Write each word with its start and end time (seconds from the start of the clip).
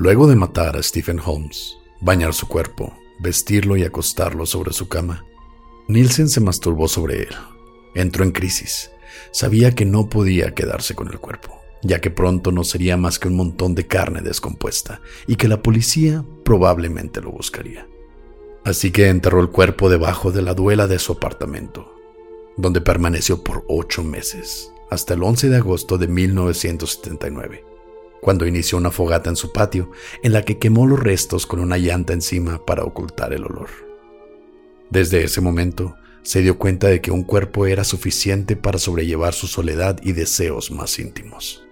Luego 0.00 0.26
de 0.26 0.34
matar 0.34 0.78
a 0.78 0.82
Stephen 0.82 1.20
Holmes, 1.22 1.76
bañar 2.00 2.32
su 2.32 2.48
cuerpo, 2.48 2.94
vestirlo 3.18 3.76
y 3.76 3.84
acostarlo 3.84 4.46
sobre 4.46 4.72
su 4.72 4.88
cama, 4.88 5.26
Nielsen 5.88 6.30
se 6.30 6.40
masturbó 6.40 6.88
sobre 6.88 7.24
él. 7.24 7.28
Entró 7.94 8.24
en 8.24 8.32
crisis. 8.32 8.90
Sabía 9.30 9.74
que 9.74 9.84
no 9.84 10.08
podía 10.08 10.54
quedarse 10.54 10.94
con 10.94 11.08
el 11.08 11.18
cuerpo, 11.18 11.60
ya 11.82 12.00
que 12.00 12.10
pronto 12.10 12.50
no 12.50 12.64
sería 12.64 12.96
más 12.96 13.18
que 13.18 13.28
un 13.28 13.36
montón 13.36 13.74
de 13.74 13.86
carne 13.88 14.22
descompuesta 14.22 15.02
y 15.26 15.36
que 15.36 15.48
la 15.48 15.60
policía 15.60 16.24
probablemente 16.46 17.20
lo 17.20 17.32
buscaría. 17.32 17.86
Así 18.64 18.92
que 18.92 19.08
enterró 19.08 19.42
el 19.42 19.50
cuerpo 19.50 19.90
debajo 19.90 20.32
de 20.32 20.40
la 20.40 20.54
duela 20.54 20.86
de 20.86 20.98
su 20.98 21.12
apartamento, 21.12 21.94
donde 22.56 22.80
permaneció 22.80 23.44
por 23.44 23.66
ocho 23.68 24.02
meses, 24.02 24.72
hasta 24.90 25.12
el 25.12 25.22
11 25.22 25.50
de 25.50 25.56
agosto 25.56 25.98
de 25.98 26.08
1979 26.08 27.69
cuando 28.20 28.46
inició 28.46 28.78
una 28.78 28.90
fogata 28.90 29.30
en 29.30 29.36
su 29.36 29.52
patio 29.52 29.90
en 30.22 30.32
la 30.32 30.42
que 30.42 30.58
quemó 30.58 30.86
los 30.86 31.00
restos 31.00 31.46
con 31.46 31.60
una 31.60 31.78
llanta 31.78 32.12
encima 32.12 32.64
para 32.64 32.84
ocultar 32.84 33.32
el 33.32 33.44
olor. 33.44 33.68
Desde 34.90 35.24
ese 35.24 35.40
momento, 35.40 35.94
se 36.22 36.42
dio 36.42 36.58
cuenta 36.58 36.88
de 36.88 37.00
que 37.00 37.10
un 37.10 37.22
cuerpo 37.22 37.66
era 37.66 37.84
suficiente 37.84 38.56
para 38.56 38.78
sobrellevar 38.78 39.32
su 39.32 39.46
soledad 39.46 39.98
y 40.02 40.12
deseos 40.12 40.70
más 40.70 40.98
íntimos, 40.98 41.64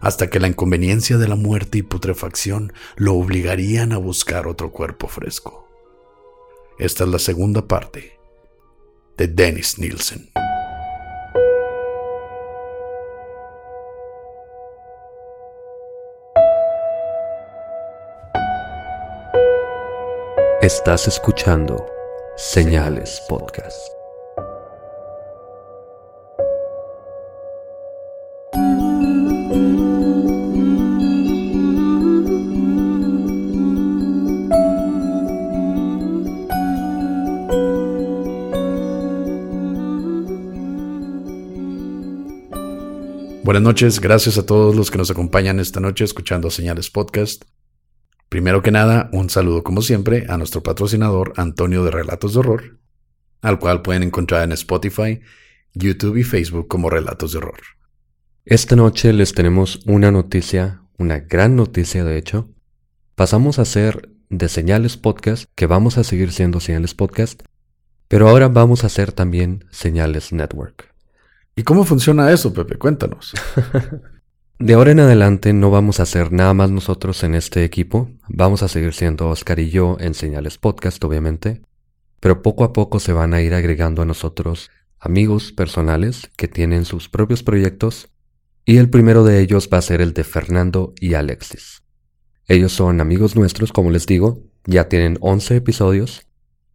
hasta 0.00 0.30
que 0.30 0.38
la 0.38 0.48
inconveniencia 0.48 1.18
de 1.18 1.28
la 1.28 1.36
muerte 1.36 1.78
y 1.78 1.82
putrefacción 1.82 2.72
lo 2.96 3.14
obligarían 3.14 3.92
a 3.92 3.98
buscar 3.98 4.46
otro 4.46 4.70
cuerpo 4.70 5.08
fresco. 5.08 5.68
Esta 6.78 7.04
es 7.04 7.10
la 7.10 7.18
segunda 7.18 7.66
parte 7.66 8.18
de 9.16 9.26
Dennis 9.26 9.78
Nielsen. 9.78 10.30
Estás 20.60 21.06
escuchando 21.06 21.86
Señales 22.36 23.22
Podcast. 23.28 23.78
Buenas 43.44 43.62
noches, 43.62 44.00
gracias 44.00 44.38
a 44.38 44.44
todos 44.44 44.74
los 44.74 44.90
que 44.90 44.98
nos 44.98 45.08
acompañan 45.12 45.60
esta 45.60 45.78
noche 45.78 46.02
escuchando 46.02 46.50
Señales 46.50 46.90
Podcast. 46.90 47.44
Primero 48.28 48.60
que 48.60 48.70
nada, 48.70 49.08
un 49.12 49.30
saludo 49.30 49.62
como 49.62 49.80
siempre 49.80 50.26
a 50.28 50.36
nuestro 50.36 50.62
patrocinador 50.62 51.32
Antonio 51.36 51.82
de 51.82 51.90
Relatos 51.90 52.34
de 52.34 52.40
Horror, 52.40 52.78
al 53.40 53.58
cual 53.58 53.80
pueden 53.80 54.02
encontrar 54.02 54.44
en 54.44 54.52
Spotify, 54.52 55.20
YouTube 55.72 56.18
y 56.18 56.24
Facebook 56.24 56.68
como 56.68 56.90
Relatos 56.90 57.32
de 57.32 57.38
Horror. 57.38 57.60
Esta 58.44 58.76
noche 58.76 59.12
les 59.14 59.32
tenemos 59.32 59.80
una 59.86 60.10
noticia, 60.10 60.82
una 60.98 61.20
gran 61.20 61.56
noticia 61.56 62.04
de 62.04 62.18
hecho. 62.18 62.50
Pasamos 63.14 63.58
a 63.58 63.64
ser 63.64 64.10
de 64.28 64.48
Señales 64.48 64.98
Podcast, 64.98 65.44
que 65.54 65.66
vamos 65.66 65.96
a 65.96 66.04
seguir 66.04 66.30
siendo 66.30 66.60
Señales 66.60 66.94
Podcast, 66.94 67.42
pero 68.08 68.28
ahora 68.28 68.48
vamos 68.48 68.84
a 68.84 68.88
hacer 68.88 69.12
también 69.12 69.64
Señales 69.70 70.32
Network. 70.32 70.94
¿Y 71.56 71.62
cómo 71.62 71.84
funciona 71.84 72.30
eso, 72.30 72.52
Pepe? 72.52 72.76
Cuéntanos. 72.76 73.32
De 74.60 74.74
ahora 74.74 74.90
en 74.90 74.98
adelante 74.98 75.52
no 75.52 75.70
vamos 75.70 76.00
a 76.00 76.02
hacer 76.02 76.32
nada 76.32 76.52
más 76.52 76.72
nosotros 76.72 77.22
en 77.22 77.36
este 77.36 77.62
equipo, 77.62 78.10
vamos 78.26 78.64
a 78.64 78.68
seguir 78.68 78.92
siendo 78.92 79.28
Oscar 79.28 79.60
y 79.60 79.70
yo 79.70 79.96
en 80.00 80.14
Señales 80.14 80.58
Podcast, 80.58 81.02
obviamente, 81.04 81.62
pero 82.18 82.42
poco 82.42 82.64
a 82.64 82.72
poco 82.72 82.98
se 82.98 83.12
van 83.12 83.34
a 83.34 83.40
ir 83.40 83.54
agregando 83.54 84.02
a 84.02 84.04
nosotros 84.04 84.72
amigos 84.98 85.52
personales 85.52 86.28
que 86.36 86.48
tienen 86.48 86.84
sus 86.86 87.08
propios 87.08 87.44
proyectos 87.44 88.08
y 88.64 88.78
el 88.78 88.90
primero 88.90 89.22
de 89.22 89.40
ellos 89.40 89.68
va 89.72 89.78
a 89.78 89.82
ser 89.82 90.00
el 90.00 90.12
de 90.12 90.24
Fernando 90.24 90.92
y 90.98 91.14
Alexis. 91.14 91.84
Ellos 92.48 92.72
son 92.72 93.00
amigos 93.00 93.36
nuestros, 93.36 93.70
como 93.70 93.92
les 93.92 94.06
digo, 94.06 94.42
ya 94.64 94.88
tienen 94.88 95.18
11 95.20 95.54
episodios 95.54 96.26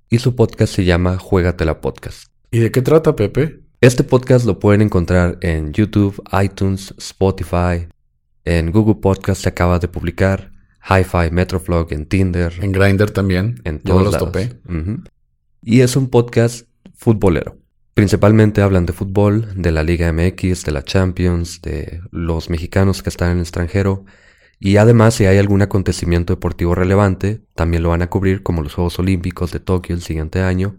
y 0.10 0.20
su 0.20 0.38
podcast 0.38 0.74
se 0.74 0.86
llama 0.86 1.18
Juégatela 1.18 1.82
Podcast. 1.82 2.30
¿Y 2.50 2.60
de 2.60 2.72
qué 2.72 2.82
trata, 2.82 3.18
Pepe? 3.18 3.63
Este 3.84 4.06
podcast 4.06 4.46
lo 4.46 4.60
pueden 4.60 4.82
encontrar 4.82 5.38
en 5.42 5.74
YouTube, 5.74 6.24
iTunes, 6.42 6.96
Spotify, 6.98 7.86
en 8.46 8.72
Google 8.72 8.96
Podcast 8.96 9.42
se 9.42 9.50
acaba 9.50 9.78
de 9.78 9.90
publicar, 9.90 10.54
Hi-Fi, 10.90 11.32
Metroflog, 11.32 11.92
en 11.92 12.06
Tinder. 12.06 12.54
En 12.62 12.72
Grindr 12.72 13.12
también. 13.12 13.60
En 13.66 13.80
todos 13.80 14.06
los 14.06 14.18
topé. 14.18 14.58
Y 15.62 15.82
es 15.82 15.98
un 15.98 16.10
podcast 16.10 16.66
futbolero. 16.96 17.58
Principalmente 17.94 18.62
hablan 18.62 18.86
de 18.86 18.94
fútbol, 18.94 19.50
de 19.62 19.74
la 19.74 19.84
Liga 19.84 20.14
MX, 20.14 20.64
de 20.64 20.72
la 20.72 20.84
Champions, 20.84 21.62
de 21.62 22.00
los 22.10 22.50
mexicanos 22.50 23.04
que 23.04 23.10
están 23.10 23.32
en 23.32 23.38
el 23.40 23.42
extranjero. 23.42 24.06
Y 24.62 24.78
además, 24.78 25.16
si 25.16 25.26
hay 25.26 25.40
algún 25.40 25.62
acontecimiento 25.62 26.32
deportivo 26.32 26.74
relevante, 26.74 27.42
también 27.54 27.84
lo 27.84 27.90
van 27.90 28.02
a 28.02 28.10
cubrir, 28.10 28.44
como 28.44 28.64
los 28.64 28.76
Juegos 28.76 28.98
Olímpicos 29.00 29.52
de 29.52 29.60
Tokio 29.60 29.94
el 29.94 30.02
siguiente 30.02 30.40
año, 30.40 30.78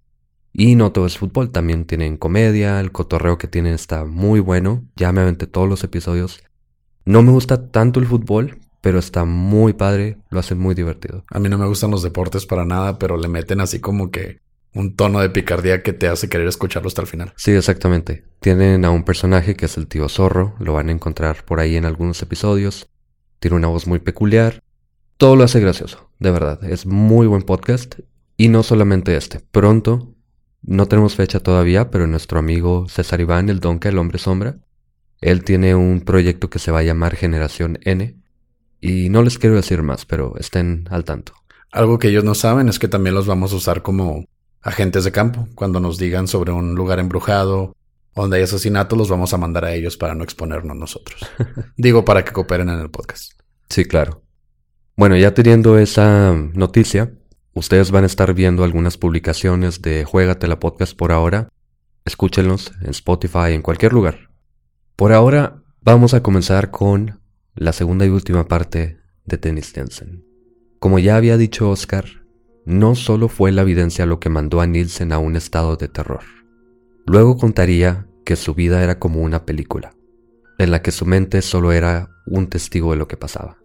y 0.57 0.77
no 0.77 0.93
todo 0.93 1.07
es 1.07 1.19
fútbol, 1.19 1.51
también 1.51 1.85
tienen 1.85 2.17
comedia, 2.17 2.79
el 2.79 2.93
cotorreo 2.93 3.39
que 3.39 3.49
tienen 3.49 3.75
está 3.75 4.05
muy 4.05 4.39
bueno, 4.39 4.85
ya 4.95 5.11
me 5.11 5.21
aventé 5.21 5.49
todos 5.49 5.69
los 5.69 5.83
episodios. 5.83 6.45
No 7.05 7.23
me 7.23 7.33
gusta 7.33 7.73
tanto 7.73 7.99
el 7.99 8.07
fútbol, 8.07 8.61
pero 8.81 9.01
está 9.01 9.25
muy 9.25 9.73
padre, 9.73 10.19
lo 10.31 10.39
hacen 10.39 10.61
muy 10.61 10.77
divertido. 10.77 11.25
A 11.29 11.41
mí 11.41 11.49
no 11.49 11.59
me 11.59 11.67
gustan 11.67 11.91
los 11.91 12.05
deportes 12.05 12.47
para 12.47 12.65
nada, 12.65 13.01
pero 13.01 13.17
le 13.17 13.27
meten 13.27 13.61
así 13.61 13.81
como 13.81 14.13
que 14.13 14.39
un 14.73 14.95
tono 14.95 15.19
de 15.21 15.29
picardía 15.29 15.83
que 15.83 15.93
te 15.93 16.07
hace 16.07 16.29
querer 16.29 16.47
escucharlo 16.47 16.87
hasta 16.87 17.03
el 17.03 17.09
final. 17.09 17.33
Sí, 17.37 17.51
exactamente. 17.51 18.25
Tienen 18.39 18.85
a 18.85 18.91
un 18.91 19.03
personaje 19.03 19.57
que 19.57 19.67
es 19.67 19.77
el 19.77 19.89
tío 19.89 20.09
zorro, 20.09 20.55
lo 20.61 20.73
van 20.73 20.89
a 20.89 20.93
encontrar 20.93 21.45
por 21.45 21.59
ahí 21.59 21.75
en 21.75 21.85
algunos 21.85 22.23
episodios. 22.23 22.89
Tiene 23.41 23.57
una 23.57 23.69
voz 23.69 23.89
muy 23.89 23.99
peculiar. 23.99 24.63
Todo 25.17 25.35
lo 25.35 25.43
hace 25.43 25.59
gracioso, 25.59 26.11
de 26.21 26.31
verdad. 26.31 26.63
Es 26.63 26.87
muy 26.87 27.27
buen 27.27 27.43
podcast. 27.43 27.97
Y 28.37 28.49
no 28.49 28.63
solamente 28.63 29.17
este. 29.17 29.41
Pronto 29.41 30.14
no 30.67 30.87
tenemos 30.87 31.15
fecha 31.15 31.41
todavía, 31.41 31.91
pero 31.91 32.07
nuestro 32.07 32.39
amigo 32.39 32.87
César 32.89 33.21
Iván, 33.21 33.49
el 33.49 33.61
Donka, 33.61 33.89
el 33.89 33.99
hombre 33.99 34.19
sombra, 34.19 34.57
él 35.21 35.45
tiene 35.45 35.75
un 35.75 36.01
proyecto 36.01 36.51
que 36.51 36.59
se 36.59 36.71
va 36.71 36.81
a 36.81 36.83
llamar 36.85 37.17
Generación 37.17 37.79
N. 37.83 38.17
Y 38.81 39.09
no 39.09 39.23
les 39.23 39.39
quiero 39.39 39.57
decir 39.57 39.83
más, 39.83 40.05
pero 40.05 40.35
estén 40.39 40.87
al 40.91 41.05
tanto. 41.05 41.33
Algo 41.73 41.99
que 41.99 42.09
ellos 42.09 42.25
no 42.25 42.35
saben 42.35 42.69
es 42.69 42.79
que 42.79 42.89
también 42.89 43.15
los 43.15 43.27
vamos 43.27 43.53
a 43.53 43.57
usar 43.57 43.83
como 43.83 44.27
agentes 44.61 45.05
de 45.05 45.13
campo. 45.13 45.49
Cuando 45.55 45.81
nos 45.81 45.99
digan 45.99 46.29
sobre 46.29 46.53
un 46.53 46.75
lugar 46.75 46.99
embrujado, 46.99 47.75
donde 48.15 48.37
hay 48.37 48.43
asesinatos, 48.43 48.99
los 48.99 49.09
vamos 49.09 49.33
a 49.33 49.39
mandar 49.39 49.65
a 49.65 49.73
ellos 49.73 49.97
para 49.97 50.15
no 50.15 50.25
exponernos 50.25 50.77
nosotros. 50.77 51.21
Digo, 51.77 52.05
para 52.05 52.25
que 52.25 52.33
cooperen 52.33 52.69
en 52.69 52.81
el 52.81 52.91
podcast. 52.91 53.33
Sí, 53.69 53.87
claro. 53.87 54.23
Bueno, 54.97 55.17
ya 55.17 55.35
teniendo 55.35 55.79
esa 55.79 56.33
noticia, 56.53 57.13
Ustedes 57.55 57.91
van 57.91 58.05
a 58.05 58.09
estar 58.09 58.35
viendo 58.35 58.65
algunas 58.65 58.99
publicaciones 58.99 59.81
de 59.81 60.07
la 60.49 60.61
Podcast 60.61 60.97
por 60.97 61.13
ahora. 61.13 61.49
Escúchenlos 62.05 62.73
en 62.83 62.91
Spotify, 62.91 63.53
en 63.53 63.63
cualquier 63.63 63.93
lugar. 63.93 64.31
Por 64.97 65.13
ahora, 65.13 65.65
Vamos 65.87 66.15
a 66.15 66.23
comenzar 66.23 66.71
con 66.71 67.21
la 67.55 67.75
segunda 67.75 68.07
y 68.07 68.09
última 68.09 68.49
parte 68.49 69.01
de 69.27 69.37
Tennis 69.37 69.71
Jensen. 69.71 70.25
Como 70.79 70.99
ya 70.99 71.17
había 71.17 71.37
dicho 71.37 71.69
Oscar, 71.69 72.07
no 72.65 72.95
solo 72.95 73.29
fue 73.29 73.53
la 73.53 73.61
evidencia 73.61 74.07
lo 74.07 74.19
que 74.19 74.31
mandó 74.31 74.63
a 74.63 74.67
Nielsen 74.67 75.13
a 75.13 75.19
un 75.19 75.37
estado 75.37 75.77
de 75.77 75.89
terror. 75.89 76.23
Luego 77.05 77.37
contaría 77.37 78.07
que 78.25 78.37
su 78.37 78.55
vida 78.55 78.83
era 78.83 78.99
como 78.99 79.21
una 79.21 79.45
película, 79.45 79.95
en 80.57 80.71
la 80.71 80.81
que 80.81 80.91
su 80.91 81.05
mente 81.05 81.43
solo 81.43 81.71
era 81.71 82.09
un 82.25 82.47
testigo 82.47 82.93
de 82.93 82.97
lo 82.97 83.07
que 83.07 83.19
pasaba. 83.19 83.59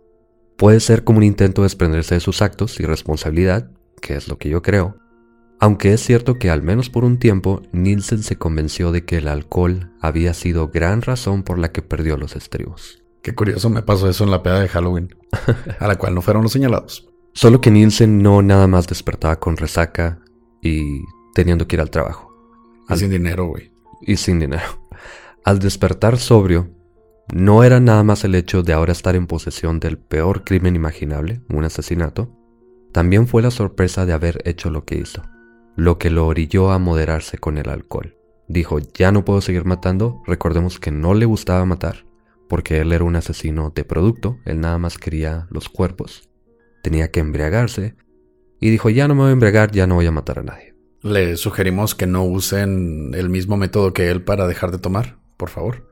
Puede 0.58 0.82
ser 0.82 1.06
como 1.06 1.20
un 1.20 1.24
intento 1.24 1.62
de 1.62 1.68
desprenderse 1.68 2.16
de 2.16 2.20
sus 2.20 2.42
actos 2.42 2.82
y 2.82 2.84
responsabilidad, 2.84 3.72
que 4.00 4.16
es 4.16 4.28
lo 4.28 4.38
que 4.38 4.50
yo 4.50 4.62
creo, 4.62 4.98
aunque 5.60 5.92
es 5.92 6.02
cierto 6.02 6.40
que 6.40 6.50
al 6.50 6.64
menos 6.64 6.90
por 6.90 7.04
un 7.04 7.20
tiempo 7.20 7.62
Nielsen 7.74 8.24
se 8.24 8.38
convenció 8.38 8.94
de 8.94 9.04
que 9.04 9.18
el 9.18 9.28
alcohol 9.28 9.92
había 10.00 10.34
sido 10.34 10.70
gran 10.70 11.02
razón 11.02 11.44
por 11.44 11.60
la 11.60 11.74
que 11.74 11.82
perdió 11.82 12.16
los 12.16 12.38
estribos. 12.38 13.04
Qué 13.22 13.36
curioso 13.36 13.70
me 13.70 13.82
pasó 13.82 14.10
eso 14.10 14.24
en 14.24 14.32
la 14.32 14.42
peda 14.42 14.62
de 14.62 14.70
Halloween, 14.70 15.14
a 15.80 15.88
la 15.88 15.98
cual 15.98 16.16
no 16.16 16.22
fueron 16.22 16.44
los 16.44 16.54
señalados. 16.54 17.10
Solo 17.34 17.60
que 17.60 17.72
Nielsen 17.72 18.24
no 18.24 18.42
nada 18.42 18.68
más 18.68 18.88
despertaba 18.88 19.38
con 19.38 19.58
resaca 19.58 20.20
y 20.62 21.02
teniendo 21.36 21.68
que 21.68 21.76
ir 21.76 21.82
al 21.82 21.92
trabajo. 21.92 22.34
Y 22.90 22.96
sin 22.96 23.10
dinero, 23.10 23.48
güey. 23.48 23.72
Y 24.02 24.16
sin 24.16 24.40
dinero. 24.40 24.88
Al 25.44 25.60
despertar 25.60 26.18
sobrio, 26.18 26.70
no 27.34 27.64
era 27.64 27.80
nada 27.80 28.04
más 28.04 28.24
el 28.24 28.34
hecho 28.36 28.64
de 28.64 28.74
ahora 28.74 28.94
estar 28.94 29.16
en 29.16 29.28
posesión 29.28 29.80
del 29.80 29.98
peor 29.98 30.44
crimen 30.44 30.76
imaginable, 30.76 31.42
un 31.50 31.66
asesinato, 31.66 32.39
también 33.00 33.28
fue 33.30 33.42
la 33.42 33.50
sorpresa 33.50 34.06
de 34.06 34.12
haber 34.12 34.42
hecho 34.44 34.70
lo 34.70 34.84
que 34.84 34.98
hizo, 34.98 35.24
lo 35.78 35.98
que 35.98 36.10
lo 36.10 36.28
orilló 36.28 36.70
a 36.70 36.80
moderarse 36.80 37.38
con 37.38 37.58
el 37.58 37.70
alcohol. 37.70 38.18
Dijo, 38.50 38.80
ya 38.80 39.14
no 39.14 39.24
puedo 39.24 39.40
seguir 39.40 39.64
matando, 39.64 40.22
recordemos 40.28 40.82
que 40.82 40.92
no 40.92 41.14
le 41.14 41.26
gustaba 41.26 41.64
matar, 41.64 42.06
porque 42.50 42.80
él 42.80 42.92
era 42.92 43.06
un 43.06 43.16
asesino 43.16 43.72
de 43.74 43.86
producto, 43.86 44.40
él 44.44 44.60
nada 44.60 44.78
más 44.80 44.98
quería 44.98 45.48
los 45.50 45.70
cuerpos, 45.70 46.28
tenía 46.84 47.10
que 47.10 47.22
embriagarse, 47.22 47.96
y 48.60 48.70
dijo, 48.70 48.90
ya 48.90 49.08
no 49.08 49.16
me 49.16 49.22
voy 49.22 49.30
a 49.30 49.32
embriagar, 49.32 49.72
ya 49.72 49.88
no 49.88 49.96
voy 49.96 50.08
a 50.08 50.12
matar 50.12 50.40
a 50.40 50.44
nadie. 50.44 50.76
Le 51.02 51.38
sugerimos 51.38 51.96
que 51.96 52.06
no 52.06 52.26
usen 52.26 53.14
el 53.14 53.30
mismo 53.30 53.56
método 53.56 53.94
que 53.94 54.12
él 54.12 54.26
para 54.26 54.46
dejar 54.46 54.72
de 54.72 54.80
tomar, 54.80 55.20
por 55.38 55.48
favor. 55.48 55.89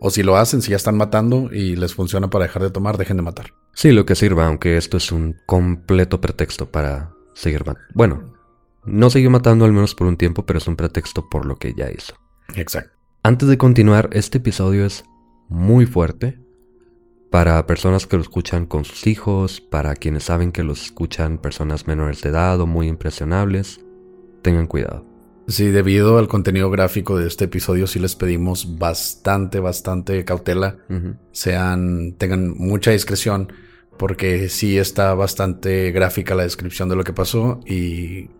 O 0.00 0.10
si 0.10 0.22
lo 0.22 0.36
hacen, 0.36 0.62
si 0.62 0.70
ya 0.70 0.76
están 0.76 0.96
matando 0.96 1.50
y 1.52 1.76
les 1.76 1.94
funciona 1.94 2.30
para 2.30 2.46
dejar 2.46 2.62
de 2.62 2.70
tomar, 2.70 2.96
dejen 2.96 3.18
de 3.18 3.22
matar. 3.22 3.52
Sí, 3.74 3.92
lo 3.92 4.06
que 4.06 4.14
sirva, 4.14 4.46
aunque 4.46 4.78
esto 4.78 4.96
es 4.96 5.12
un 5.12 5.36
completo 5.46 6.20
pretexto 6.20 6.70
para 6.70 7.12
seguir 7.34 7.66
matando. 7.66 7.86
Bueno, 7.94 8.32
no 8.84 9.10
siguió 9.10 9.30
matando 9.30 9.66
al 9.66 9.72
menos 9.72 9.94
por 9.94 10.06
un 10.06 10.16
tiempo, 10.16 10.46
pero 10.46 10.58
es 10.58 10.66
un 10.66 10.76
pretexto 10.76 11.28
por 11.28 11.44
lo 11.44 11.56
que 11.56 11.74
ya 11.74 11.90
hizo. 11.90 12.14
Exacto. 12.54 12.96
Antes 13.22 13.48
de 13.48 13.58
continuar, 13.58 14.08
este 14.12 14.38
episodio 14.38 14.86
es 14.86 15.04
muy 15.50 15.84
fuerte 15.84 16.40
para 17.30 17.66
personas 17.66 18.06
que 18.06 18.16
lo 18.16 18.22
escuchan 18.22 18.64
con 18.64 18.86
sus 18.86 19.06
hijos, 19.06 19.60
para 19.60 19.94
quienes 19.94 20.24
saben 20.24 20.50
que 20.50 20.64
los 20.64 20.82
escuchan 20.82 21.38
personas 21.38 21.86
menores 21.86 22.22
de 22.22 22.30
edad 22.30 22.58
o 22.60 22.66
muy 22.66 22.88
impresionables. 22.88 23.80
Tengan 24.42 24.66
cuidado. 24.66 25.09
Sí, 25.50 25.66
debido 25.66 26.18
al 26.18 26.28
contenido 26.28 26.70
gráfico 26.70 27.18
de 27.18 27.26
este 27.26 27.46
episodio, 27.46 27.88
sí 27.88 27.98
les 27.98 28.14
pedimos 28.14 28.78
bastante, 28.78 29.58
bastante 29.58 30.24
cautela. 30.24 30.78
Sean, 31.32 32.12
tengan 32.12 32.56
mucha 32.56 32.92
discreción, 32.92 33.52
porque 33.98 34.48
sí 34.48 34.78
está 34.78 35.12
bastante 35.14 35.90
gráfica 35.90 36.36
la 36.36 36.44
descripción 36.44 36.88
de 36.88 36.94
lo 36.94 37.02
que 37.02 37.12
pasó 37.12 37.58
y 37.66 38.30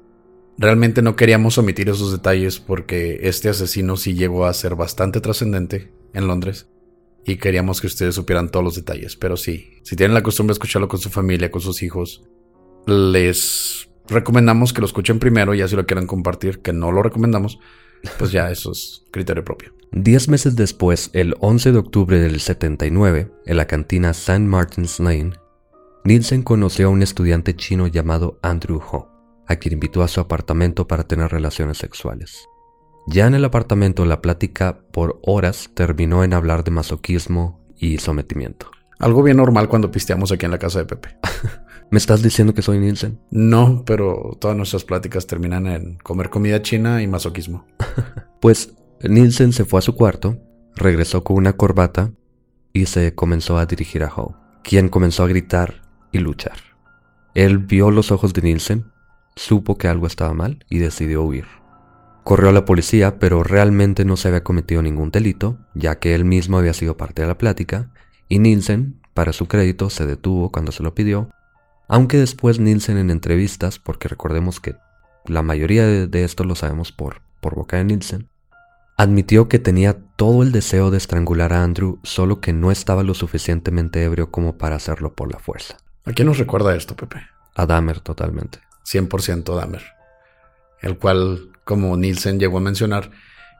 realmente 0.56 1.02
no 1.02 1.16
queríamos 1.16 1.58
omitir 1.58 1.88
esos 1.88 2.12
detalles 2.12 2.60
porque 2.60 3.18
este 3.24 3.48
asesino 3.48 3.96
sí 3.96 4.14
llegó 4.14 4.46
a 4.46 4.54
ser 4.54 4.76
bastante 4.76 5.20
trascendente 5.20 5.92
en 6.14 6.28
Londres 6.28 6.68
y 7.26 7.38
queríamos 7.38 7.80
que 7.80 7.88
ustedes 7.88 8.14
supieran 8.14 8.52
todos 8.52 8.64
los 8.64 8.76
detalles. 8.76 9.16
Pero 9.16 9.36
sí, 9.36 9.80
si 9.82 9.96
tienen 9.96 10.14
la 10.14 10.22
costumbre 10.22 10.52
de 10.52 10.58
escucharlo 10.58 10.86
con 10.86 11.00
su 11.00 11.10
familia, 11.10 11.50
con 11.50 11.60
sus 11.60 11.82
hijos, 11.82 12.22
les 12.86 13.89
recomendamos 14.10 14.72
que 14.72 14.80
lo 14.80 14.86
escuchen 14.86 15.18
primero, 15.18 15.54
y 15.54 15.62
así 15.62 15.76
lo 15.76 15.86
quieran 15.86 16.06
compartir, 16.06 16.60
que 16.60 16.72
no 16.72 16.92
lo 16.92 17.02
recomendamos, 17.02 17.58
pues 18.18 18.32
ya 18.32 18.50
eso 18.50 18.72
es 18.72 19.04
criterio 19.10 19.44
propio. 19.44 19.72
Diez 19.92 20.28
meses 20.28 20.56
después, 20.56 21.10
el 21.12 21.34
11 21.40 21.72
de 21.72 21.78
octubre 21.78 22.18
del 22.20 22.40
79, 22.40 23.30
en 23.46 23.56
la 23.56 23.66
cantina 23.66 24.10
St. 24.10 24.40
Martin's 24.40 25.00
Lane, 25.00 25.32
Nielsen 26.04 26.42
conoció 26.42 26.86
a 26.86 26.90
un 26.90 27.02
estudiante 27.02 27.54
chino 27.54 27.86
llamado 27.86 28.38
Andrew 28.42 28.80
Ho, 28.90 29.08
a 29.46 29.56
quien 29.56 29.74
invitó 29.74 30.02
a 30.02 30.08
su 30.08 30.20
apartamento 30.20 30.86
para 30.86 31.04
tener 31.04 31.30
relaciones 31.30 31.78
sexuales. 31.78 32.48
Ya 33.06 33.26
en 33.26 33.34
el 33.34 33.44
apartamento 33.44 34.04
la 34.04 34.22
plática 34.22 34.80
por 34.92 35.20
horas 35.22 35.70
terminó 35.74 36.22
en 36.22 36.32
hablar 36.32 36.64
de 36.64 36.70
masoquismo 36.70 37.60
y 37.76 37.98
sometimiento. 37.98 38.70
Algo 39.00 39.22
bien 39.22 39.38
normal 39.38 39.68
cuando 39.68 39.90
pisteamos 39.90 40.30
aquí 40.30 40.44
en 40.44 40.50
la 40.50 40.58
casa 40.58 40.78
de 40.78 40.84
Pepe. 40.84 41.16
¿Me 41.90 41.96
estás 41.96 42.22
diciendo 42.22 42.52
que 42.52 42.60
soy 42.60 42.78
Nielsen? 42.78 43.18
No, 43.30 43.82
pero 43.86 44.36
todas 44.38 44.56
nuestras 44.56 44.84
pláticas 44.84 45.26
terminan 45.26 45.66
en 45.66 45.96
comer 45.96 46.28
comida 46.28 46.60
china 46.60 47.02
y 47.02 47.06
masoquismo. 47.06 47.66
pues 48.40 48.74
Nielsen 49.02 49.54
se 49.54 49.64
fue 49.64 49.78
a 49.78 49.82
su 49.82 49.96
cuarto, 49.96 50.36
regresó 50.76 51.24
con 51.24 51.36
una 51.36 51.54
corbata 51.54 52.12
y 52.74 52.86
se 52.86 53.14
comenzó 53.14 53.56
a 53.56 53.64
dirigir 53.64 54.04
a 54.04 54.14
Howe, 54.14 54.36
quien 54.62 54.90
comenzó 54.90 55.24
a 55.24 55.28
gritar 55.28 55.80
y 56.12 56.18
luchar. 56.18 56.58
Él 57.34 57.56
vio 57.56 57.90
los 57.90 58.12
ojos 58.12 58.34
de 58.34 58.42
Nielsen, 58.42 58.92
supo 59.34 59.78
que 59.78 59.88
algo 59.88 60.06
estaba 60.06 60.34
mal 60.34 60.66
y 60.68 60.78
decidió 60.78 61.22
huir. 61.22 61.46
Corrió 62.22 62.50
a 62.50 62.52
la 62.52 62.66
policía, 62.66 63.18
pero 63.18 63.42
realmente 63.42 64.04
no 64.04 64.18
se 64.18 64.28
había 64.28 64.44
cometido 64.44 64.82
ningún 64.82 65.10
delito, 65.10 65.56
ya 65.74 65.98
que 65.98 66.14
él 66.14 66.26
mismo 66.26 66.58
había 66.58 66.74
sido 66.74 66.98
parte 66.98 67.22
de 67.22 67.28
la 67.28 67.38
plática, 67.38 67.90
y 68.30 68.38
Nielsen, 68.38 68.98
para 69.12 69.34
su 69.34 69.46
crédito, 69.46 69.90
se 69.90 70.06
detuvo 70.06 70.50
cuando 70.50 70.72
se 70.72 70.82
lo 70.82 70.94
pidió 70.94 71.28
aunque 71.90 72.18
después 72.18 72.60
Nielsen 72.60 72.98
en 72.98 73.10
entrevistas, 73.10 73.80
porque 73.80 74.06
recordemos 74.06 74.60
que 74.60 74.76
la 75.26 75.42
mayoría 75.42 75.84
de, 75.84 76.24
esto 76.24 76.44
lo 76.44 76.54
sabemos 76.54 76.92
por, 76.92 77.20
por 77.40 77.56
boca 77.56 77.78
de 77.78 77.84
Nielsen, 77.84 78.28
admitió 78.96 79.48
que 79.48 79.58
tenía 79.58 79.98
todo 80.14 80.44
el 80.44 80.52
deseo 80.52 80.92
de 80.92 80.98
estrangular 80.98 81.52
a 81.52 81.64
Andrew, 81.64 81.98
solo 82.04 82.40
que 82.40 82.52
no 82.52 82.70
estaba 82.70 83.02
lo 83.02 83.14
suficientemente 83.14 84.04
ebrio 84.04 84.30
como 84.30 84.56
para 84.56 84.76
hacerlo 84.76 85.14
por 85.14 85.32
la 85.32 85.40
fuerza. 85.40 85.78
¿A 86.04 86.12
quién 86.12 86.28
nos 86.28 86.38
recuerda 86.38 86.76
esto, 86.76 86.94
Pepe? 86.94 87.22
A 87.56 87.66
Dahmer 87.66 87.98
totalmente. 87.98 88.60
100% 88.84 89.56
Dahmer. 89.56 89.82
El 90.82 90.96
cual, 90.96 91.50
como 91.64 91.96
Nielsen 91.96 92.38
llegó 92.38 92.58
a 92.58 92.62
mencionar, 92.62 93.10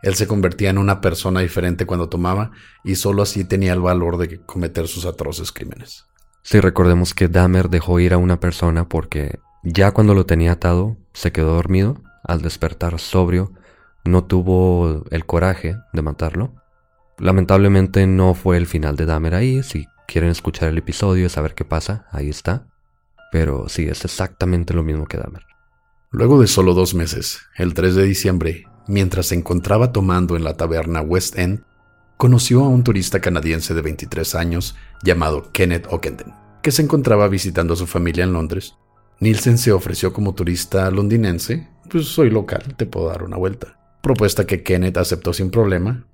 él 0.02 0.14
se 0.14 0.26
convertía 0.26 0.70
en 0.70 0.78
una 0.78 1.00
persona 1.00 1.40
diferente 1.40 1.86
cuando 1.86 2.08
tomaba 2.08 2.52
y 2.84 2.96
solo 2.96 3.22
así 3.22 3.44
tenía 3.44 3.72
el 3.72 3.80
valor 3.80 4.16
de 4.16 4.40
cometer 4.44 4.88
sus 4.88 5.04
atroces 5.04 5.52
crímenes. 5.52 6.06
Si 6.42 6.60
recordemos 6.60 7.14
que 7.14 7.28
Dahmer 7.28 7.68
dejó 7.68 8.00
ir 8.00 8.14
a 8.14 8.18
una 8.18 8.40
persona 8.40 8.88
porque 8.88 9.38
ya 9.62 9.92
cuando 9.92 10.14
lo 10.14 10.24
tenía 10.24 10.52
atado 10.52 10.96
se 11.12 11.32
quedó 11.32 11.54
dormido, 11.54 12.02
al 12.24 12.42
despertar 12.42 12.98
sobrio 12.98 13.52
no 14.04 14.24
tuvo 14.24 15.04
el 15.10 15.26
coraje 15.26 15.76
de 15.92 16.02
matarlo. 16.02 16.54
Lamentablemente 17.18 18.06
no 18.06 18.32
fue 18.34 18.56
el 18.56 18.66
final 18.66 18.96
de 18.96 19.04
Dahmer 19.04 19.34
ahí, 19.34 19.62
si 19.62 19.86
quieren 20.06 20.30
escuchar 20.30 20.70
el 20.70 20.78
episodio 20.78 21.26
y 21.26 21.28
saber 21.28 21.54
qué 21.54 21.66
pasa, 21.66 22.06
ahí 22.10 22.30
está. 22.30 22.66
Pero 23.30 23.68
sí, 23.68 23.86
es 23.86 24.04
exactamente 24.04 24.72
lo 24.72 24.82
mismo 24.82 25.06
que 25.06 25.18
Dahmer. 25.18 25.44
Luego 26.10 26.40
de 26.40 26.48
solo 26.48 26.74
dos 26.74 26.94
meses, 26.94 27.42
el 27.56 27.74
3 27.74 27.94
de 27.94 28.04
diciembre, 28.04 28.64
mientras 28.90 29.26
se 29.26 29.36
encontraba 29.36 29.92
tomando 29.92 30.36
en 30.36 30.44
la 30.44 30.56
taberna 30.56 31.00
West 31.00 31.38
End, 31.38 31.62
conoció 32.16 32.64
a 32.64 32.68
un 32.68 32.84
turista 32.84 33.20
canadiense 33.20 33.72
de 33.72 33.82
23 33.82 34.34
años 34.34 34.76
llamado 35.02 35.50
Kenneth 35.52 35.86
Ockenden, 35.90 36.34
que 36.60 36.72
se 36.72 36.82
encontraba 36.82 37.28
visitando 37.28 37.74
a 37.74 37.76
su 37.76 37.86
familia 37.86 38.24
en 38.24 38.32
Londres. 38.32 38.74
Nielsen 39.20 39.58
se 39.58 39.72
ofreció 39.72 40.12
como 40.12 40.34
turista 40.34 40.90
londinense, 40.90 41.68
pues 41.88 42.06
soy 42.06 42.30
local, 42.30 42.74
te 42.76 42.84
puedo 42.84 43.08
dar 43.08 43.22
una 43.22 43.36
vuelta. 43.36 43.78
Propuesta 44.02 44.44
que 44.44 44.62
Kenneth 44.62 44.96
aceptó 44.96 45.32
sin 45.32 45.50
problema, 45.50 46.06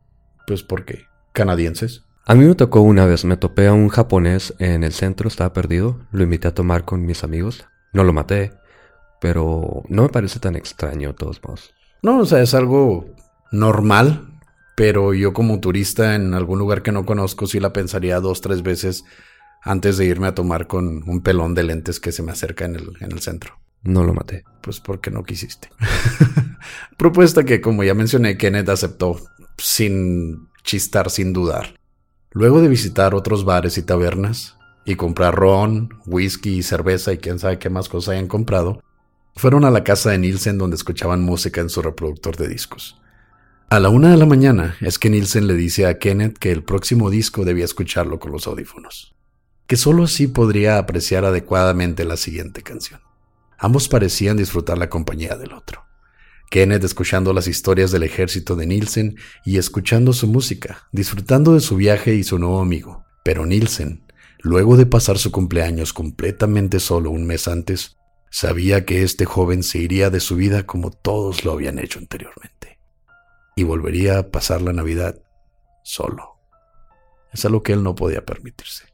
pues 0.47 0.62
porque 0.62 1.06
canadienses. 1.33 2.04
A 2.26 2.35
mí 2.35 2.45
me 2.45 2.54
tocó 2.54 2.80
una 2.83 3.06
vez, 3.06 3.25
me 3.25 3.37
topé 3.37 3.68
a 3.68 3.73
un 3.73 3.88
japonés 3.88 4.54
en 4.59 4.85
el 4.85 4.92
centro, 4.92 5.28
estaba 5.28 5.52
perdido, 5.52 6.00
lo 6.12 6.25
invité 6.25 6.49
a 6.49 6.54
tomar 6.54 6.85
con 6.85 7.06
mis 7.06 7.25
amigos, 7.25 7.64
no 7.92 8.04
lo 8.04 8.12
maté, 8.12 8.52
pero 9.21 9.83
no 9.88 10.02
me 10.02 10.09
parece 10.09 10.40
tan 10.40 10.56
extraño 10.56 11.09
de 11.09 11.14
todos 11.14 11.42
modos. 11.42 11.73
No, 12.03 12.21
o 12.21 12.26
sea, 12.26 12.43
es 12.43 12.55
algo 12.55 13.07
normal 13.53 14.26
pero 14.76 15.15
yo 15.15 15.33
como 15.33 15.59
turista 15.59 16.15
en 16.15 16.35
algún 16.35 16.59
lugar 16.61 16.83
que 16.83 16.93
no 16.93 17.07
conozco 17.07 17.47
sí 17.47 17.59
la 17.59 17.73
pensaría 17.73 18.21
dos, 18.21 18.43
tres 18.43 18.62
veces 18.62 19.05
antes 19.62 19.97
de 19.97 20.05
irme 20.05 20.29
a 20.29 20.35
tomar 20.35 20.69
con 20.69 21.03
un 21.09 21.23
pelón 21.23 21.55
de 21.55 21.65
lentes 21.65 21.99
que 21.99 22.12
se 22.12 22.23
me 22.23 22.31
acerca 22.31 22.67
en 22.67 22.76
el, 22.76 22.93
en 23.00 23.11
el 23.11 23.21
centro. 23.21 23.59
No 23.83 24.05
lo 24.05 24.12
maté. 24.12 24.45
Pues 24.62 24.81
porque 24.81 25.11
no 25.11 25.25
quisiste. 25.25 25.71
Propuesta 26.99 27.45
que, 27.45 27.61
como 27.61 27.85
ya 27.85 27.95
mencioné, 27.95 28.37
Kenneth 28.37 28.69
aceptó 28.69 29.17
sin 29.57 30.49
chistar, 30.62 31.11
sin 31.11 31.33
dudar. 31.33 31.75
Luego 32.33 32.61
de 32.61 32.69
visitar 32.69 33.15
otros 33.15 33.45
bares 33.45 33.79
y 33.79 33.83
tabernas 33.83 34.57
y 34.85 34.97
comprar 34.97 35.35
ron, 35.35 35.88
whisky, 36.05 36.62
cerveza 36.62 37.15
y 37.15 37.19
quién 37.19 37.38
sabe 37.38 37.59
qué 37.59 37.71
más 37.71 37.88
cosas 37.88 38.12
hayan 38.12 38.29
comprado, 38.29 38.83
fueron 39.37 39.64
a 39.64 39.71
la 39.71 39.85
casa 39.85 40.11
de 40.11 40.19
Nielsen 40.19 40.59
donde 40.59 40.76
escuchaban 40.76 41.23
música 41.23 41.61
en 41.61 41.69
su 41.69 41.83
reproductor 41.83 42.37
de 42.37 42.49
discos. 42.49 43.00
A 43.69 43.81
la 43.81 43.90
una 43.90 44.11
de 44.11 44.16
la 44.16 44.26
mañana 44.26 44.76
es 44.81 44.99
que 44.99 45.11
Nielsen 45.11 45.47
le 45.47 45.55
dice 45.55 45.87
a 45.87 45.99
Kenneth 45.99 46.38
que 46.38 46.52
el 46.52 46.64
próximo 46.64 47.11
disco 47.11 47.45
debía 47.45 47.64
escucharlo 47.64 48.19
con 48.19 48.33
los 48.33 48.47
audífonos, 48.47 49.14
que 49.66 49.76
sólo 49.76 50.05
así 50.05 50.26
podría 50.26 50.78
apreciar 50.78 51.25
adecuadamente 51.25 52.05
la 52.05 52.16
siguiente 52.16 52.62
canción. 52.62 53.00
Ambos 53.59 53.88
parecían 53.88 54.37
disfrutar 54.37 54.78
la 54.78 54.88
compañía 54.88 55.37
del 55.37 55.52
otro. 55.52 55.85
Kenneth 56.50 56.85
escuchando 56.85 57.33
las 57.33 57.49
historias 57.49 57.90
del 57.90 58.05
ejército 58.05 58.55
de 58.55 58.66
Nielsen 58.66 59.16
y 59.45 59.59
escuchando 59.59 60.12
su 60.12 60.28
música, 60.28 60.87
disfrutando 60.93 61.55
de 61.55 61.61
su 61.61 61.76
viaje 61.76 62.14
y 62.14 62.23
su 62.23 62.38
nuevo 62.38 62.61
amigo. 62.61 63.05
Pero 63.25 63.45
Nielsen, 63.45 64.05
luego 64.40 64.76
de 64.76 64.87
pasar 64.87 65.19
su 65.19 65.33
cumpleaños 65.33 65.93
completamente 65.93 66.78
solo 66.78 67.11
un 67.11 67.26
mes 67.26 67.49
antes, 67.49 67.96
sabía 68.30 68.85
que 68.85 69.02
este 69.02 69.25
joven 69.25 69.62
se 69.62 69.78
iría 69.78 70.11
de 70.11 70.21
su 70.21 70.37
vida 70.37 70.64
como 70.64 70.90
todos 70.90 71.45
lo 71.45 71.52
habían 71.52 71.78
hecho 71.78 71.99
anteriormente 71.99 72.78
y 73.56 73.62
volvería 73.64 74.18
a 74.18 74.30
pasar 74.30 74.61
la 74.61 74.75
Navidad 74.75 75.23
solo. 75.83 76.37
Es 77.33 77.45
algo 77.45 77.62
que 77.62 77.73
él 77.73 77.83
no 77.83 77.95
podía 77.95 78.25
permitirse. 78.25 78.85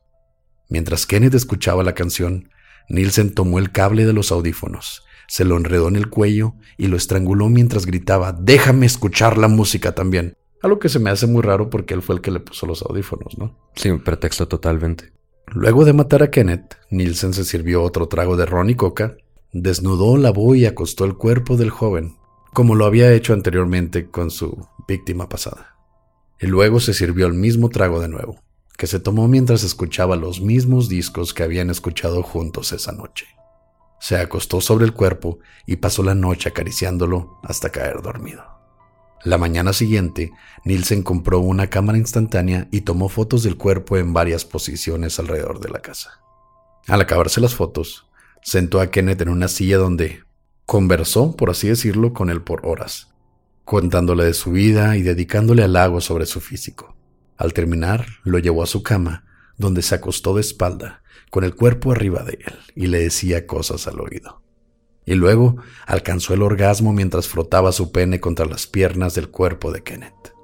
Mientras 0.69 1.05
Kenneth 1.05 1.35
escuchaba 1.35 1.83
la 1.83 1.95
canción, 1.95 2.51
Nielsen 2.89 3.35
tomó 3.35 3.59
el 3.59 3.73
cable 3.73 4.07
de 4.07 4.13
los 4.13 4.31
audífonos, 4.31 5.05
se 5.27 5.45
lo 5.45 5.57
enredó 5.57 5.89
en 5.89 5.97
el 5.97 6.09
cuello 6.09 6.55
y 6.79 6.87
lo 6.87 6.97
estranguló 6.97 7.49
mientras 7.49 7.87
gritaba, 7.87 8.33
déjame 8.33 8.87
escuchar 8.87 9.37
la 9.37 9.49
música 9.49 9.95
también. 9.95 10.35
Algo 10.63 10.79
que 10.79 10.89
se 10.89 11.01
me 11.01 11.11
hace 11.11 11.27
muy 11.27 11.43
raro 11.43 11.69
porque 11.69 11.95
él 11.95 12.03
fue 12.03 12.15
el 12.15 12.21
que 12.21 12.31
le 12.31 12.39
puso 12.39 12.67
los 12.67 12.83
audífonos, 12.83 13.37
¿no? 13.37 13.59
Sí, 13.75 13.91
un 13.91 14.03
pretexto 14.03 14.47
totalmente. 14.47 15.13
Luego 15.47 15.85
de 15.85 15.93
matar 15.93 16.23
a 16.23 16.31
Kenneth, 16.31 16.77
Nielsen 16.91 17.35
se 17.35 17.45
sirvió 17.45 17.83
otro 17.83 18.09
trago 18.09 18.37
de 18.37 18.47
ron 18.47 18.71
y 18.71 18.75
coca, 18.75 19.17
desnudó, 19.53 20.17
lavó 20.17 20.55
y 20.55 20.67
acostó 20.67 21.05
el 21.05 21.17
cuerpo 21.17 21.57
del 21.57 21.71
joven 21.71 22.17
como 22.53 22.75
lo 22.75 22.85
había 22.85 23.13
hecho 23.13 23.33
anteriormente 23.33 24.11
con 24.11 24.31
su 24.31 24.69
víctima 24.87 25.29
pasada. 25.29 25.77
Y 26.39 26.47
luego 26.47 26.81
se 26.81 26.93
sirvió 26.93 27.27
el 27.27 27.33
mismo 27.33 27.71
trago 27.71 28.01
de 28.01 28.09
nuevo, 28.09 28.43
que 28.77 28.87
se 28.87 29.01
tomó 29.01 29.27
mientras 29.27 29.63
escuchaba 29.63 30.17
los 30.17 30.41
mismos 30.41 30.89
discos 30.89 31.33
que 31.33 31.45
habían 31.45 31.71
escuchado 31.71 32.23
juntos 32.23 32.73
esa 32.73 32.93
noche. 32.93 33.27
Se 34.01 34.17
acostó 34.17 34.61
sobre 34.61 34.85
el 34.85 34.93
cuerpo 34.93 35.39
y 35.67 35.77
pasó 35.77 36.03
la 36.03 36.15
noche 36.15 36.49
acariciándolo 36.49 37.39
hasta 37.43 37.71
caer 37.71 38.03
dormido. 38.03 38.52
La 39.25 39.39
mañana 39.39 39.73
siguiente, 39.73 40.33
Nielsen 40.65 41.03
compró 41.03 41.39
una 41.39 41.69
cámara 41.69 41.97
instantánea 41.97 42.67
y 42.73 42.81
tomó 42.81 43.09
fotos 43.09 43.45
del 43.45 43.57
cuerpo 43.57 43.97
en 43.97 44.13
varias 44.13 44.45
posiciones 44.45 45.19
alrededor 45.21 45.61
de 45.61 45.69
la 45.69 45.81
casa. 45.81 46.21
Al 46.89 47.01
acabarse 47.01 47.41
las 47.41 47.55
fotos, 47.55 48.09
sentó 48.43 48.81
a 48.81 48.91
Kenneth 48.91 49.21
en 49.21 49.29
una 49.29 49.47
silla 49.47 49.79
donde, 49.79 50.25
Conversó, 50.67 51.37
por 51.37 51.51
así 51.51 51.69
decirlo, 51.69 52.13
con 52.13 52.31
él 52.31 52.43
por 52.43 52.67
horas, 52.67 53.13
contándole 53.65 54.25
de 54.25 54.35
su 54.35 54.53
vida 54.53 54.97
y 54.97 55.03
dedicándole 55.03 55.63
halagos 55.63 56.05
sobre 56.05 56.27
su 56.27 56.41
físico. 56.41 56.97
Al 57.37 57.53
terminar, 57.53 58.07
lo 58.25 58.39
llevó 58.39 58.63
a 58.63 58.67
su 58.67 58.83
cama, 58.83 59.25
donde 59.59 59.83
se 59.83 59.95
acostó 59.95 60.35
de 60.35 60.41
espalda, 60.41 61.03
con 61.31 61.45
el 61.45 61.55
cuerpo 61.55 61.93
arriba 61.93 62.23
de 62.23 62.39
él, 62.45 62.59
y 62.75 62.87
le 62.87 63.01
decía 63.01 63.47
cosas 63.47 63.87
al 63.87 64.01
oído. 64.01 64.42
Y 65.05 65.15
luego 65.15 65.57
alcanzó 65.87 66.35
el 66.35 66.43
orgasmo 66.43 66.93
mientras 66.93 67.29
frotaba 67.29 67.73
su 67.73 67.91
pene 67.91 68.21
contra 68.21 68.47
las 68.47 68.67
piernas 68.67 69.15
del 69.15 69.31
cuerpo 69.31 69.73
de 69.73 69.83
Kenneth. 69.83 70.35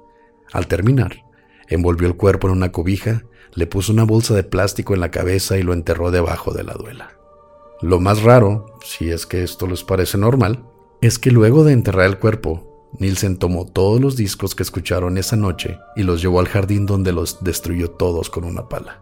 Al 0.51 0.67
terminar, 0.67 1.23
envolvió 1.67 2.07
el 2.07 2.17
cuerpo 2.17 2.47
en 2.47 2.53
una 2.53 2.71
cobija, 2.71 3.23
le 3.53 3.67
puso 3.67 3.93
una 3.93 4.03
bolsa 4.03 4.33
de 4.35 4.43
plástico 4.43 4.93
en 4.93 4.99
la 4.99 5.11
cabeza 5.11 5.57
y 5.57 5.63
lo 5.63 5.73
enterró 5.73 6.11
debajo 6.11 6.53
de 6.53 6.63
la 6.63 6.73
duela. 6.73 7.11
Lo 7.81 7.99
más 7.99 8.23
raro, 8.23 8.77
si 8.83 9.09
es 9.09 9.25
que 9.25 9.43
esto 9.43 9.65
les 9.65 9.83
parece 9.83 10.17
normal, 10.17 10.65
es 11.01 11.17
que 11.17 11.31
luego 11.31 11.63
de 11.63 11.73
enterrar 11.73 12.07
el 12.07 12.19
cuerpo, 12.19 12.69
Nielsen 12.97 13.37
tomó 13.37 13.65
todos 13.65 14.01
los 14.01 14.17
discos 14.17 14.55
que 14.55 14.63
escucharon 14.63 15.17
esa 15.17 15.35
noche 15.35 15.79
y 15.95 16.03
los 16.03 16.21
llevó 16.21 16.39
al 16.39 16.47
jardín 16.47 16.85
donde 16.85 17.13
los 17.13 17.43
destruyó 17.43 17.91
todos 17.91 18.29
con 18.29 18.43
una 18.43 18.67
pala. 18.67 19.01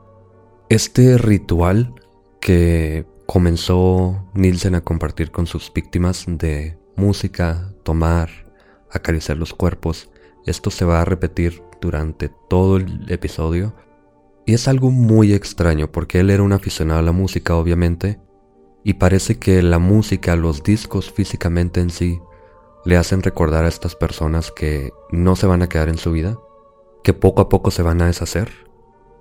Este 0.70 1.18
ritual 1.18 1.96
que 2.40 3.06
comenzó 3.28 4.26
Nielsen 4.34 4.74
a 4.76 4.82
compartir 4.82 5.32
con 5.32 5.46
sus 5.46 5.72
víctimas 5.72 6.26
de 6.28 6.80
música, 6.96 7.74
tomar, 7.84 8.30
acariciar 8.90 9.38
los 9.38 9.54
cuerpos, 9.54 10.10
esto 10.46 10.72
se 10.72 10.86
va 10.86 11.02
a 11.02 11.06
repetir 11.06 11.62
durante 11.82 12.30
todo 12.50 12.78
el 12.78 13.06
episodio. 13.12 13.76
Y 14.46 14.54
es 14.54 14.70
algo 14.70 14.92
muy 14.92 15.34
extraño 15.34 15.92
porque 15.92 16.22
él 16.22 16.30
era 16.30 16.42
un 16.42 16.54
aficionado 16.54 17.02
a 17.02 17.04
la 17.04 17.12
música, 17.12 17.56
obviamente, 17.56 18.20
y 18.86 18.94
parece 18.94 19.38
que 19.38 19.62
la 19.62 19.78
música, 19.78 20.38
los 20.38 20.64
discos 20.64 21.12
físicamente 21.12 21.82
en 21.82 21.90
sí, 21.90 22.22
le 22.86 22.96
hacen 22.96 23.22
recordar 23.22 23.66
a 23.66 23.68
estas 23.68 23.96
personas 23.96 24.54
que 24.54 24.92
no 25.12 25.36
se 25.36 25.48
van 25.48 25.62
a 25.62 25.68
quedar 25.68 25.90
en 25.90 25.98
su 25.98 26.14
vida, 26.14 26.40
que 27.04 27.14
poco 27.14 27.42
a 27.42 27.50
poco 27.50 27.72
se 27.72 27.84
van 27.84 28.02
a 28.02 28.06
deshacer, 28.06 28.50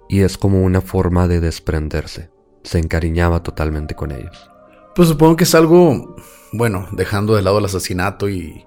y 0.09 0.21
es 0.21 0.39
como 0.39 0.63
una 0.63 0.81
forma 0.81 1.27
de 1.27 1.41
desprenderse. 1.41 2.36
Se 2.67 2.81
encariñaba 2.81 3.45
totalmente 3.45 3.95
con 3.95 4.11
ellos. 4.11 4.51
Pues 4.97 5.09
supongo 5.09 5.37
que 5.37 5.45
es 5.45 5.55
algo, 5.55 6.17
bueno, 6.53 6.89
dejando 6.91 7.37
de 7.37 7.43
lado 7.43 7.61
el 7.61 7.65
asesinato 7.65 8.29
y 8.29 8.67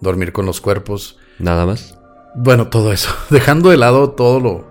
dormir 0.00 0.32
con 0.32 0.46
los 0.46 0.60
cuerpos. 0.60 1.16
Nada 1.38 1.64
más. 1.64 1.96
Bueno, 2.34 2.70
todo 2.70 2.92
eso. 2.92 3.14
Dejando 3.30 3.70
de 3.70 3.76
lado 3.76 4.10
todo 4.10 4.40
lo, 4.40 4.66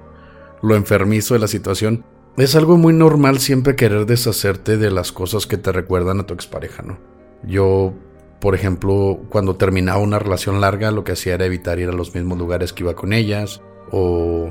lo 0.61 0.75
enfermizo 0.75 1.35
de 1.35 1.39
la 1.39 1.47
situación. 1.47 2.03
Es 2.35 2.53
algo 2.53 2.75
muy 2.77 2.91
normal 2.91 3.39
siempre 3.39 3.77
querer 3.77 4.05
deshacerte 4.05 4.75
de 4.75 4.91
las 4.91 5.13
cosas 5.13 5.47
que 5.47 5.57
te 5.57 5.71
recuerdan 5.71 6.19
a 6.19 6.25
tu 6.25 6.33
expareja, 6.33 6.83
¿no? 6.83 6.97
Yo, 7.43 7.93
por 8.41 8.55
ejemplo, 8.55 9.21
cuando 9.29 9.55
terminaba 9.55 9.99
una 9.99 10.19
relación 10.19 10.59
larga, 10.59 10.91
lo 10.91 11.05
que 11.05 11.13
hacía 11.13 11.35
era 11.35 11.45
evitar 11.45 11.79
ir 11.79 11.87
a 11.87 11.93
los 11.93 12.13
mismos 12.13 12.37
lugares 12.37 12.73
que 12.73 12.83
iba 12.83 12.93
con 12.93 13.13
ellas, 13.13 13.61
o 13.91 14.49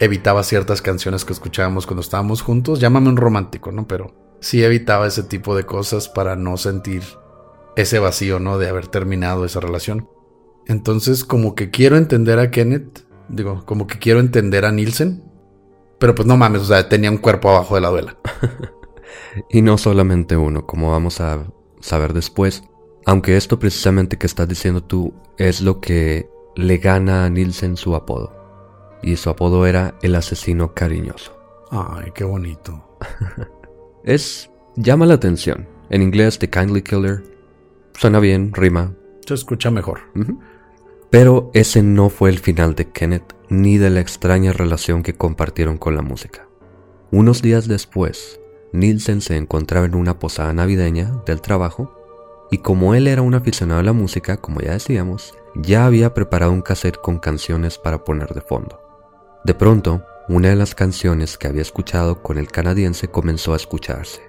evitaba 0.00 0.42
ciertas 0.42 0.82
canciones 0.82 1.24
que 1.24 1.32
escuchábamos 1.32 1.86
cuando 1.86 2.02
estábamos 2.02 2.42
juntos. 2.42 2.80
Llámame 2.80 3.08
un 3.08 3.16
romántico, 3.16 3.72
¿no? 3.72 3.86
Pero 3.86 4.14
sí 4.40 4.62
evitaba 4.62 5.06
ese 5.06 5.22
tipo 5.22 5.56
de 5.56 5.64
cosas 5.64 6.08
para 6.08 6.36
no 6.36 6.56
sentir 6.56 7.02
ese 7.76 7.98
vacío, 7.98 8.40
¿no? 8.40 8.58
De 8.58 8.68
haber 8.68 8.88
terminado 8.88 9.44
esa 9.44 9.60
relación. 9.60 10.08
Entonces, 10.66 11.24
como 11.24 11.54
que 11.54 11.70
quiero 11.70 11.96
entender 11.96 12.38
a 12.38 12.50
Kenneth, 12.50 13.04
digo, 13.28 13.64
como 13.64 13.86
que 13.86 13.98
quiero 13.98 14.20
entender 14.20 14.64
a 14.64 14.72
Nielsen, 14.72 15.22
pero 15.98 16.14
pues 16.14 16.26
no 16.26 16.36
mames, 16.36 16.62
o 16.62 16.64
sea, 16.66 16.88
tenía 16.88 17.10
un 17.10 17.18
cuerpo 17.18 17.50
abajo 17.50 17.74
de 17.74 17.80
la 17.80 17.88
duela. 17.88 18.16
y 19.50 19.62
no 19.62 19.78
solamente 19.78 20.36
uno, 20.36 20.66
como 20.66 20.90
vamos 20.90 21.20
a 21.20 21.46
saber 21.80 22.12
después. 22.12 22.62
Aunque 23.06 23.36
esto 23.36 23.58
precisamente 23.58 24.18
que 24.18 24.26
estás 24.26 24.48
diciendo 24.48 24.82
tú 24.82 25.14
es 25.38 25.60
lo 25.62 25.80
que 25.80 26.28
le 26.56 26.76
gana 26.78 27.24
a 27.24 27.30
Nielsen 27.30 27.76
su 27.76 27.94
apodo. 27.94 28.37
Y 29.02 29.16
su 29.16 29.30
apodo 29.30 29.66
era 29.66 29.94
el 30.02 30.14
asesino 30.14 30.74
cariñoso. 30.74 31.38
Ay, 31.70 32.12
qué 32.14 32.24
bonito. 32.24 32.98
es... 34.04 34.50
llama 34.76 35.06
la 35.06 35.14
atención. 35.14 35.68
En 35.90 36.02
inglés, 36.02 36.38
The 36.38 36.50
Kindly 36.50 36.82
Killer. 36.82 37.22
Suena 37.94 38.20
bien, 38.20 38.52
rima. 38.52 38.94
Se 39.26 39.34
escucha 39.34 39.70
mejor. 39.70 40.00
Pero 41.10 41.50
ese 41.54 41.82
no 41.82 42.10
fue 42.10 42.30
el 42.30 42.38
final 42.38 42.74
de 42.74 42.90
Kenneth 42.90 43.34
ni 43.48 43.78
de 43.78 43.90
la 43.90 44.00
extraña 44.00 44.52
relación 44.52 45.02
que 45.02 45.14
compartieron 45.14 45.78
con 45.78 45.96
la 45.96 46.02
música. 46.02 46.46
Unos 47.10 47.40
días 47.40 47.66
después, 47.66 48.40
Nielsen 48.72 49.22
se 49.22 49.36
encontraba 49.36 49.86
en 49.86 49.94
una 49.94 50.18
posada 50.18 50.52
navideña 50.52 51.22
del 51.24 51.40
trabajo 51.40 51.94
y 52.50 52.58
como 52.58 52.94
él 52.94 53.06
era 53.06 53.22
un 53.22 53.34
aficionado 53.34 53.80
a 53.80 53.84
la 53.84 53.92
música, 53.92 54.38
como 54.38 54.60
ya 54.60 54.72
decíamos, 54.72 55.34
ya 55.54 55.86
había 55.86 56.14
preparado 56.14 56.52
un 56.52 56.62
cassette 56.62 57.00
con 57.00 57.18
canciones 57.18 57.78
para 57.78 58.04
poner 58.04 58.34
de 58.34 58.40
fondo. 58.40 58.80
De 59.48 59.54
pronto, 59.54 60.04
una 60.28 60.50
de 60.50 60.56
las 60.56 60.74
canciones 60.74 61.38
que 61.38 61.48
había 61.48 61.62
escuchado 61.62 62.22
con 62.22 62.36
el 62.36 62.48
canadiense 62.48 63.08
comenzó 63.08 63.54
a 63.54 63.56
escucharse, 63.56 64.20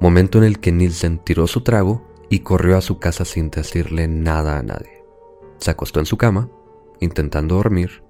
momento 0.00 0.36
en 0.36 0.44
el 0.44 0.60
que 0.60 0.70
Nielsen 0.70 1.18
tiró 1.24 1.46
su 1.46 1.62
trago 1.62 2.06
y 2.28 2.40
corrió 2.40 2.76
a 2.76 2.82
su 2.82 2.98
casa 2.98 3.24
sin 3.24 3.48
decirle 3.48 4.06
nada 4.06 4.58
a 4.58 4.62
nadie. 4.62 5.02
Se 5.56 5.70
acostó 5.70 5.98
en 6.00 6.04
su 6.04 6.18
cama, 6.18 6.50
intentando 7.00 7.54
dormir, 7.54 8.02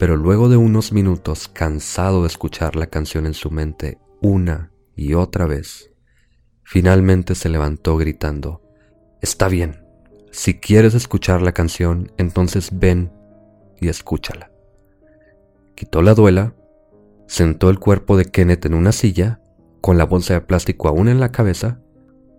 pero 0.00 0.16
luego 0.16 0.48
de 0.48 0.56
unos 0.56 0.90
minutos, 0.90 1.46
cansado 1.46 2.22
de 2.22 2.26
escuchar 2.26 2.74
la 2.74 2.88
canción 2.88 3.24
en 3.24 3.34
su 3.34 3.52
mente 3.52 4.00
una 4.20 4.72
y 4.96 5.14
otra 5.14 5.46
vez, 5.46 5.92
finalmente 6.64 7.36
se 7.36 7.48
levantó 7.50 7.96
gritando, 7.96 8.62
Está 9.22 9.46
bien, 9.46 9.86
si 10.32 10.58
quieres 10.58 10.94
escuchar 10.94 11.40
la 11.40 11.52
canción, 11.52 12.10
entonces 12.16 12.70
ven 12.72 13.12
y 13.80 13.86
escúchala. 13.86 14.49
Quitó 15.80 16.02
la 16.02 16.12
duela, 16.12 16.52
sentó 17.26 17.70
el 17.70 17.78
cuerpo 17.78 18.18
de 18.18 18.26
Kenneth 18.26 18.66
en 18.66 18.74
una 18.74 18.92
silla, 18.92 19.40
con 19.80 19.96
la 19.96 20.04
bolsa 20.04 20.34
de 20.34 20.42
plástico 20.42 20.88
aún 20.88 21.08
en 21.08 21.20
la 21.20 21.32
cabeza, 21.32 21.80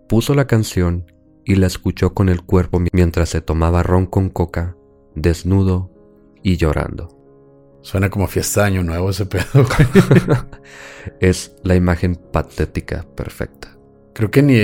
puso 0.08 0.36
la 0.36 0.46
canción 0.46 1.10
y 1.44 1.56
la 1.56 1.66
escuchó 1.66 2.14
con 2.14 2.28
el 2.28 2.42
cuerpo 2.44 2.80
mientras 2.92 3.30
se 3.30 3.40
tomaba 3.40 3.82
ron 3.82 4.06
con 4.06 4.28
coca, 4.28 4.76
desnudo 5.16 5.90
y 6.44 6.56
llorando. 6.56 7.08
Suena 7.80 8.10
como 8.10 8.28
fiesta 8.28 8.60
de 8.60 8.66
año 8.68 8.84
nuevo 8.84 9.10
ese 9.10 9.26
pedo. 9.26 9.66
es 11.20 11.56
la 11.64 11.74
imagen 11.74 12.14
patética 12.14 13.04
perfecta. 13.16 13.76
Creo 14.12 14.30
que 14.30 14.44
ni 14.44 14.54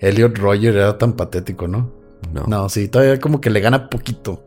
Elliot 0.00 0.36
Roger 0.38 0.74
era 0.74 0.98
tan 0.98 1.12
patético, 1.12 1.68
¿no? 1.68 1.92
No. 2.32 2.46
No, 2.48 2.68
sí, 2.68 2.88
todavía 2.88 3.20
como 3.20 3.40
que 3.40 3.50
le 3.50 3.60
gana 3.60 3.88
poquito. 3.88 4.42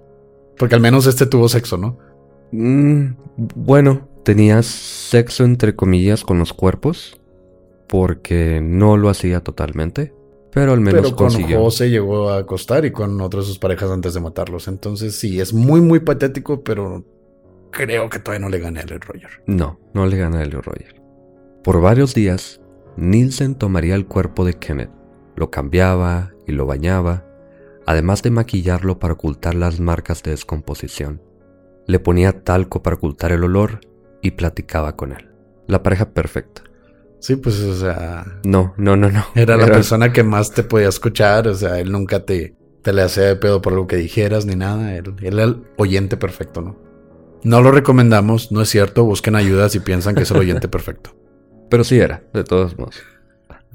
Porque 0.58 0.76
al 0.76 0.82
menos 0.82 1.08
este 1.08 1.26
tuvo 1.26 1.48
sexo, 1.48 1.78
¿no? 1.78 2.06
Mm, 2.52 3.16
bueno, 3.56 4.08
tenía 4.24 4.62
sexo 4.64 5.44
entre 5.44 5.76
comillas 5.76 6.24
con 6.24 6.40
los 6.40 6.54
cuerpos, 6.54 7.20
porque 7.88 8.62
no 8.62 8.98
lo 8.98 9.10
hacía 9.10 9.42
totalmente, 9.42 10.14
pero 10.52 10.74
al 10.74 10.82
menos 10.82 11.02
Pero 11.02 11.16
con 11.16 11.28
consiguió. 11.28 11.60
José 11.60 11.90
llegó 11.90 12.30
a 12.30 12.40
acostar 12.40 12.86
y 12.86 12.92
con 12.92 13.20
otras 13.22 13.46
de 13.46 13.48
sus 13.50 13.60
parejas 13.60 13.92
antes 13.92 14.14
de 14.14 14.20
matarlos. 14.20 14.68
Entonces 14.68 15.16
sí, 15.16 15.40
es 15.40 15.54
muy, 15.54 15.82
muy 15.82 16.00
patético, 16.00 16.64
pero 16.64 17.06
creo 17.72 18.10
que 18.10 18.20
todavía 18.20 18.46
no 18.46 18.50
le 18.50 18.60
gané 18.60 18.80
a 18.80 18.84
Elliot 18.84 19.06
Roger. 19.06 19.30
No, 19.46 19.80
no 19.94 20.06
le 20.06 20.18
gana 20.18 20.40
a 20.40 20.44
Elio 20.44 20.62
Roger. 20.62 21.02
Por 21.64 21.82
varios 21.82 22.14
días, 22.14 22.62
Nielsen 22.96 23.56
tomaría 23.56 23.96
el 23.96 24.08
cuerpo 24.08 24.46
de 24.46 24.54
Kenneth, 24.54 24.92
lo 25.36 25.52
cambiaba 25.52 26.34
y 26.48 26.54
lo 26.54 26.66
bañaba, 26.66 27.26
además 27.86 28.24
de 28.24 28.32
maquillarlo 28.32 29.00
para 29.00 29.14
ocultar 29.14 29.54
las 29.54 29.80
marcas 29.80 30.24
de 30.24 30.32
descomposición. 30.32 31.22
Le 31.88 32.00
ponía 32.00 32.44
talco 32.44 32.84
para 32.84 32.98
ocultar 32.98 33.32
el 33.32 33.44
olor 33.44 33.80
y 34.22 34.32
platicaba 34.32 34.96
con 34.96 35.14
él. 35.14 35.30
La 35.68 35.84
pareja 35.84 36.12
perfecta. 36.12 36.64
Sí, 37.20 37.36
pues, 37.36 37.60
o 37.62 37.76
sea, 37.76 38.26
No, 38.44 38.74
no, 38.78 38.96
no, 38.96 39.10
no. 39.10 39.26
era 39.36 39.58
la 39.58 39.66
persona 39.66 40.14
que 40.14 40.24
más 40.24 40.52
te 40.52 40.64
podía 40.64 40.90
escuchar. 40.90 41.48
O 41.48 41.56
sea, 41.56 41.80
él 41.80 41.92
nunca 41.92 42.26
te, 42.26 42.56
te 42.84 42.94
le 42.94 43.02
hacía 43.02 43.24
de 43.24 43.36
pedo 43.36 43.62
por 43.62 43.74
algo 43.74 43.88
que 43.88 43.96
dijeras 43.96 44.46
ni 44.46 44.56
nada. 44.56 44.96
Él, 44.96 45.16
él 45.22 45.34
era 45.40 45.44
el 45.44 45.64
oyente 45.78 46.16
perfecto, 46.18 46.62
¿no? 46.62 46.78
No 47.44 47.62
lo 47.62 47.72
recomendamos, 47.72 48.52
no 48.52 48.62
es 48.62 48.70
cierto. 48.70 49.04
Busquen 49.04 49.36
ayuda 49.36 49.70
si 49.70 49.80
piensan 49.80 50.16
que 50.16 50.24
es 50.24 50.32
el 50.32 50.38
oyente 50.38 50.68
perfecto. 50.68 51.16
Pero 51.70 51.84
sí 51.84 51.98
era, 52.00 52.24
de 52.34 52.44
todos 52.44 52.78
modos. 52.78 53.02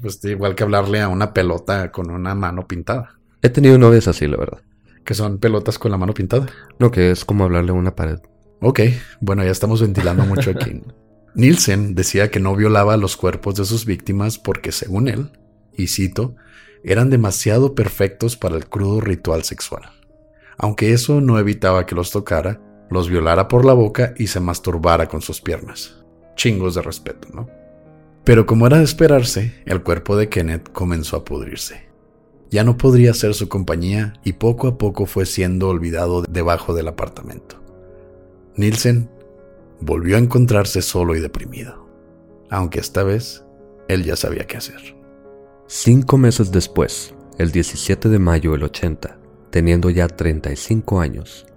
Pues 0.01 0.23
igual 0.25 0.55
que 0.55 0.63
hablarle 0.63 1.01
a 1.01 1.07
una 1.07 1.33
pelota 1.33 1.91
con 1.91 2.09
una 2.11 2.35
mano 2.35 2.67
pintada. 2.67 3.19
He 3.41 3.49
tenido 3.49 3.77
novias 3.77 4.07
así, 4.07 4.27
la 4.27 4.37
verdad. 4.37 4.59
Que 5.05 5.13
son 5.13 5.37
pelotas 5.37 5.77
con 5.79 5.91
la 5.91 5.97
mano 5.97 6.13
pintada. 6.13 6.47
No, 6.79 6.91
que 6.91 7.11
es 7.11 7.25
como 7.25 7.43
hablarle 7.43 7.71
a 7.71 7.75
una 7.75 7.95
pared. 7.95 8.19
Ok, 8.61 8.79
bueno, 9.19 9.43
ya 9.43 9.51
estamos 9.51 9.81
ventilando 9.81 10.25
mucho 10.25 10.51
aquí. 10.51 10.81
Nielsen 11.35 11.95
decía 11.95 12.29
que 12.29 12.39
no 12.39 12.55
violaba 12.55 12.95
los 12.95 13.17
cuerpos 13.17 13.55
de 13.55 13.65
sus 13.65 13.85
víctimas 13.85 14.37
porque, 14.37 14.71
según 14.71 15.07
él, 15.07 15.31
y 15.75 15.87
cito, 15.87 16.35
eran 16.83 17.09
demasiado 17.09 17.75
perfectos 17.75 18.37
para 18.37 18.55
el 18.55 18.67
crudo 18.67 19.01
ritual 19.01 19.43
sexual. 19.43 19.83
Aunque 20.57 20.93
eso 20.93 21.21
no 21.21 21.39
evitaba 21.39 21.85
que 21.85 21.95
los 21.95 22.11
tocara, 22.11 22.61
los 22.89 23.09
violara 23.09 23.47
por 23.47 23.65
la 23.65 23.73
boca 23.73 24.13
y 24.17 24.27
se 24.27 24.39
masturbara 24.39 25.07
con 25.07 25.21
sus 25.21 25.41
piernas. 25.41 26.03
Chingos 26.35 26.75
de 26.75 26.81
respeto, 26.81 27.27
¿no? 27.33 27.49
Pero 28.23 28.45
como 28.45 28.67
era 28.67 28.77
de 28.77 28.83
esperarse, 28.83 29.61
el 29.65 29.83
cuerpo 29.83 30.15
de 30.15 30.29
Kenneth 30.29 30.71
comenzó 30.71 31.17
a 31.17 31.25
pudrirse. 31.25 31.89
Ya 32.53 32.63
no 32.63 32.77
podría 32.77 33.15
ser 33.15 33.33
su 33.33 33.49
compañía 33.49 34.13
y 34.23 34.33
poco 34.33 34.67
a 34.67 34.77
poco 34.77 35.07
fue 35.07 35.25
siendo 35.25 35.69
olvidado 35.69 36.21
debajo 36.21 36.75
del 36.75 36.87
apartamento. 36.87 37.59
Nielsen 38.57 39.09
volvió 39.81 40.17
a 40.17 40.19
encontrarse 40.19 40.83
solo 40.83 41.15
y 41.15 41.19
deprimido, 41.19 41.89
aunque 42.51 42.79
esta 42.79 43.01
vez 43.01 43.43
él 43.87 44.03
ya 44.03 44.15
sabía 44.15 44.45
qué 44.45 44.57
hacer. 44.57 44.95
Cinco 45.65 46.19
meses 46.19 46.51
después, 46.51 47.15
el 47.39 47.51
17 47.51 48.07
de 48.07 48.19
mayo 48.19 48.51
del 48.51 48.65
80, 48.65 49.17
teniendo 49.49 49.89
ya 49.89 50.07
35 50.07 51.01
años, 51.01 51.47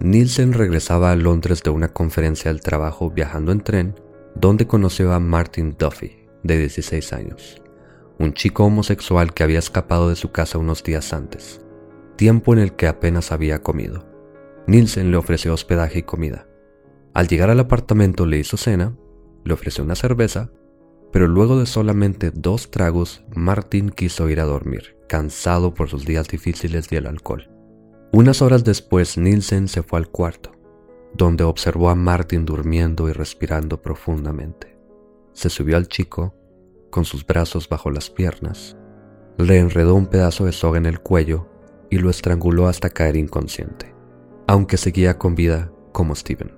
Nielsen 0.00 0.54
regresaba 0.54 1.12
a 1.12 1.16
Londres 1.16 1.62
de 1.62 1.70
una 1.70 1.92
conferencia 1.92 2.52
del 2.52 2.62
trabajo 2.62 3.12
viajando 3.12 3.52
en 3.52 3.60
tren, 3.60 3.94
donde 4.34 4.66
conoció 4.66 5.12
a 5.12 5.20
Martin 5.20 5.76
Duffy, 5.78 6.26
de 6.42 6.58
16 6.58 7.12
años, 7.12 7.61
un 8.18 8.34
chico 8.34 8.64
homosexual 8.64 9.34
que 9.34 9.42
había 9.42 9.58
escapado 9.58 10.08
de 10.08 10.16
su 10.16 10.30
casa 10.32 10.58
unos 10.58 10.82
días 10.82 11.12
antes, 11.12 11.60
tiempo 12.16 12.52
en 12.52 12.58
el 12.58 12.74
que 12.74 12.86
apenas 12.86 13.32
había 13.32 13.62
comido. 13.62 14.06
Nielsen 14.66 15.10
le 15.10 15.16
ofreció 15.16 15.52
hospedaje 15.54 16.00
y 16.00 16.02
comida. 16.02 16.46
Al 17.14 17.28
llegar 17.28 17.50
al 17.50 17.60
apartamento 17.60 18.26
le 18.26 18.38
hizo 18.38 18.56
cena, 18.56 18.96
le 19.44 19.54
ofreció 19.54 19.84
una 19.84 19.96
cerveza, 19.96 20.50
pero 21.12 21.28
luego 21.28 21.58
de 21.58 21.66
solamente 21.66 22.30
dos 22.30 22.70
tragos, 22.70 23.24
Martin 23.34 23.90
quiso 23.90 24.28
ir 24.30 24.40
a 24.40 24.44
dormir, 24.44 24.96
cansado 25.08 25.74
por 25.74 25.88
sus 25.88 26.06
días 26.06 26.28
difíciles 26.28 26.90
y 26.90 26.96
el 26.96 27.06
alcohol. 27.06 27.50
Unas 28.12 28.40
horas 28.40 28.64
después, 28.64 29.18
Nielsen 29.18 29.68
se 29.68 29.82
fue 29.82 29.98
al 29.98 30.08
cuarto, 30.08 30.52
donde 31.14 31.44
observó 31.44 31.90
a 31.90 31.94
Martin 31.94 32.44
durmiendo 32.44 33.08
y 33.08 33.12
respirando 33.12 33.82
profundamente. 33.82 34.78
Se 35.32 35.50
subió 35.50 35.76
al 35.76 35.88
chico, 35.88 36.34
con 36.92 37.06
sus 37.06 37.26
brazos 37.26 37.68
bajo 37.68 37.90
las 37.90 38.10
piernas, 38.10 38.76
le 39.38 39.58
enredó 39.58 39.94
un 39.94 40.06
pedazo 40.06 40.44
de 40.44 40.52
soga 40.52 40.78
en 40.78 40.86
el 40.86 41.00
cuello 41.00 41.48
y 41.90 41.98
lo 41.98 42.10
estranguló 42.10 42.68
hasta 42.68 42.90
caer 42.90 43.16
inconsciente, 43.16 43.94
aunque 44.46 44.76
seguía 44.76 45.18
con 45.18 45.34
vida 45.34 45.72
como 45.90 46.14
Steven. 46.14 46.52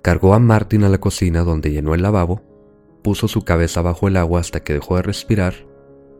Cargó 0.00 0.32
a 0.32 0.38
Martin 0.38 0.84
a 0.84 0.88
la 0.88 0.98
cocina 0.98 1.42
donde 1.42 1.72
llenó 1.72 1.92
el 1.94 2.02
lavabo, 2.02 2.40
puso 3.02 3.26
su 3.26 3.42
cabeza 3.42 3.82
bajo 3.82 4.06
el 4.08 4.16
agua 4.16 4.40
hasta 4.40 4.60
que 4.60 4.74
dejó 4.74 4.96
de 4.96 5.02
respirar 5.02 5.54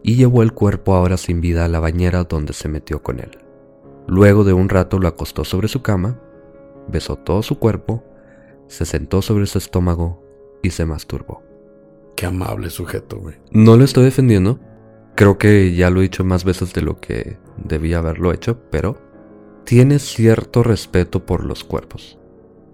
y 0.02 0.16
llevó 0.16 0.42
el 0.42 0.52
cuerpo 0.52 0.94
ahora 0.94 1.16
sin 1.16 1.40
vida 1.40 1.64
a 1.64 1.68
la 1.68 1.80
bañera 1.80 2.24
donde 2.24 2.52
se 2.52 2.68
metió 2.68 3.02
con 3.02 3.20
él. 3.20 3.38
Luego 4.08 4.42
de 4.42 4.52
un 4.52 4.68
rato 4.68 4.98
lo 4.98 5.08
acostó 5.08 5.44
sobre 5.44 5.68
su 5.68 5.80
cama, 5.80 6.20
besó 6.88 7.16
todo 7.16 7.42
su 7.42 7.58
cuerpo, 7.58 8.04
se 8.66 8.84
sentó 8.84 9.22
sobre 9.22 9.46
su 9.46 9.58
estómago 9.58 10.22
y 10.62 10.70
se 10.70 10.84
masturbó. 10.84 11.53
Qué 12.16 12.26
amable 12.26 12.70
sujeto, 12.70 13.18
güey. 13.18 13.36
No 13.50 13.76
lo 13.76 13.84
estoy 13.84 14.04
defendiendo, 14.04 14.60
creo 15.14 15.38
que 15.38 15.74
ya 15.74 15.90
lo 15.90 16.00
he 16.00 16.04
dicho 16.04 16.24
más 16.24 16.44
veces 16.44 16.72
de 16.72 16.82
lo 16.82 17.00
que 17.00 17.38
debía 17.56 17.98
haberlo 17.98 18.32
hecho, 18.32 18.60
pero 18.70 18.98
tiene 19.64 19.98
cierto 19.98 20.62
respeto 20.62 21.24
por 21.26 21.44
los 21.44 21.64
cuerpos. 21.64 22.18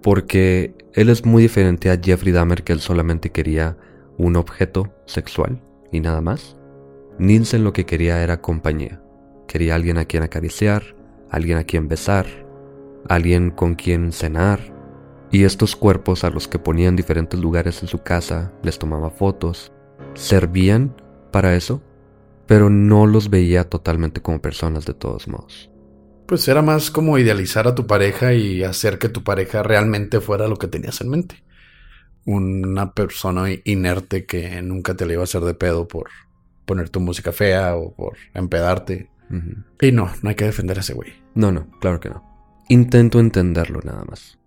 Porque 0.02 0.74
él 0.94 1.08
es 1.08 1.24
muy 1.24 1.42
diferente 1.42 1.90
a 1.90 2.00
Jeffrey 2.02 2.32
Dahmer 2.32 2.64
que 2.64 2.72
él 2.72 2.80
solamente 2.80 3.30
quería 3.30 3.76
un 4.16 4.36
objeto 4.36 4.92
sexual 5.06 5.62
y 5.92 6.00
nada 6.00 6.20
más. 6.20 6.56
Nielsen 7.18 7.64
lo 7.64 7.72
que 7.72 7.86
quería 7.86 8.22
era 8.22 8.40
compañía. 8.40 9.02
Quería 9.46 9.74
alguien 9.74 9.98
a 9.98 10.04
quien 10.04 10.22
acariciar, 10.22 10.82
alguien 11.30 11.58
a 11.58 11.64
quien 11.64 11.88
besar, 11.88 12.26
alguien 13.08 13.50
con 13.50 13.74
quien 13.74 14.12
cenar. 14.12 14.60
Y 15.32 15.44
estos 15.44 15.76
cuerpos 15.76 16.24
a 16.24 16.30
los 16.30 16.48
que 16.48 16.58
ponía 16.58 16.88
en 16.88 16.96
diferentes 16.96 17.38
lugares 17.38 17.82
en 17.82 17.88
su 17.88 17.98
casa, 17.98 18.52
les 18.62 18.78
tomaba 18.78 19.10
fotos, 19.10 19.72
servían 20.14 20.94
para 21.30 21.54
eso, 21.54 21.80
pero 22.46 22.68
no 22.68 23.06
los 23.06 23.30
veía 23.30 23.68
totalmente 23.68 24.20
como 24.20 24.42
personas 24.42 24.86
de 24.86 24.94
todos 24.94 25.28
modos. 25.28 25.70
Pues 26.26 26.48
era 26.48 26.62
más 26.62 26.90
como 26.90 27.16
idealizar 27.16 27.68
a 27.68 27.76
tu 27.76 27.86
pareja 27.86 28.34
y 28.34 28.64
hacer 28.64 28.98
que 28.98 29.08
tu 29.08 29.22
pareja 29.22 29.62
realmente 29.62 30.20
fuera 30.20 30.48
lo 30.48 30.56
que 30.56 30.66
tenías 30.66 31.00
en 31.00 31.10
mente. 31.10 31.44
Una 32.24 32.92
persona 32.92 33.46
inerte 33.64 34.26
que 34.26 34.60
nunca 34.62 34.94
te 34.94 35.06
le 35.06 35.12
iba 35.12 35.22
a 35.22 35.24
hacer 35.24 35.42
de 35.42 35.54
pedo 35.54 35.86
por 35.86 36.08
poner 36.66 36.88
tu 36.88 36.98
música 36.98 37.30
fea 37.30 37.76
o 37.76 37.94
por 37.94 38.16
empedarte. 38.34 39.10
Y 39.80 39.92
no, 39.92 40.10
no 40.22 40.28
hay 40.28 40.34
que 40.34 40.44
defender 40.44 40.76
a 40.76 40.80
ese 40.80 40.94
güey. 40.94 41.12
No, 41.36 41.52
no, 41.52 41.70
claro 41.80 42.00
que 42.00 42.10
no. 42.10 42.24
Intento 42.68 43.20
entenderlo 43.20 43.80
nada 43.84 44.04
más. 44.04 44.39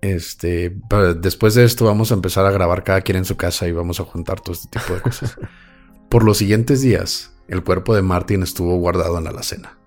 Este, 0.00 0.76
pero 0.88 1.14
después 1.14 1.54
de 1.54 1.64
esto 1.64 1.84
vamos 1.84 2.10
a 2.10 2.14
empezar 2.14 2.46
a 2.46 2.52
grabar 2.52 2.84
cada 2.84 3.00
quien 3.00 3.18
en 3.18 3.24
su 3.24 3.36
casa 3.36 3.66
y 3.66 3.72
vamos 3.72 3.98
a 4.00 4.04
juntar 4.04 4.40
todo 4.40 4.52
este 4.52 4.78
tipo 4.78 4.94
de 4.94 5.02
cosas. 5.02 5.36
Por 6.08 6.24
los 6.24 6.38
siguientes 6.38 6.80
días, 6.80 7.32
el 7.48 7.64
cuerpo 7.64 7.94
de 7.94 8.02
Martin 8.02 8.42
estuvo 8.42 8.76
guardado 8.76 9.18
en 9.18 9.24
la 9.24 9.30
alacena, 9.30 9.78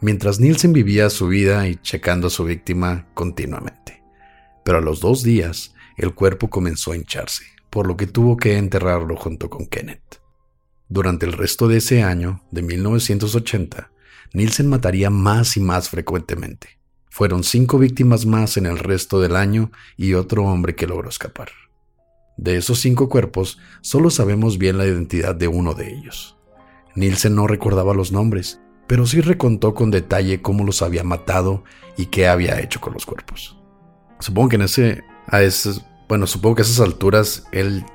mientras 0.00 0.40
Nielsen 0.40 0.72
vivía 0.72 1.10
su 1.10 1.28
vida 1.28 1.66
y 1.68 1.76
checando 1.76 2.28
a 2.28 2.30
su 2.30 2.44
víctima 2.44 3.08
continuamente. 3.14 4.02
Pero 4.64 4.78
a 4.78 4.80
los 4.80 5.00
dos 5.00 5.22
días, 5.22 5.74
el 5.96 6.14
cuerpo 6.14 6.48
comenzó 6.48 6.92
a 6.92 6.96
hincharse, 6.96 7.44
por 7.70 7.86
lo 7.86 7.96
que 7.96 8.06
tuvo 8.06 8.36
que 8.36 8.56
enterrarlo 8.56 9.16
junto 9.16 9.50
con 9.50 9.66
Kenneth. 9.66 10.20
Durante 10.88 11.26
el 11.26 11.32
resto 11.32 11.68
de 11.68 11.78
ese 11.78 12.02
año, 12.02 12.42
de 12.50 12.62
1980, 12.62 13.90
Nielsen 14.32 14.68
mataría 14.68 15.10
más 15.10 15.56
y 15.56 15.60
más 15.60 15.88
frecuentemente. 15.88 16.75
Fueron 17.16 17.44
cinco 17.44 17.78
víctimas 17.78 18.26
más 18.26 18.58
en 18.58 18.66
el 18.66 18.78
resto 18.78 19.22
del 19.22 19.36
año 19.36 19.70
y 19.96 20.12
otro 20.12 20.44
hombre 20.44 20.76
que 20.76 20.86
logró 20.86 21.08
escapar. 21.08 21.48
De 22.36 22.58
esos 22.58 22.78
cinco 22.80 23.08
cuerpos, 23.08 23.58
solo 23.80 24.10
sabemos 24.10 24.58
bien 24.58 24.76
la 24.76 24.84
identidad 24.84 25.34
de 25.34 25.48
uno 25.48 25.72
de 25.72 25.94
ellos. 25.94 26.36
Nielsen 26.94 27.34
no 27.34 27.46
recordaba 27.46 27.94
los 27.94 28.12
nombres, 28.12 28.60
pero 28.86 29.06
sí 29.06 29.22
recontó 29.22 29.72
con 29.72 29.90
detalle 29.90 30.42
cómo 30.42 30.62
los 30.62 30.82
había 30.82 31.04
matado 31.04 31.64
y 31.96 32.04
qué 32.04 32.28
había 32.28 32.60
hecho 32.60 32.82
con 32.82 32.92
los 32.92 33.06
cuerpos. 33.06 33.56
Supongo 34.20 34.50
que 34.50 34.56
en 34.56 34.62
ese, 34.62 35.02
a 35.28 35.40
esas, 35.40 35.86
bueno, 36.10 36.26
supongo 36.26 36.56
que 36.56 36.62
a 36.62 36.66
esas 36.66 36.80
alturas 36.80 37.44
él 37.50 37.86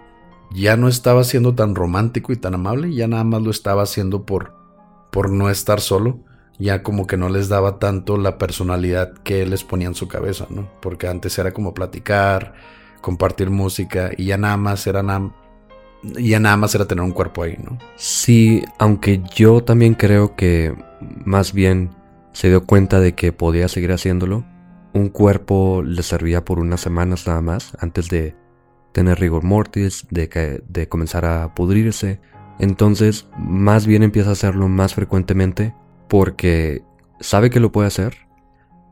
ya 0.50 0.78
no 0.78 0.88
estaba 0.88 1.24
siendo 1.26 1.54
tan 1.54 1.76
romántico 1.76 2.34
y 2.34 2.38
tan 2.38 2.56
amable, 2.56 2.92
ya 2.92 3.08
nada 3.08 3.24
más 3.24 3.44
lo 3.44 3.52
estaba 3.52 3.84
haciendo 3.84 4.26
por, 4.26 4.56
por 5.12 5.30
no 5.30 5.52
estar 5.52 5.80
solo, 5.80 6.24
ya 6.62 6.84
como 6.84 7.08
que 7.08 7.18
no 7.18 7.28
les 7.28 7.50
daba 7.50 7.80
tanto 7.80 8.18
la 8.18 8.38
personalidad 8.38 9.14
que 9.24 9.46
les 9.48 9.64
ponía 9.64 9.88
en 9.88 9.96
su 9.96 10.08
cabeza, 10.08 10.46
¿no? 10.50 10.70
Porque 10.80 11.08
antes 11.08 11.38
era 11.40 11.52
como 11.54 11.74
platicar, 11.74 12.54
compartir 13.02 13.50
música 13.50 14.12
y 14.16 14.26
ya 14.26 14.38
nada 14.38 14.58
más 14.58 14.86
era 14.86 15.02
nada, 15.02 15.32
ya 16.04 16.40
nada 16.40 16.58
más 16.58 16.76
era 16.76 16.86
tener 16.86 17.04
un 17.04 17.14
cuerpo 17.14 17.42
ahí, 17.42 17.58
¿no? 17.64 17.80
Sí, 17.96 18.64
aunque 18.78 19.24
yo 19.34 19.64
también 19.64 19.96
creo 19.96 20.36
que 20.36 20.76
más 21.26 21.52
bien 21.52 21.90
se 22.32 22.50
dio 22.50 22.64
cuenta 22.66 23.00
de 23.00 23.14
que 23.14 23.34
podía 23.34 23.68
seguir 23.68 23.92
haciéndolo 23.92 24.46
Un 24.94 25.10
cuerpo 25.10 25.82
le 25.84 26.04
servía 26.04 26.46
por 26.46 26.60
unas 26.60 26.82
semanas 26.82 27.26
nada 27.26 27.42
más 27.42 27.76
antes 27.80 28.08
de 28.10 28.36
tener 28.92 29.20
rigor 29.20 29.44
mortis, 29.44 30.06
de, 30.12 30.62
de 30.68 30.90
comenzar 30.90 31.26
a 31.26 31.56
pudrirse. 31.56 32.20
Entonces, 32.60 33.28
más 33.38 33.88
bien 33.88 34.04
empieza 34.04 34.30
a 34.30 34.34
hacerlo 34.34 34.68
más 34.68 34.94
frecuentemente 34.94 35.74
porque 36.12 36.84
sabe 37.22 37.50
que 37.50 37.62
lo 37.62 37.72
puede 37.72 37.88
hacer, 37.88 38.28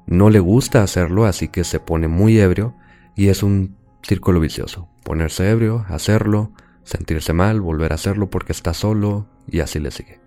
no 0.07 0.29
le 0.29 0.39
gusta 0.39 0.83
hacerlo, 0.83 1.25
así 1.25 1.49
que 1.49 1.65
se 1.65 1.81
pone 1.81 2.07
muy 2.07 2.39
ebrio 2.39 2.75
y 3.13 3.27
es 3.27 3.43
un 3.43 3.75
círculo 4.03 4.39
vicioso. 4.39 4.87
Ponerse 5.03 5.49
ebrio, 5.49 5.85
hacerlo, 5.89 6.53
sentirse 6.83 7.33
mal, 7.33 7.59
volver 7.59 7.91
a 7.91 7.95
hacerlo 7.95 8.29
porque 8.29 8.53
está 8.53 8.73
solo 8.73 9.27
y 9.49 9.59
así 9.59 9.79
le 9.79 9.91
sigue. 9.91 10.21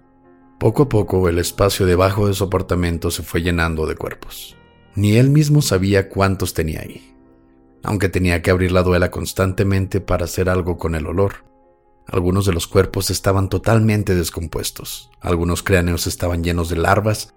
Poco 0.60 0.82
a 0.82 0.88
poco 0.90 1.30
el 1.30 1.38
espacio 1.38 1.86
debajo 1.86 2.26
de 2.26 2.34
su 2.34 2.44
apartamento 2.44 3.10
se 3.10 3.22
fue 3.22 3.40
llenando 3.40 3.86
de 3.86 3.96
cuerpos. 3.96 4.58
Ni 4.94 5.16
él 5.16 5.30
mismo 5.30 5.62
sabía 5.62 6.10
cuántos 6.10 6.52
tenía 6.52 6.80
ahí, 6.80 7.16
aunque 7.82 8.10
tenía 8.10 8.42
que 8.42 8.50
abrir 8.50 8.70
la 8.70 8.82
duela 8.82 9.10
constantemente 9.10 10.02
para 10.02 10.26
hacer 10.26 10.50
algo 10.50 10.76
con 10.76 10.94
el 10.94 11.06
olor. 11.06 11.36
Algunos 12.06 12.46
de 12.46 12.52
los 12.52 12.66
cuerpos 12.66 13.10
estaban 13.10 13.48
totalmente 13.48 14.14
descompuestos, 14.14 15.10
algunos 15.20 15.62
cráneos 15.62 16.06
estaban 16.06 16.42
llenos 16.42 16.68
de 16.68 16.76
larvas, 16.76 17.34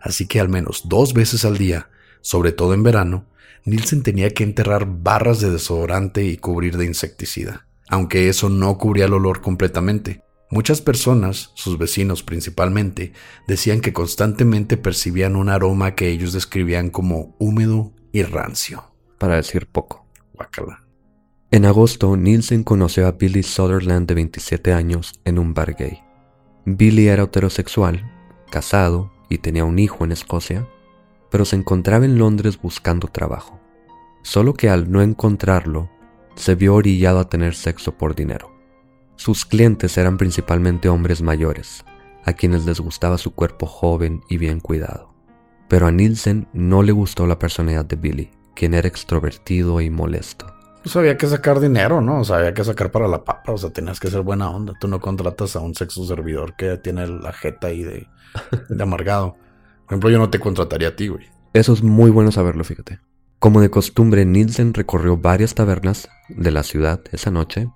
así 0.00 0.26
que 0.26 0.40
al 0.40 0.48
menos 0.48 0.82
dos 0.88 1.12
veces 1.12 1.44
al 1.44 1.58
día, 1.58 1.90
sobre 2.22 2.52
todo 2.52 2.74
en 2.74 2.82
verano, 2.82 3.26
Nielsen 3.64 4.02
tenía 4.02 4.30
que 4.30 4.44
enterrar 4.44 4.86
barras 4.86 5.40
de 5.40 5.50
desodorante 5.50 6.24
y 6.24 6.36
cubrir 6.36 6.76
de 6.76 6.86
insecticida, 6.86 7.66
aunque 7.88 8.28
eso 8.28 8.48
no 8.48 8.78
cubría 8.78 9.06
el 9.06 9.12
olor 9.12 9.40
completamente. 9.40 10.22
Muchas 10.50 10.80
personas, 10.80 11.50
sus 11.54 11.76
vecinos 11.76 12.22
principalmente, 12.22 13.12
decían 13.48 13.80
que 13.80 13.92
constantemente 13.92 14.76
percibían 14.76 15.34
un 15.34 15.48
aroma 15.48 15.96
que 15.96 16.08
ellos 16.08 16.32
describían 16.32 16.90
como 16.90 17.34
húmedo 17.40 17.92
y 18.12 18.22
rancio. 18.22 18.92
Para 19.18 19.36
decir 19.36 19.66
poco. 19.66 20.06
En 21.52 21.64
agosto, 21.64 22.16
Nielsen 22.16 22.64
conoció 22.64 23.06
a 23.06 23.12
Billy 23.12 23.44
Sutherland 23.44 24.08
de 24.08 24.14
27 24.14 24.72
años 24.72 25.12
en 25.24 25.38
un 25.38 25.54
bar 25.54 25.76
gay. 25.76 26.02
Billy 26.64 27.06
era 27.06 27.22
heterosexual, 27.22 28.10
casado 28.50 29.12
y 29.28 29.38
tenía 29.38 29.64
un 29.64 29.78
hijo 29.78 30.04
en 30.04 30.10
Escocia, 30.10 30.68
pero 31.30 31.44
se 31.44 31.54
encontraba 31.54 32.04
en 32.04 32.18
Londres 32.18 32.60
buscando 32.60 33.06
trabajo. 33.06 33.60
Solo 34.22 34.54
que 34.54 34.68
al 34.68 34.90
no 34.90 35.02
encontrarlo, 35.02 35.88
se 36.34 36.56
vio 36.56 36.74
orillado 36.74 37.20
a 37.20 37.28
tener 37.28 37.54
sexo 37.54 37.96
por 37.96 38.16
dinero. 38.16 38.50
Sus 39.14 39.46
clientes 39.46 39.96
eran 39.98 40.18
principalmente 40.18 40.88
hombres 40.88 41.22
mayores, 41.22 41.84
a 42.24 42.32
quienes 42.32 42.66
les 42.66 42.80
gustaba 42.80 43.18
su 43.18 43.34
cuerpo 43.34 43.66
joven 43.66 44.20
y 44.28 44.36
bien 44.36 44.58
cuidado. 44.58 45.14
Pero 45.68 45.86
a 45.86 45.92
Nielsen 45.92 46.48
no 46.52 46.82
le 46.82 46.90
gustó 46.90 47.24
la 47.28 47.38
personalidad 47.38 47.84
de 47.84 47.94
Billy, 47.94 48.30
quien 48.56 48.74
era 48.74 48.88
extrovertido 48.88 49.80
y 49.80 49.90
molesto. 49.90 50.55
Pues 50.86 50.96
había 50.96 51.16
que 51.16 51.26
sacar 51.26 51.58
dinero, 51.58 52.00
¿no? 52.00 52.20
O 52.20 52.24
sea, 52.24 52.36
había 52.36 52.54
que 52.54 52.62
sacar 52.62 52.92
para 52.92 53.08
la 53.08 53.24
papa, 53.24 53.52
o 53.52 53.58
sea, 53.58 53.70
tenías 53.70 53.98
que 53.98 54.08
ser 54.08 54.22
buena 54.22 54.50
onda. 54.50 54.72
Tú 54.78 54.86
no 54.86 55.00
contratas 55.00 55.56
a 55.56 55.60
un 55.60 55.74
sexo 55.74 56.06
servidor 56.06 56.54
que 56.56 56.76
tiene 56.78 57.06
la 57.08 57.32
jeta 57.32 57.68
ahí 57.68 57.82
de, 57.82 58.08
de 58.68 58.82
amargado. 58.82 59.36
Por 59.86 59.94
ejemplo, 59.94 60.10
yo 60.10 60.18
no 60.18 60.30
te 60.30 60.38
contrataría 60.38 60.88
a 60.88 60.96
ti, 60.96 61.08
güey. 61.08 61.26
Eso 61.52 61.72
es 61.72 61.82
muy 61.82 62.10
bueno 62.10 62.30
saberlo, 62.30 62.64
fíjate. 62.64 63.00
Como 63.38 63.60
de 63.60 63.70
costumbre, 63.70 64.24
Nielsen 64.24 64.74
recorrió 64.74 65.16
varias 65.16 65.54
tabernas 65.54 66.08
de 66.28 66.50
la 66.50 66.62
ciudad 66.62 67.00
esa 67.12 67.30
noche 67.30 67.68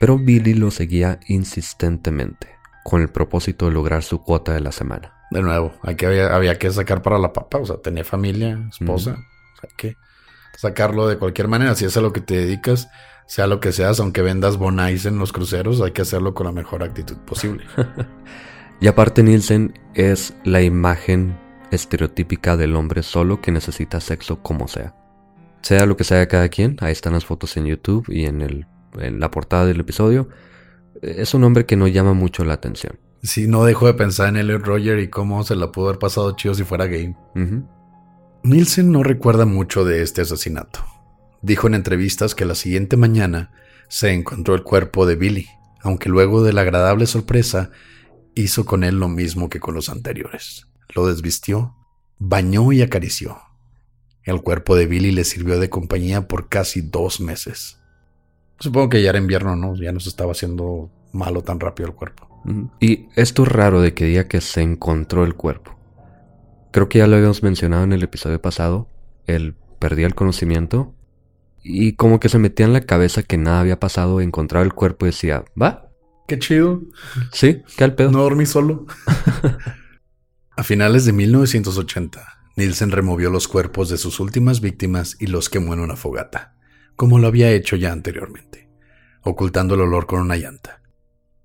pero 0.00 0.16
Billy 0.16 0.54
lo 0.54 0.70
seguía 0.70 1.20
insistentemente, 1.28 2.48
con 2.84 3.02
el 3.02 3.10
propósito 3.10 3.66
de 3.66 3.72
lograr 3.72 4.02
su 4.02 4.22
cuota 4.24 4.54
de 4.54 4.60
la 4.60 4.72
semana. 4.72 5.12
De 5.30 5.42
nuevo, 5.42 5.74
aquí 5.82 6.06
había, 6.06 6.34
había 6.34 6.58
que 6.58 6.70
sacar 6.70 7.02
para 7.02 7.18
la 7.18 7.34
papa, 7.34 7.58
o 7.58 7.66
sea, 7.66 7.76
tenía 7.76 8.02
familia, 8.02 8.58
esposa, 8.70 9.10
o 9.10 9.60
sea, 9.60 9.70
que 9.76 9.96
sacarlo 10.56 11.08
de 11.08 11.18
cualquier 11.18 11.48
manera, 11.48 11.74
si 11.74 11.84
es 11.84 11.96
a 11.96 12.00
lo 12.00 12.12
que 12.12 12.20
te 12.20 12.36
dedicas, 12.36 12.88
sea 13.26 13.46
lo 13.46 13.60
que 13.60 13.72
seas, 13.72 14.00
aunque 14.00 14.22
vendas 14.22 14.56
bonais 14.56 15.06
en 15.06 15.18
los 15.18 15.32
cruceros, 15.32 15.80
hay 15.80 15.92
que 15.92 16.02
hacerlo 16.02 16.34
con 16.34 16.46
la 16.46 16.52
mejor 16.52 16.82
actitud 16.82 17.16
posible. 17.18 17.64
y 18.80 18.86
aparte 18.86 19.22
Nielsen 19.22 19.78
es 19.94 20.34
la 20.44 20.62
imagen 20.62 21.38
estereotípica 21.70 22.56
del 22.56 22.74
hombre 22.74 23.02
solo 23.02 23.40
que 23.40 23.52
necesita 23.52 24.00
sexo 24.00 24.42
como 24.42 24.66
sea. 24.68 24.94
Sea 25.62 25.86
lo 25.86 25.96
que 25.96 26.04
sea 26.04 26.26
cada 26.26 26.48
quien, 26.48 26.76
ahí 26.80 26.92
están 26.92 27.12
las 27.12 27.24
fotos 27.24 27.56
en 27.56 27.66
YouTube 27.66 28.06
y 28.08 28.24
en 28.24 28.40
el 28.40 28.66
en 28.98 29.20
la 29.20 29.30
portada 29.30 29.66
del 29.66 29.80
episodio, 29.80 30.28
es 31.02 31.34
un 31.34 31.44
hombre 31.44 31.66
que 31.66 31.76
no 31.76 31.86
llama 31.88 32.14
mucho 32.14 32.44
la 32.44 32.54
atención. 32.54 32.98
Sí, 33.22 33.46
no 33.46 33.64
dejo 33.64 33.86
de 33.86 33.94
pensar 33.94 34.28
en 34.28 34.36
Elliot 34.36 34.64
Roger 34.64 34.98
y 34.98 35.08
cómo 35.08 35.42
se 35.44 35.54
la 35.54 35.70
pudo 35.70 35.88
haber 35.88 35.98
pasado 35.98 36.34
chido 36.36 36.54
si 36.54 36.64
fuera 36.64 36.86
gay. 36.86 37.14
Nielsen 38.42 38.90
no 38.90 39.02
recuerda 39.02 39.44
mucho 39.44 39.84
de 39.84 40.02
este 40.02 40.22
asesinato. 40.22 40.80
Dijo 41.42 41.66
en 41.66 41.74
entrevistas 41.74 42.34
que 42.34 42.46
la 42.46 42.54
siguiente 42.54 42.96
mañana 42.96 43.52
se 43.88 44.12
encontró 44.12 44.54
el 44.54 44.62
cuerpo 44.62 45.04
de 45.04 45.16
Billy, 45.16 45.46
aunque 45.82 46.08
luego 46.08 46.42
de 46.42 46.52
la 46.52 46.62
agradable 46.62 47.06
sorpresa 47.06 47.70
hizo 48.34 48.64
con 48.64 48.82
él 48.82 48.98
lo 48.98 49.08
mismo 49.08 49.50
que 49.50 49.60
con 49.60 49.74
los 49.74 49.90
anteriores. 49.90 50.68
Lo 50.94 51.06
desvistió, 51.06 51.74
bañó 52.18 52.72
y 52.72 52.80
acarició. 52.80 53.38
El 54.22 54.40
cuerpo 54.42 54.74
de 54.74 54.86
Billy 54.86 55.12
le 55.12 55.24
sirvió 55.24 55.58
de 55.58 55.70
compañía 55.70 56.26
por 56.26 56.48
casi 56.48 56.80
dos 56.80 57.20
meses. 57.20 57.78
Supongo 58.58 58.90
que 58.90 59.02
ya 59.02 59.10
era 59.10 59.18
invierno, 59.18 59.56
¿no? 59.56 59.74
Ya 59.74 59.92
no 59.92 60.00
se 60.00 60.08
estaba 60.08 60.32
haciendo 60.32 60.90
malo 61.12 61.42
tan 61.42 61.60
rápido 61.60 61.88
el 61.88 61.94
cuerpo. 61.94 62.28
Y 62.80 63.08
esto 63.16 63.42
es 63.42 63.48
raro 63.48 63.82
de 63.82 63.92
que 63.92 64.06
diga 64.06 64.28
que 64.28 64.40
se 64.40 64.62
encontró 64.62 65.24
el 65.24 65.34
cuerpo. 65.34 65.79
Creo 66.72 66.88
que 66.88 66.98
ya 66.98 67.06
lo 67.06 67.16
habíamos 67.16 67.42
mencionado 67.42 67.84
en 67.84 67.92
el 67.92 68.02
episodio 68.02 68.40
pasado. 68.40 68.88
Él 69.26 69.56
perdía 69.78 70.06
el 70.06 70.14
conocimiento 70.14 70.94
y 71.62 71.94
como 71.94 72.20
que 72.20 72.28
se 72.28 72.38
metía 72.38 72.66
en 72.66 72.72
la 72.72 72.82
cabeza 72.82 73.22
que 73.22 73.38
nada 73.38 73.60
había 73.60 73.80
pasado, 73.80 74.20
encontraba 74.20 74.64
el 74.64 74.72
cuerpo 74.72 75.06
y 75.06 75.10
decía, 75.10 75.44
va. 75.60 75.90
Qué 76.26 76.38
chido. 76.38 76.82
Sí, 77.32 77.62
qué 77.76 77.84
al 77.84 77.94
pedo. 77.94 78.12
No 78.12 78.22
dormí 78.22 78.46
solo. 78.46 78.86
A 80.56 80.62
finales 80.62 81.04
de 81.06 81.12
1980, 81.12 82.38
Nielsen 82.56 82.90
removió 82.90 83.30
los 83.30 83.48
cuerpos 83.48 83.88
de 83.88 83.96
sus 83.96 84.20
últimas 84.20 84.60
víctimas 84.60 85.16
y 85.18 85.26
los 85.26 85.48
quemó 85.48 85.72
en 85.72 85.80
una 85.80 85.96
fogata 85.96 86.56
como 87.00 87.18
lo 87.18 87.28
había 87.28 87.50
hecho 87.50 87.76
ya 87.76 87.92
anteriormente, 87.92 88.68
ocultando 89.22 89.74
el 89.74 89.80
olor 89.80 90.06
con 90.06 90.20
una 90.20 90.36
llanta. 90.36 90.82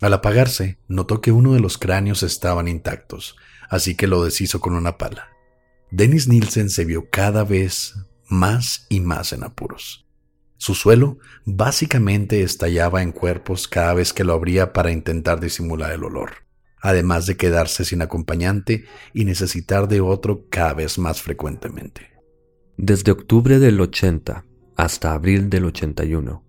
Al 0.01 0.11
apagarse, 0.11 0.79
notó 0.89 1.21
que 1.21 1.31
uno 1.31 1.53
de 1.53 1.61
los 1.61 1.77
cráneos 1.77 2.23
estaban 2.23 2.67
intactos, 2.67 3.37
así 3.69 3.95
que 3.95 4.07
lo 4.07 4.23
deshizo 4.23 4.59
con 4.59 4.75
una 4.75 4.97
pala. 4.97 5.29
Dennis 5.91 6.27
Nielsen 6.27 6.69
se 6.69 6.85
vio 6.85 7.09
cada 7.09 7.43
vez 7.43 7.95
más 8.27 8.85
y 8.89 8.99
más 8.99 9.33
en 9.33 9.43
apuros. 9.43 10.05
Su 10.57 10.73
suelo 10.73 11.19
básicamente 11.45 12.41
estallaba 12.41 13.01
en 13.01 13.11
cuerpos 13.11 13.67
cada 13.67 13.93
vez 13.93 14.13
que 14.13 14.23
lo 14.23 14.33
abría 14.33 14.73
para 14.73 14.91
intentar 14.91 15.39
disimular 15.39 15.91
el 15.91 16.03
olor, 16.03 16.45
además 16.81 17.25
de 17.25 17.37
quedarse 17.37 17.85
sin 17.85 18.01
acompañante 18.01 18.85
y 19.13 19.25
necesitar 19.25 19.87
de 19.87 20.01
otro 20.01 20.47
cada 20.49 20.73
vez 20.73 20.97
más 20.97 21.21
frecuentemente. 21.21 22.11
Desde 22.77 23.11
octubre 23.11 23.59
del 23.59 23.79
80, 23.79 24.45
hasta 24.75 25.13
abril 25.13 25.49
del 25.49 25.65
81, 25.65 26.43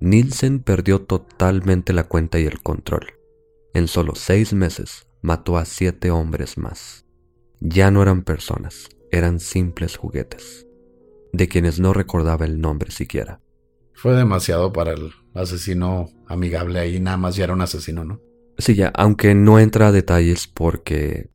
Nielsen 0.00 0.60
perdió 0.60 1.02
totalmente 1.02 1.92
la 1.92 2.04
cuenta 2.04 2.38
y 2.40 2.46
el 2.46 2.60
control. 2.62 3.14
En 3.74 3.86
solo 3.86 4.14
seis 4.14 4.52
meses 4.52 5.06
mató 5.22 5.56
a 5.56 5.64
siete 5.64 6.10
hombres 6.10 6.58
más. 6.58 7.06
Ya 7.60 7.90
no 7.90 8.02
eran 8.02 8.22
personas, 8.22 8.88
eran 9.10 9.38
simples 9.38 9.96
juguetes, 9.96 10.66
de 11.32 11.48
quienes 11.48 11.78
no 11.78 11.92
recordaba 11.92 12.44
el 12.44 12.60
nombre 12.60 12.90
siquiera. 12.90 13.40
Fue 13.94 14.14
demasiado 14.14 14.72
para 14.72 14.92
el 14.92 15.12
asesino 15.32 16.08
amigable 16.26 16.80
ahí, 16.80 16.98
nada 16.98 17.16
más 17.16 17.36
ya 17.36 17.44
era 17.44 17.52
un 17.52 17.60
asesino, 17.60 18.04
¿no? 18.04 18.20
Sí, 18.58 18.74
ya, 18.74 18.88
aunque 18.96 19.34
no 19.34 19.60
entra 19.60 19.88
a 19.88 19.92
detalles 19.92 20.48
porque 20.48 21.30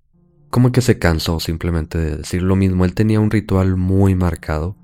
como 0.49 0.71
que 0.71 0.81
se 0.81 0.99
cansó 0.99 1.39
simplemente 1.39 1.97
de 1.97 2.17
decir 2.17 2.41
lo 2.41 2.55
mismo. 2.55 2.85
Él 2.85 2.93
tenía 2.93 3.19
un 3.19 3.31
ritual 3.31 3.75
muy 3.77 4.15
marcado 4.15 4.77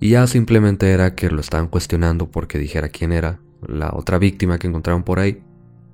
y 0.00 0.10
ya 0.10 0.26
simplemente 0.26 0.90
era 0.90 1.14
que 1.14 1.30
lo 1.30 1.40
estaban 1.40 1.68
cuestionando 1.68 2.30
porque 2.30 2.58
dijera 2.58 2.88
quién 2.88 3.12
era 3.12 3.40
la 3.66 3.90
otra 3.94 4.18
víctima 4.18 4.58
que 4.58 4.66
encontraron 4.66 5.04
por 5.04 5.20
ahí. 5.20 5.42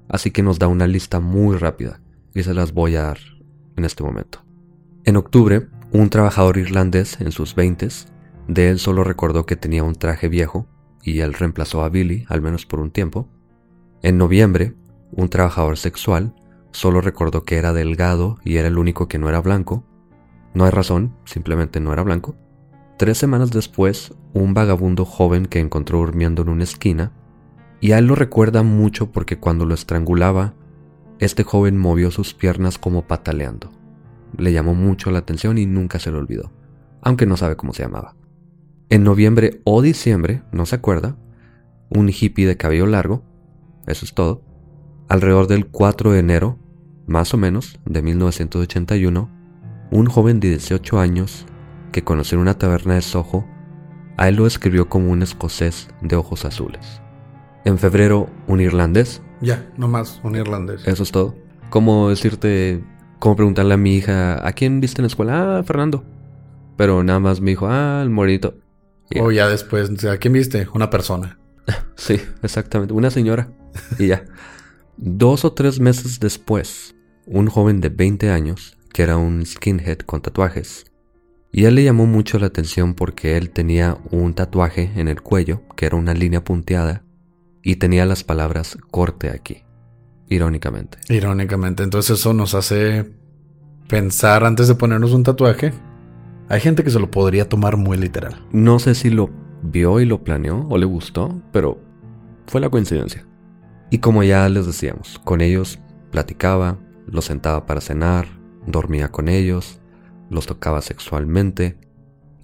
Así 0.08 0.30
que 0.30 0.42
nos 0.42 0.58
da 0.58 0.68
una 0.68 0.86
lista 0.86 1.20
muy 1.20 1.56
rápida 1.56 2.00
y 2.36 2.42
se 2.42 2.52
las 2.52 2.72
voy 2.72 2.96
a 2.96 3.02
dar 3.02 3.18
en 3.76 3.86
este 3.86 4.04
momento. 4.04 4.44
En 5.04 5.16
octubre, 5.16 5.68
un 5.90 6.10
trabajador 6.10 6.58
irlandés 6.58 7.18
en 7.20 7.32
sus 7.32 7.54
20 7.54 7.88
de 8.48 8.68
él 8.68 8.78
solo 8.78 9.04
recordó 9.04 9.46
que 9.46 9.56
tenía 9.56 9.82
un 9.82 9.94
traje 9.94 10.28
viejo 10.28 10.66
y 11.02 11.20
él 11.20 11.32
reemplazó 11.32 11.82
a 11.82 11.88
Billy, 11.88 12.26
al 12.28 12.42
menos 12.42 12.66
por 12.66 12.80
un 12.80 12.90
tiempo. 12.90 13.26
En 14.02 14.18
noviembre, 14.18 14.74
un 15.12 15.30
trabajador 15.30 15.78
sexual 15.78 16.34
solo 16.72 17.00
recordó 17.00 17.44
que 17.44 17.56
era 17.56 17.72
delgado 17.72 18.36
y 18.44 18.58
era 18.58 18.68
el 18.68 18.76
único 18.76 19.08
que 19.08 19.18
no 19.18 19.30
era 19.30 19.40
blanco. 19.40 19.84
No 20.52 20.66
hay 20.66 20.70
razón, 20.70 21.16
simplemente 21.24 21.80
no 21.80 21.92
era 21.94 22.02
blanco. 22.02 22.36
Tres 22.98 23.16
semanas 23.16 23.50
después, 23.50 24.14
un 24.34 24.52
vagabundo 24.52 25.06
joven 25.06 25.46
que 25.46 25.60
encontró 25.60 26.00
durmiendo 26.00 26.42
en 26.42 26.50
una 26.50 26.64
esquina, 26.64 27.12
y 27.80 27.92
a 27.92 27.98
él 27.98 28.06
lo 28.06 28.14
recuerda 28.14 28.62
mucho 28.62 29.10
porque 29.10 29.38
cuando 29.38 29.64
lo 29.64 29.74
estrangulaba, 29.74 30.54
este 31.18 31.44
joven 31.44 31.78
movió 31.78 32.10
sus 32.10 32.34
piernas 32.34 32.78
como 32.78 33.06
pataleando. 33.06 33.70
Le 34.36 34.52
llamó 34.52 34.74
mucho 34.74 35.10
la 35.10 35.20
atención 35.20 35.58
y 35.58 35.66
nunca 35.66 35.98
se 35.98 36.10
lo 36.10 36.18
olvidó, 36.18 36.52
aunque 37.00 37.26
no 37.26 37.36
sabe 37.36 37.56
cómo 37.56 37.72
se 37.72 37.82
llamaba. 37.82 38.16
En 38.88 39.02
noviembre 39.02 39.60
o 39.64 39.82
diciembre, 39.82 40.42
no 40.52 40.66
se 40.66 40.76
acuerda, 40.76 41.16
un 41.88 42.08
hippie 42.08 42.46
de 42.46 42.56
cabello 42.56 42.86
largo, 42.86 43.24
eso 43.86 44.04
es 44.04 44.14
todo, 44.14 44.42
alrededor 45.08 45.46
del 45.46 45.66
4 45.66 46.12
de 46.12 46.18
enero, 46.18 46.58
más 47.06 47.32
o 47.34 47.36
menos, 47.36 47.80
de 47.84 48.02
1981, 48.02 49.30
un 49.90 50.06
joven 50.06 50.40
de 50.40 50.50
18 50.50 50.98
años 50.98 51.46
que 51.92 52.04
conoció 52.04 52.36
en 52.36 52.42
una 52.42 52.58
taberna 52.58 52.94
de 52.94 53.02
Soho, 53.02 53.46
a 54.16 54.28
él 54.28 54.36
lo 54.36 54.44
describió 54.44 54.88
como 54.88 55.10
un 55.10 55.22
escocés 55.22 55.88
de 56.02 56.16
ojos 56.16 56.44
azules. 56.44 57.00
En 57.66 57.78
febrero, 57.78 58.30
un 58.46 58.60
irlandés. 58.60 59.22
Ya, 59.40 59.68
no 59.76 59.88
más, 59.88 60.20
un 60.22 60.36
irlandés. 60.36 60.86
Eso 60.86 61.02
es 61.02 61.10
todo. 61.10 61.34
Como 61.68 62.08
decirte, 62.10 62.80
como 63.18 63.34
preguntarle 63.34 63.74
a 63.74 63.76
mi 63.76 63.96
hija, 63.96 64.46
¿a 64.46 64.52
quién 64.52 64.80
viste 64.80 65.00
en 65.00 65.02
la 65.02 65.08
escuela? 65.08 65.58
Ah, 65.58 65.62
Fernando. 65.64 66.04
Pero 66.76 67.02
nada 67.02 67.18
más 67.18 67.40
me 67.40 67.50
dijo, 67.50 67.66
ah, 67.68 68.02
el 68.04 68.10
morito. 68.10 68.54
O 69.20 69.32
ya 69.32 69.48
después, 69.48 70.04
¿a 70.04 70.16
quién 70.18 70.34
viste? 70.34 70.68
Una 70.74 70.90
persona. 70.90 71.40
sí, 71.96 72.20
exactamente, 72.40 72.94
una 72.94 73.10
señora. 73.10 73.50
Y 73.98 74.06
ya. 74.06 74.24
Dos 74.96 75.44
o 75.44 75.52
tres 75.52 75.80
meses 75.80 76.20
después, 76.20 76.94
un 77.26 77.48
joven 77.48 77.80
de 77.80 77.88
20 77.88 78.30
años, 78.30 78.78
que 78.92 79.02
era 79.02 79.16
un 79.16 79.44
skinhead 79.44 79.98
con 79.98 80.22
tatuajes, 80.22 80.86
y 81.50 81.64
él 81.64 81.74
le 81.74 81.82
llamó 81.82 82.06
mucho 82.06 82.38
la 82.38 82.46
atención 82.46 82.94
porque 82.94 83.36
él 83.36 83.50
tenía 83.50 83.98
un 84.12 84.34
tatuaje 84.34 84.92
en 84.94 85.08
el 85.08 85.20
cuello, 85.20 85.62
que 85.74 85.86
era 85.86 85.96
una 85.96 86.14
línea 86.14 86.44
punteada, 86.44 87.02
y 87.66 87.76
tenía 87.76 88.06
las 88.06 88.22
palabras 88.22 88.78
corte 88.92 89.28
aquí, 89.28 89.64
irónicamente. 90.28 90.98
Irónicamente, 91.08 91.82
entonces 91.82 92.20
eso 92.20 92.32
nos 92.32 92.54
hace 92.54 93.10
pensar 93.88 94.44
antes 94.44 94.68
de 94.68 94.76
ponernos 94.76 95.12
un 95.12 95.24
tatuaje. 95.24 95.72
Hay 96.48 96.60
gente 96.60 96.84
que 96.84 96.90
se 96.90 97.00
lo 97.00 97.10
podría 97.10 97.48
tomar 97.48 97.76
muy 97.76 97.96
literal. 97.96 98.40
No 98.52 98.78
sé 98.78 98.94
si 98.94 99.10
lo 99.10 99.30
vio 99.62 99.98
y 99.98 100.04
lo 100.04 100.22
planeó 100.22 100.64
o 100.68 100.78
le 100.78 100.86
gustó, 100.86 101.42
pero 101.50 101.80
fue 102.46 102.60
la 102.60 102.70
coincidencia. 102.70 103.26
Y 103.90 103.98
como 103.98 104.22
ya 104.22 104.48
les 104.48 104.64
decíamos, 104.64 105.20
con 105.24 105.40
ellos 105.40 105.80
platicaba, 106.12 106.78
los 107.04 107.24
sentaba 107.24 107.66
para 107.66 107.80
cenar, 107.80 108.28
dormía 108.64 109.08
con 109.08 109.28
ellos, 109.28 109.80
los 110.30 110.46
tocaba 110.46 110.82
sexualmente. 110.82 111.76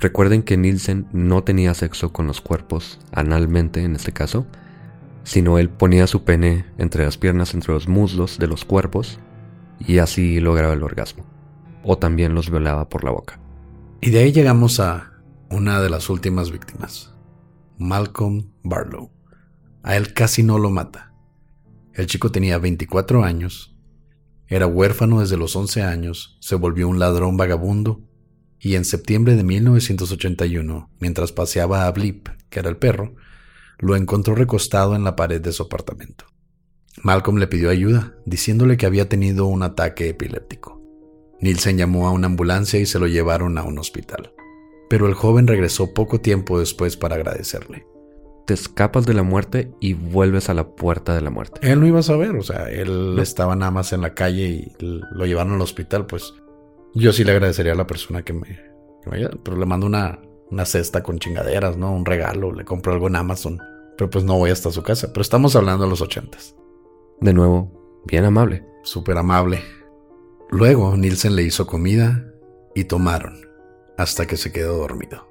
Recuerden 0.01 0.43
que 0.43 0.57
Nielsen 0.57 1.07
no 1.13 1.45
tenía 1.45 1.75
sexo 1.75 2.13
con 2.13 2.27
los 2.27 2.41
cuerpos, 2.41 2.99
analmente 3.13 3.85
en 3.85 3.95
este 3.95 4.11
caso, 4.11 4.49
sino 5.25 5.59
él 5.59 5.69
ponía 5.69 6.07
su 6.07 6.25
pene 6.25 6.65
entre 6.79 7.05
las 7.05 7.19
piernas, 7.19 7.55
entre 7.55 7.73
los 7.73 7.89
muslos 7.89 8.39
de 8.39 8.47
los 8.47 8.65
cuerpos, 8.65 9.19
y 9.79 9.99
así 9.99 10.41
lograba 10.41 10.75
el 10.75 10.83
orgasmo. 10.83 11.25
O 11.85 11.99
también 11.99 12.35
los 12.35 12.51
violaba 12.51 12.89
por 12.89 13.05
la 13.05 13.11
boca. 13.11 13.41
Y 14.01 14.11
de 14.11 14.21
ahí 14.21 14.33
llegamos 14.33 14.81
a 14.81 15.13
una 15.51 15.81
de 15.81 15.91
las 15.91 16.09
últimas 16.11 16.51
víctimas, 16.51 17.15
Malcolm 17.79 18.53
Barlow. 18.63 19.11
A 19.83 19.97
él 19.97 20.13
casi 20.13 20.43
no 20.43 20.59
lo 20.59 20.71
mata. 20.71 21.13
El 21.93 22.07
chico 22.07 22.31
tenía 22.31 22.59
24 22.59 23.25
años 23.25 23.73
era 24.53 24.67
huérfano 24.67 25.21
desde 25.21 25.39
los 25.39 25.57
11 25.57 25.81
años, 25.81 26.37
se 26.43 26.57
volvió 26.57 26.87
un 26.87 26.99
ladrón 26.99 27.39
vagabundo 27.39 28.03
y 28.59 28.75
en 28.75 28.85
septiembre 28.85 29.35
de 29.35 29.45
1981, 29.45 30.91
mientras 31.01 31.33
paseaba 31.33 31.87
a 31.87 31.91
Blip, 31.91 32.29
que 32.51 32.61
era 32.61 32.69
el 32.69 32.77
perro, 32.77 33.15
lo 33.83 33.97
encontró 33.97 34.35
recostado 34.35 34.95
en 34.95 35.05
la 35.05 35.15
pared 35.15 35.43
de 35.43 35.53
su 35.53 35.65
apartamento. 35.65 36.25
Malcolm 37.03 37.37
le 37.37 37.49
pidió 37.49 37.69
ayuda, 37.69 38.15
diciéndole 38.25 38.79
que 38.79 38.87
había 38.87 39.11
tenido 39.11 39.45
un 39.45 39.63
ataque 39.63 40.09
epiléptico. 40.09 40.81
Nielsen 41.41 41.77
llamó 41.77 42.07
a 42.07 42.13
una 42.13 42.29
ambulancia 42.29 42.81
y 42.81 42.87
se 42.87 42.99
lo 42.99 43.07
llevaron 43.07 43.59
a 43.59 43.65
un 43.65 43.79
hospital. 43.79 44.33
Pero 44.89 45.07
el 45.07 45.15
joven 45.15 45.47
regresó 45.47 45.93
poco 45.93 46.21
tiempo 46.21 46.59
después 46.59 46.97
para 46.97 47.17
agradecerle 47.17 47.85
te 48.47 48.55
escapas 48.55 49.07
de 49.07 49.15
la 49.15 49.23
muerte 49.23 49.71
y 49.81 49.95
vuelves 49.95 50.49
a 50.49 50.55
la 50.55 50.67
puerta 50.75 51.15
de 51.15 51.21
la 51.21 51.31
muerte. 51.31 51.61
Él 51.63 51.81
no 51.81 51.87
iba 51.87 52.01
a 52.01 52.03
saber, 52.03 52.35
o 52.37 52.43
sea, 52.43 52.69
él 52.71 53.17
estaba 53.21 53.57
nada 53.57 53.71
más 53.71 53.93
en 53.93 54.01
la 54.01 54.15
calle 54.15 54.49
y 54.49 54.73
lo 54.81 55.27
llevaron 55.27 55.55
al 55.55 55.61
hospital, 55.61 56.07
pues 56.07 56.35
yo 56.95 57.13
sí 57.13 57.25
le 57.25 57.33
agradecería 57.33 57.73
a 57.73 57.77
la 57.77 57.87
persona 57.87 58.23
que 58.23 58.33
me, 58.33 58.61
vaya, 59.07 59.31
pero 59.45 59.57
le 59.57 59.67
mando 59.67 59.87
una, 59.87 60.19
una 60.51 60.65
cesta 60.65 61.03
con 61.03 61.19
chingaderas, 61.19 61.77
¿no? 61.77 61.93
Un 61.93 62.05
regalo, 62.05 62.53
le 62.53 62.65
compro 62.65 62.93
algo 62.93 63.07
en 63.07 63.17
Amazon, 63.17 63.61
pero 63.97 64.11
pues 64.11 64.25
no 64.25 64.39
voy 64.39 64.51
hasta 64.51 64.71
su 64.71 64.83
casa, 64.83 65.09
pero 65.13 65.23
estamos 65.23 65.57
hablando 65.57 65.85
de 65.85 65.91
los 65.91 66.01
ochentas. 66.01 66.55
De 67.21 67.33
nuevo, 67.33 68.03
bien 68.07 68.25
amable. 68.25 68.65
Súper 68.83 69.17
amable. 69.17 69.63
Luego 70.51 70.97
Nielsen 70.97 71.37
le 71.37 71.43
hizo 71.45 71.67
comida 71.67 72.27
y 72.75 72.85
tomaron, 72.85 73.47
hasta 73.97 74.27
que 74.27 74.37
se 74.37 74.53
quedó 74.53 74.79
dormido. 74.79 75.29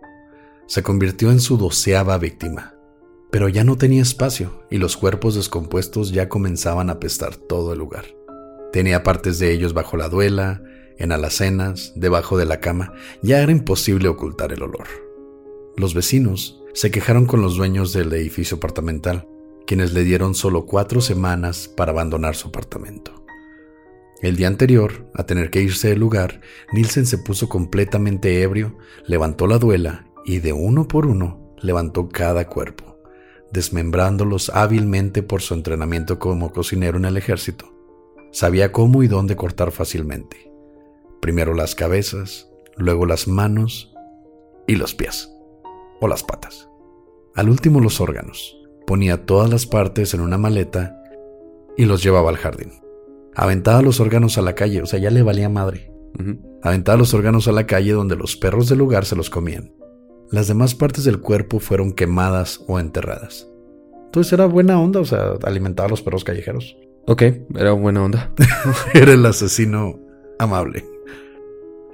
Se 0.68 0.84
convirtió 0.84 1.32
en 1.32 1.40
su 1.40 1.58
doceava 1.58 2.18
víctima 2.18 2.76
pero 3.32 3.48
ya 3.48 3.64
no 3.64 3.78
tenía 3.78 4.02
espacio 4.02 4.66
y 4.70 4.78
los 4.78 4.98
cuerpos 4.98 5.36
descompuestos 5.36 6.12
ya 6.12 6.30
comenzaban 6.30 6.90
a 6.90 6.94
apestar 6.94 7.38
todo 7.38 7.72
el 7.72 7.80
lugar. 7.80 8.06
Tenía 8.74 9.04
partes 9.04 9.40
de 9.40 9.52
ellos 9.52 9.74
bajo 9.74 9.98
la 9.98 10.10
duela, 10.10 10.62
en 10.98 11.12
alacenas, 11.12 11.94
debajo 11.96 12.38
de 12.38 12.46
la 12.46 12.60
cama, 12.60 12.94
ya 13.24 13.42
era 13.42 13.52
imposible 13.52 14.10
ocultar 14.10 14.52
el 14.52 14.62
olor. 14.62 14.88
Los 15.78 15.94
vecinos 15.94 16.62
se 16.74 16.92
quejaron 16.92 17.26
con 17.26 17.42
los 17.42 17.56
dueños 17.56 17.94
del 17.94 18.12
edificio 18.14 18.58
apartamental, 18.58 19.28
quienes 19.66 19.94
le 19.94 20.04
dieron 20.04 20.36
solo 20.36 20.66
cuatro 20.66 21.02
semanas 21.02 21.68
para 21.68 21.92
abandonar 21.92 22.36
su 22.36 22.50
apartamento. 22.50 23.26
El 24.22 24.36
día 24.36 24.48
anterior, 24.48 25.10
a 25.16 25.26
tener 25.26 25.50
que 25.50 25.62
irse 25.62 25.90
del 25.90 26.00
lugar, 26.00 26.42
Nielsen 26.74 27.06
se 27.06 27.18
puso 27.18 27.50
completamente 27.50 28.42
ebrio, 28.42 28.78
levantó 29.08 29.48
la 29.48 29.58
duela 29.58 30.06
y 30.26 30.40
de 30.40 30.54
uno 30.54 30.88
por 30.88 31.08
uno 31.08 31.56
levantó 31.62 32.10
cada 32.10 32.48
cuerpo 32.48 32.92
desmembrándolos 33.52 34.50
hábilmente 34.50 35.24
por 35.24 35.42
su 35.42 35.54
entrenamiento 35.54 36.20
como 36.20 36.52
cocinero 36.52 36.98
en 36.98 37.06
el 37.06 37.18
ejército. 37.18 37.74
Sabía 38.32 38.72
cómo 38.72 39.04
y 39.04 39.08
dónde 39.08 39.36
cortar 39.36 39.72
fácilmente. 39.72 40.52
Primero 41.22 41.54
las 41.54 41.76
cabezas, 41.76 42.50
luego 42.78 43.06
las 43.06 43.28
manos 43.28 43.94
y 44.68 44.76
los 44.76 44.96
pies, 44.96 45.30
o 46.02 46.08
las 46.08 46.24
patas. 46.24 46.68
Al 47.36 47.50
último 47.50 47.80
los 47.80 48.02
órganos. 48.02 48.58
Ponía 48.86 49.26
todas 49.26 49.50
las 49.50 49.66
partes 49.66 50.14
en 50.14 50.20
una 50.20 50.38
maleta 50.38 51.02
y 51.78 51.86
los 51.86 52.04
llevaba 52.04 52.30
al 52.30 52.38
jardín. 52.38 52.74
Aventaba 53.36 53.82
los 53.82 54.02
órganos 54.02 54.38
a 54.38 54.42
la 54.42 54.56
calle, 54.56 54.82
o 54.82 54.86
sea, 54.86 55.00
ya 55.00 55.10
le 55.10 55.24
valía 55.24 55.48
madre. 55.48 55.94
Aventaba 56.62 56.98
los 56.98 57.14
órganos 57.14 57.48
a 57.48 57.54
la 57.54 57.66
calle 57.66 57.94
donde 57.94 58.18
los 58.18 58.36
perros 58.36 58.68
del 58.68 58.80
lugar 58.80 59.06
se 59.06 59.16
los 59.16 59.30
comían. 59.30 59.74
Las 60.30 60.48
demás 60.48 60.76
partes 60.76 61.06
del 61.06 61.22
cuerpo 61.22 61.60
fueron 61.60 61.94
quemadas 61.94 62.64
o 62.68 62.80
enterradas. 62.80 63.48
Entonces 64.06 64.34
era 64.34 64.46
buena 64.46 64.80
onda, 64.80 65.00
o 65.00 65.06
sea, 65.06 65.36
alimentaba 65.44 65.88
a 65.88 65.90
los 65.90 66.02
perros 66.02 66.26
callejeros. 66.26 66.76
Ok, 67.08 67.24
era 67.56 67.72
buena 67.72 68.04
onda. 68.04 68.34
era 68.94 69.14
el 69.14 69.26
asesino 69.26 70.00
amable. 70.38 70.86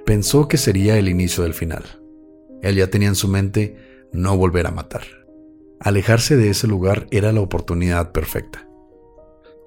Pensó 0.04 0.48
que 0.48 0.56
sería 0.56 0.98
el 0.98 1.08
inicio 1.08 1.44
del 1.44 1.54
final. 1.54 1.84
Él 2.62 2.76
ya 2.76 2.88
tenía 2.88 3.08
en 3.08 3.14
su 3.14 3.28
mente 3.28 3.76
no 4.12 4.36
volver 4.36 4.66
a 4.66 4.70
matar. 4.70 5.02
Alejarse 5.80 6.36
de 6.36 6.50
ese 6.50 6.66
lugar 6.66 7.06
era 7.10 7.32
la 7.32 7.40
oportunidad 7.40 8.12
perfecta. 8.12 8.68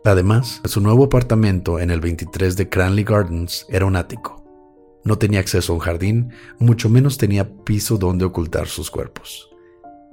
Además, 0.04 0.62
su 0.66 0.82
nuevo 0.82 1.06
apartamento 1.06 1.80
en 1.80 1.92
el 1.92 2.02
23 2.02 2.58
de 2.58 2.70
Cranley 2.70 3.04
Gardens 3.04 3.66
era 3.70 3.86
un 3.86 3.96
ático. 3.96 4.44
No 5.04 5.18
tenía 5.18 5.40
acceso 5.40 5.74
a 5.74 5.76
un 5.76 5.82
jardín, 5.82 6.32
mucho 6.60 6.90
menos 6.90 7.18
tenía 7.18 7.50
piso 7.64 7.98
donde 7.98 8.26
ocultar 8.26 8.68
sus 8.68 8.92
cuerpos. 8.92 9.50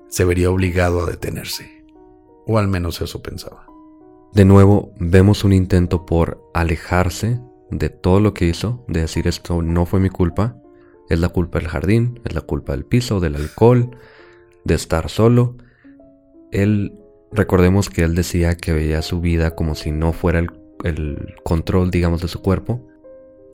Se 0.08 0.24
vería 0.24 0.50
obligado 0.50 1.02
a 1.02 1.06
detenerse. 1.06 1.84
O 2.46 2.58
al 2.58 2.68
menos 2.68 3.00
eso 3.00 3.22
pensaba. 3.22 3.66
De 4.32 4.44
nuevo, 4.44 4.92
vemos 4.98 5.44
un 5.44 5.52
intento 5.52 6.06
por 6.06 6.42
alejarse 6.54 7.40
de 7.70 7.88
todo 7.88 8.20
lo 8.20 8.34
que 8.34 8.46
hizo, 8.46 8.84
de 8.88 9.00
decir 9.00 9.26
esto 9.26 9.62
no 9.62 9.86
fue 9.86 10.00
mi 10.00 10.10
culpa, 10.10 10.56
es 11.08 11.18
la 11.18 11.30
culpa 11.30 11.58
del 11.58 11.68
jardín, 11.68 12.20
es 12.24 12.34
la 12.34 12.42
culpa 12.42 12.72
del 12.72 12.84
piso, 12.84 13.20
del 13.20 13.36
alcohol, 13.36 13.90
de 14.68 14.74
estar 14.74 15.10
solo. 15.10 15.56
Él, 16.52 16.94
recordemos 17.32 17.90
que 17.90 18.04
él 18.04 18.14
decía 18.14 18.56
que 18.56 18.72
veía 18.72 19.02
su 19.02 19.20
vida 19.20 19.56
como 19.56 19.74
si 19.74 19.90
no 19.90 20.12
fuera 20.12 20.38
el, 20.38 20.52
el 20.84 21.34
control, 21.42 21.90
digamos, 21.90 22.22
de 22.22 22.28
su 22.28 22.40
cuerpo, 22.40 22.86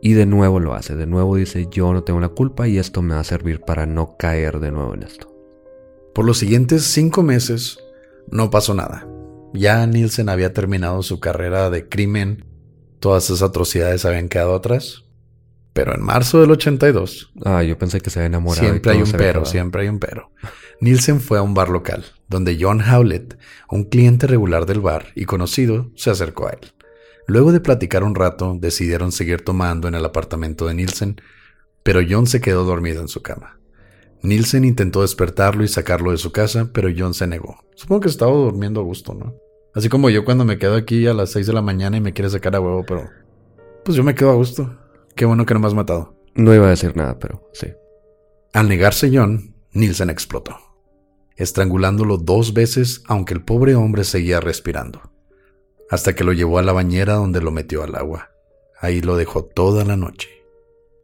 y 0.03 0.12
de 0.12 0.27
nuevo 0.27 0.61
lo 0.61 0.74
hace, 0.74 0.94
de 0.94 1.07
nuevo 1.07 1.37
dice 1.37 1.66
yo 1.70 1.94
no 1.94 2.05
tengo 2.05 2.20
la 2.20 2.29
culpa 2.29 2.68
y 2.68 2.77
esto 2.77 3.00
me 3.00 3.14
va 3.14 3.20
a 3.20 3.24
servir 3.24 3.61
para 3.61 3.87
no 3.87 4.18
caer 4.18 4.61
de 4.61 4.70
nuevo 4.70 4.92
en 4.92 5.03
esto. 5.03 5.35
Por 6.14 6.27
los 6.27 6.37
siguientes 6.37 6.85
cinco 6.85 7.22
meses 7.22 7.79
no 8.31 8.50
pasó 8.50 8.74
nada. 8.74 9.09
Ya 9.55 9.87
Nielsen 9.87 10.29
había 10.29 10.53
terminado 10.53 11.03
su 11.03 11.20
carrera 11.20 11.70
de 11.70 11.88
crimen, 11.88 12.44
todas 13.00 13.24
esas 13.24 13.40
atrocidades 13.40 14.05
habían 14.05 14.29
quedado 14.29 14.55
atrás. 14.55 15.05
Pero 15.72 15.94
en 15.94 16.03
marzo 16.03 16.40
del 16.40 16.50
82... 16.53 17.33
Ah, 17.44 17.62
yo 17.62 17.77
pensé 17.79 18.00
que 18.00 18.11
se 18.11 18.20
había 18.20 18.27
enamorado. 18.27 18.68
Siempre 18.68 18.92
hay 18.92 19.03
un 19.03 19.11
pero, 19.12 19.44
siempre 19.44 19.83
hay 19.83 19.88
un 19.88 19.98
pero. 19.98 20.31
Nielsen 20.81 21.21
fue 21.21 21.39
a 21.39 21.43
un 21.43 21.55
bar 21.55 21.69
local, 21.69 22.05
donde 22.29 22.57
John 22.61 22.81
Howlett, 22.81 23.39
un 23.71 23.85
cliente 23.85 24.27
regular 24.27 24.67
del 24.67 24.81
bar 24.81 25.07
y 25.15 25.25
conocido, 25.25 25.91
se 25.95 26.11
acercó 26.11 26.49
a 26.49 26.51
él. 26.51 26.73
Luego 27.27 27.53
de 27.53 27.61
platicar 27.61 28.05
un 28.05 28.15
rato, 28.15 28.57
decidieron 28.61 29.13
seguir 29.13 29.43
tomando 29.43 29.89
en 29.89 29.95
el 29.95 30.05
apartamento 30.05 30.67
de 30.67 30.75
Nielsen, 30.75 31.21
pero 31.83 32.01
John 32.09 32.27
se 32.27 32.41
quedó 32.41 32.65
dormido 32.65 33.01
en 33.01 33.09
su 33.09 33.23
cama. 33.23 33.59
Nielsen 34.23 34.65
intentó 34.65 35.03
despertarlo 35.03 35.65
y 35.65 35.69
sacarlo 35.69 36.11
de 36.11 36.19
su 36.19 36.33
casa, 36.33 36.71
pero 36.73 36.89
John 36.97 37.15
se 37.15 37.27
negó. 37.27 37.59
Supongo 37.75 38.03
que 38.03 38.09
estaba 38.09 38.33
durmiendo 38.33 38.81
a 38.81 38.85
gusto, 38.85 39.15
¿no? 39.15 39.35
Así 39.75 39.89
como 39.89 40.09
yo 40.09 40.25
cuando 40.25 40.45
me 40.45 40.59
quedo 40.59 40.77
aquí 40.77 41.07
a 41.07 41.15
las 41.15 41.31
6 41.33 41.47
de 41.47 41.53
la 41.53 41.63
mañana 41.63 41.97
y 41.97 42.01
me 42.01 42.13
quiere 42.13 42.31
sacar 42.31 42.55
a 42.55 42.61
huevo, 42.61 42.85
pero 42.87 43.11
pues 43.85 43.97
yo 43.97 44.05
me 44.05 44.15
quedo 44.15 44.31
a 44.31 44.35
gusto. 44.35 44.79
Qué 45.15 45.25
bueno 45.25 45.45
que 45.45 45.55
no 45.55 45.61
me 45.61 45.67
has 45.67 45.75
matado. 45.75 46.17
No 46.35 46.55
iba 46.55 46.67
a 46.67 46.71
decir 46.71 46.97
nada, 46.97 47.19
pero 47.19 47.49
sí. 47.53 47.69
Al 48.53 48.69
negarse 48.69 49.11
John, 49.13 49.54
Nielsen 49.75 50.09
explotó, 50.09 50.57
estrangulándolo 51.37 52.17
dos 52.17 52.55
veces 52.55 53.03
aunque 53.07 53.35
el 53.35 53.45
pobre 53.45 53.75
hombre 53.75 54.05
seguía 54.05 54.41
respirando, 54.41 55.11
hasta 55.91 56.15
que 56.15 56.23
lo 56.23 56.33
llevó 56.33 56.59
a 56.59 56.63
la 56.63 56.73
bañera 56.73 57.15
donde 57.15 57.41
lo 57.41 57.51
metió 57.51 57.83
al 57.83 57.97
agua. 57.97 58.31
Ahí 58.81 59.01
lo 59.01 59.17
dejó 59.17 59.45
toda 59.45 59.85
la 59.85 59.97
noche. 59.97 60.29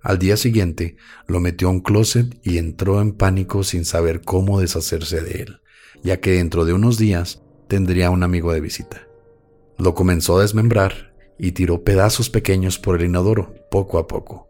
Al 0.02 0.18
día 0.18 0.36
siguiente 0.36 0.96
lo 1.26 1.40
metió 1.40 1.68
a 1.68 1.72
un 1.72 1.80
closet 1.80 2.38
y 2.42 2.58
entró 2.58 3.00
en 3.00 3.12
pánico 3.12 3.64
sin 3.64 3.84
saber 3.84 4.22
cómo 4.22 4.60
deshacerse 4.60 5.20
de 5.20 5.42
él, 5.42 5.60
ya 6.02 6.20
que 6.20 6.32
dentro 6.32 6.64
de 6.64 6.72
unos 6.72 6.96
días 6.96 7.42
tendría 7.68 8.10
un 8.10 8.22
amigo 8.22 8.52
de 8.52 8.60
visita. 8.60 9.08
Lo 9.78 9.94
comenzó 9.94 10.38
a 10.38 10.42
desmembrar 10.42 11.12
y 11.38 11.52
tiró 11.52 11.82
pedazos 11.82 12.30
pequeños 12.30 12.78
por 12.78 12.96
el 12.96 13.06
inodoro, 13.06 13.54
poco 13.70 13.98
a 13.98 14.06
poco. 14.06 14.48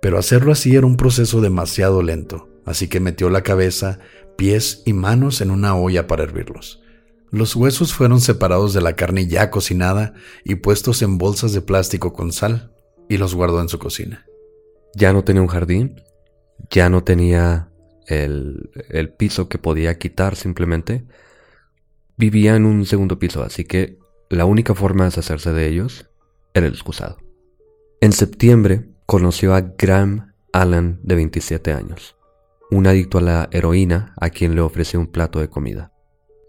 Pero 0.00 0.18
hacerlo 0.18 0.52
así 0.52 0.76
era 0.76 0.86
un 0.86 0.96
proceso 0.96 1.40
demasiado 1.40 2.02
lento, 2.02 2.48
así 2.64 2.88
que 2.88 3.00
metió 3.00 3.30
la 3.30 3.42
cabeza, 3.42 3.98
pies 4.36 4.82
y 4.86 4.92
manos 4.92 5.40
en 5.40 5.50
una 5.50 5.76
olla 5.76 6.06
para 6.06 6.22
hervirlos. 6.22 6.82
Los 7.30 7.54
huesos 7.56 7.92
fueron 7.92 8.20
separados 8.20 8.72
de 8.72 8.80
la 8.80 8.96
carne 8.96 9.26
ya 9.26 9.50
cocinada 9.50 10.14
y 10.44 10.56
puestos 10.56 11.02
en 11.02 11.18
bolsas 11.18 11.52
de 11.52 11.60
plástico 11.60 12.12
con 12.12 12.32
sal, 12.32 12.72
y 13.08 13.16
los 13.16 13.34
guardó 13.34 13.60
en 13.60 13.68
su 13.68 13.78
cocina. 13.78 14.26
Ya 14.94 15.12
no 15.12 15.24
tenía 15.24 15.42
un 15.42 15.48
jardín, 15.48 16.02
ya 16.70 16.90
no 16.90 17.04
tenía 17.04 17.70
el, 18.06 18.70
el 18.90 19.10
piso 19.10 19.48
que 19.48 19.58
podía 19.58 19.98
quitar 19.98 20.36
simplemente, 20.36 21.04
vivía 22.16 22.56
en 22.56 22.66
un 22.66 22.84
segundo 22.86 23.18
piso, 23.18 23.42
así 23.42 23.64
que 23.64 23.98
la 24.28 24.44
única 24.44 24.74
forma 24.74 25.04
de 25.04 25.10
deshacerse 25.10 25.52
de 25.52 25.68
ellos 25.68 26.10
era 26.54 26.66
el 26.66 26.72
excusado. 26.72 27.18
En 28.00 28.12
septiembre 28.12 28.88
conoció 29.06 29.54
a 29.54 29.60
Graham 29.60 30.34
Allen 30.52 31.00
de 31.02 31.14
27 31.14 31.72
años, 31.72 32.16
un 32.70 32.86
adicto 32.86 33.18
a 33.18 33.22
la 33.22 33.48
heroína 33.50 34.14
a 34.20 34.30
quien 34.30 34.54
le 34.54 34.60
ofreció 34.60 35.00
un 35.00 35.06
plato 35.06 35.40
de 35.40 35.48
comida. 35.48 35.92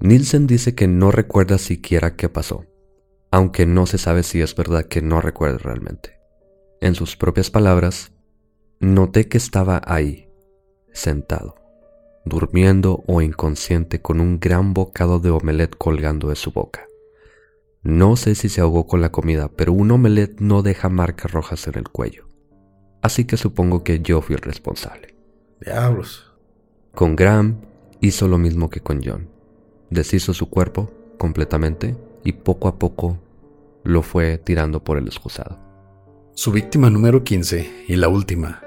Nielsen 0.02 0.48
dice 0.48 0.76
que 0.76 0.88
no 0.88 1.12
recuerda 1.12 1.58
siquiera 1.58 2.16
qué 2.16 2.30
pasó, 2.30 2.66
aunque 3.32 3.66
no 3.66 3.86
se 3.86 3.98
sabe 3.98 4.24
si 4.24 4.42
es 4.42 4.56
verdad 4.56 4.86
que 4.86 5.02
no 5.02 5.22
recuerda 5.22 5.58
realmente. 5.58 6.20
En 6.82 6.96
sus 6.96 7.16
propias 7.16 7.50
palabras, 7.50 8.12
noté 8.80 9.28
que 9.28 9.38
estaba 9.38 9.82
ahí, 9.86 10.30
sentado, 10.94 11.56
durmiendo 12.26 13.04
o 13.08 13.22
inconsciente 13.22 14.02
con 14.02 14.22
un 14.22 14.40
gran 14.40 14.74
bocado 14.74 15.20
de 15.20 15.30
omelette 15.30 15.76
colgando 15.78 16.30
de 16.30 16.36
su 16.36 16.52
boca. 16.52 16.86
No 17.82 18.18
sé 18.18 18.36
si 18.36 18.50
se 18.50 18.62
ahogó 18.62 18.88
con 18.88 19.02
la 19.02 19.12
comida, 19.12 19.50
pero 19.50 19.72
un 19.72 19.92
omelette 19.92 20.42
no 20.42 20.64
deja 20.64 20.90
marcas 20.90 21.32
rojas 21.32 21.66
en 21.68 21.78
el 21.78 21.90
cuello. 21.90 22.28
Así 23.02 23.26
que 23.26 23.38
supongo 23.38 23.84
que 23.84 24.02
yo 24.02 24.22
fui 24.22 24.36
el 24.36 24.42
responsable. 24.42 25.19
Diablos. 25.60 26.32
Con 26.94 27.16
Graham 27.16 27.62
hizo 28.00 28.28
lo 28.28 28.38
mismo 28.38 28.70
que 28.70 28.80
con 28.80 29.02
John. 29.04 29.28
Deshizo 29.90 30.34
su 30.34 30.50
cuerpo 30.50 30.92
completamente 31.18 31.98
y 32.24 32.34
poco 32.34 32.68
a 32.68 32.80
poco 32.80 33.20
lo 33.84 34.02
fue 34.02 34.38
tirando 34.38 34.84
por 34.84 34.98
el 34.98 35.08
excusado. 35.08 35.60
Su 36.34 36.52
víctima 36.52 36.90
número 36.90 37.24
15 37.24 37.86
y 37.88 37.96
la 37.98 38.08
última 38.08 38.62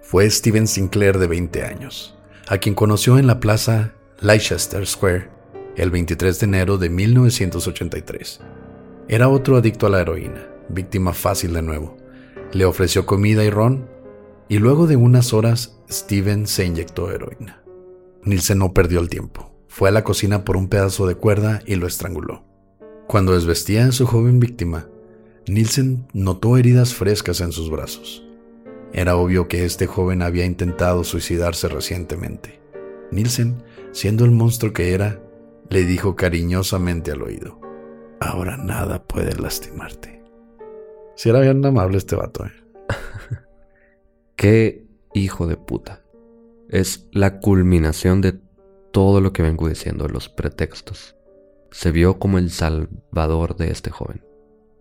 fue 0.00 0.28
Steven 0.30 0.66
Sinclair 0.66 1.18
de 1.18 1.26
20 1.26 1.64
años 1.64 2.14
a 2.48 2.56
quien 2.56 2.74
conoció 2.74 3.18
en 3.18 3.26
la 3.26 3.40
plaza 3.40 3.92
Leicester 4.20 4.86
Square 4.86 5.28
el 5.76 5.90
23 5.90 6.40
de 6.40 6.46
enero 6.46 6.78
de 6.78 6.88
1983. 6.88 8.40
Era 9.06 9.28
otro 9.28 9.56
adicto 9.58 9.86
a 9.86 9.90
la 9.90 10.00
heroína, 10.00 10.48
víctima 10.70 11.12
fácil 11.12 11.52
de 11.52 11.62
nuevo. 11.62 11.96
Le 12.52 12.64
ofreció 12.64 13.04
comida 13.04 13.44
y 13.44 13.50
ron, 13.50 13.86
y 14.48 14.58
luego 14.58 14.86
de 14.86 14.96
unas 14.96 15.32
horas 15.32 15.78
Steven 15.90 16.46
se 16.46 16.64
inyectó 16.64 17.10
heroína. 17.10 17.62
Nielsen 18.22 18.58
no 18.58 18.72
perdió 18.72 19.00
el 19.00 19.08
tiempo. 19.08 19.54
Fue 19.68 19.88
a 19.88 19.92
la 19.92 20.04
cocina 20.04 20.44
por 20.44 20.56
un 20.56 20.68
pedazo 20.68 21.06
de 21.06 21.14
cuerda 21.14 21.62
y 21.66 21.76
lo 21.76 21.86
estranguló. 21.86 22.44
Cuando 23.06 23.34
desvestía 23.34 23.86
a 23.86 23.92
su 23.92 24.06
joven 24.06 24.40
víctima, 24.40 24.88
Nielsen 25.46 26.06
notó 26.12 26.56
heridas 26.56 26.94
frescas 26.94 27.40
en 27.40 27.52
sus 27.52 27.70
brazos. 27.70 28.24
Era 28.92 29.16
obvio 29.16 29.48
que 29.48 29.64
este 29.64 29.86
joven 29.86 30.22
había 30.22 30.44
intentado 30.44 31.04
suicidarse 31.04 31.68
recientemente. 31.68 32.60
Nielsen, 33.10 33.62
siendo 33.92 34.24
el 34.24 34.30
monstruo 34.30 34.72
que 34.72 34.92
era, 34.92 35.22
le 35.70 35.84
dijo 35.84 36.16
cariñosamente 36.16 37.12
al 37.12 37.22
oído, 37.22 37.60
Ahora 38.20 38.56
nada 38.56 39.04
puede 39.04 39.34
lastimarte. 39.36 40.22
Si 41.14 41.28
era 41.28 41.40
bien 41.40 41.64
amable 41.64 41.98
este 41.98 42.16
vato, 42.16 42.44
¿eh? 42.44 42.52
Qué 44.38 44.86
hijo 45.14 45.48
de 45.48 45.56
puta. 45.56 46.04
Es 46.68 47.08
la 47.10 47.40
culminación 47.40 48.20
de 48.20 48.38
todo 48.92 49.20
lo 49.20 49.32
que 49.32 49.42
vengo 49.42 49.68
diciendo, 49.68 50.06
los 50.06 50.28
pretextos. 50.28 51.16
Se 51.72 51.90
vio 51.90 52.20
como 52.20 52.38
el 52.38 52.52
salvador 52.52 53.56
de 53.56 53.72
este 53.72 53.90
joven. 53.90 54.22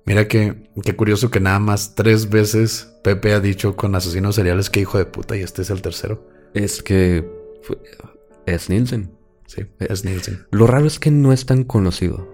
Mira 0.05 0.27
que, 0.27 0.69
qué 0.83 0.95
curioso 0.95 1.31
que 1.31 1.39
nada 1.39 1.57
más 1.57 1.95
tres 1.95 2.29
veces 2.29 2.99
Pepe 3.03 3.33
ha 3.33 3.39
dicho 3.39 3.75
con 3.75 3.95
asesinos 3.95 4.35
seriales 4.35 4.69
que 4.69 4.81
hijo 4.81 4.99
de 4.99 5.05
puta 5.05 5.35
y 5.35 5.41
este 5.41 5.63
es 5.63 5.71
el 5.71 5.81
tercero. 5.81 6.29
Es 6.53 6.83
que 6.83 7.27
es 8.45 8.69
Nielsen. 8.69 9.11
Sí, 9.47 9.65
es 9.79 10.05
Nielsen. 10.05 10.45
Lo 10.51 10.67
raro 10.67 10.85
es 10.85 10.99
que 10.99 11.09
no 11.09 11.33
es 11.33 11.47
tan 11.47 11.63
conocido. 11.63 12.31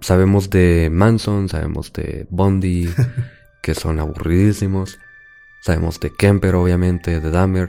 Sabemos 0.00 0.50
de 0.50 0.90
Manson, 0.90 1.48
sabemos 1.48 1.92
de 1.92 2.26
Bondi, 2.30 2.88
que 3.62 3.76
son 3.76 4.00
aburridísimos. 4.00 4.98
Sabemos 5.68 6.00
de 6.00 6.10
Kemper, 6.10 6.54
obviamente, 6.54 7.20
de 7.20 7.30
Dahmer, 7.30 7.68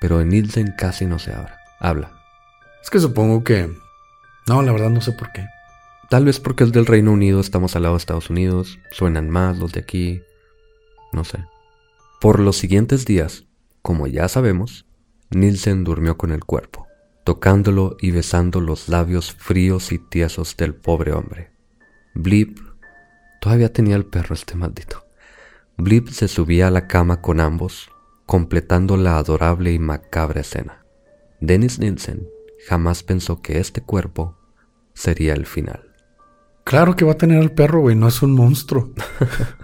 pero 0.00 0.18
de 0.18 0.24
Nielsen 0.24 0.72
casi 0.78 1.04
no 1.04 1.18
se 1.18 1.32
habla. 1.32 1.58
Habla. 1.80 2.12
Es 2.80 2.90
que 2.90 3.00
supongo 3.00 3.42
que... 3.42 3.68
No, 4.46 4.62
la 4.62 4.70
verdad 4.70 4.88
no 4.88 5.00
sé 5.00 5.10
por 5.10 5.32
qué. 5.32 5.48
Tal 6.08 6.26
vez 6.26 6.38
porque 6.38 6.62
es 6.62 6.70
del 6.70 6.86
Reino 6.86 7.10
Unido, 7.10 7.40
estamos 7.40 7.74
al 7.74 7.82
lado 7.82 7.96
de 7.96 7.98
Estados 7.98 8.30
Unidos, 8.30 8.78
suenan 8.92 9.30
más 9.30 9.58
los 9.58 9.72
de 9.72 9.80
aquí, 9.80 10.22
no 11.12 11.24
sé. 11.24 11.44
Por 12.20 12.38
los 12.38 12.56
siguientes 12.56 13.04
días, 13.04 13.46
como 13.82 14.06
ya 14.06 14.28
sabemos, 14.28 14.86
Nielsen 15.30 15.82
durmió 15.82 16.16
con 16.16 16.30
el 16.30 16.44
cuerpo, 16.44 16.86
tocándolo 17.24 17.96
y 18.00 18.12
besando 18.12 18.60
los 18.60 18.88
labios 18.88 19.32
fríos 19.32 19.90
y 19.90 19.98
tiesos 19.98 20.56
del 20.56 20.76
pobre 20.76 21.10
hombre. 21.10 21.50
Blip, 22.14 22.60
todavía 23.40 23.72
tenía 23.72 23.96
el 23.96 24.06
perro 24.06 24.36
este 24.36 24.54
maldito. 24.54 25.09
Blip 25.80 26.08
se 26.08 26.28
subía 26.28 26.68
a 26.68 26.70
la 26.70 26.86
cama 26.86 27.22
con 27.22 27.40
ambos, 27.40 27.90
completando 28.26 28.96
la 28.96 29.16
adorable 29.16 29.72
y 29.72 29.78
macabra 29.78 30.42
escena. 30.42 30.84
Dennis 31.40 31.78
Nielsen 31.78 32.28
jamás 32.68 33.02
pensó 33.02 33.40
que 33.40 33.58
este 33.58 33.80
cuerpo 33.80 34.36
sería 34.92 35.32
el 35.32 35.46
final. 35.46 35.94
Claro 36.64 36.96
que 36.96 37.06
va 37.06 37.12
a 37.12 37.18
tener 37.18 37.38
al 37.38 37.52
perro, 37.52 37.80
güey, 37.80 37.96
no 37.96 38.08
es 38.08 38.20
un 38.20 38.32
monstruo. 38.32 38.92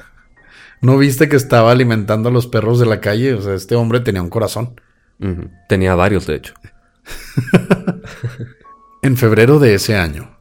¿No 0.81 0.97
viste 0.97 1.29
que 1.29 1.37
estaba 1.37 1.71
alimentando 1.71 2.31
a 2.31 2.33
los 2.33 2.47
perros 2.47 2.81
de 2.81 2.87
la 2.87 3.01
calle? 3.01 3.35
O 3.35 3.43
sea, 3.43 3.55
este 3.55 3.75
hombre 3.75 4.01
tenía 4.01 4.23
un 4.23 4.31
corazón. 4.31 4.81
Tenía 5.69 5.95
varios, 5.95 6.27
de 6.27 6.37
hecho. 6.37 6.55
en 9.03 9.17
febrero 9.17 9.59
de 9.59 9.75
ese 9.75 9.97
año, 9.97 10.39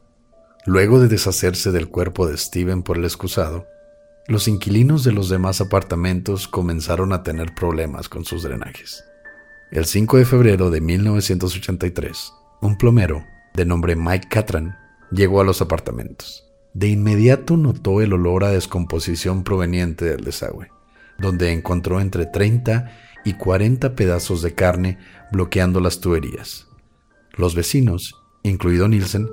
luego 0.64 1.00
de 1.00 1.08
deshacerse 1.08 1.70
del 1.70 1.88
cuerpo 1.88 2.26
de 2.26 2.36
Steven 2.36 2.82
por 2.82 2.96
el 2.96 3.04
excusado, 3.04 3.66
los 4.28 4.48
inquilinos 4.48 5.04
de 5.04 5.12
los 5.12 5.28
demás 5.28 5.60
apartamentos 5.60 6.48
comenzaron 6.48 7.12
a 7.12 7.22
tener 7.22 7.54
problemas 7.54 8.08
con 8.08 8.24
sus 8.24 8.42
drenajes. 8.42 9.04
El 9.70 9.84
5 9.84 10.16
de 10.18 10.24
febrero 10.24 10.70
de 10.70 10.80
1983, 10.80 12.32
un 12.60 12.76
plomero 12.76 13.24
de 13.54 13.64
nombre 13.64 13.94
Mike 13.94 14.28
Catran 14.28 14.76
llegó 15.12 15.40
a 15.40 15.44
los 15.44 15.62
apartamentos. 15.62 16.44
De 16.74 16.88
inmediato 16.88 17.56
notó 17.56 18.00
el 18.00 18.12
olor 18.12 18.42
a 18.42 18.50
descomposición 18.50 19.44
proveniente 19.44 20.04
del 20.04 20.24
desagüe, 20.24 20.70
donde 21.18 21.52
encontró 21.52 22.00
entre 22.00 22.26
30 22.26 22.92
y 23.24 23.34
40 23.34 23.94
pedazos 23.94 24.42
de 24.42 24.54
carne 24.54 24.98
bloqueando 25.30 25.80
las 25.80 26.00
tuberías. 26.00 26.66
Los 27.36 27.54
vecinos, 27.54 28.14
incluido 28.42 28.88
Nielsen, 28.88 29.28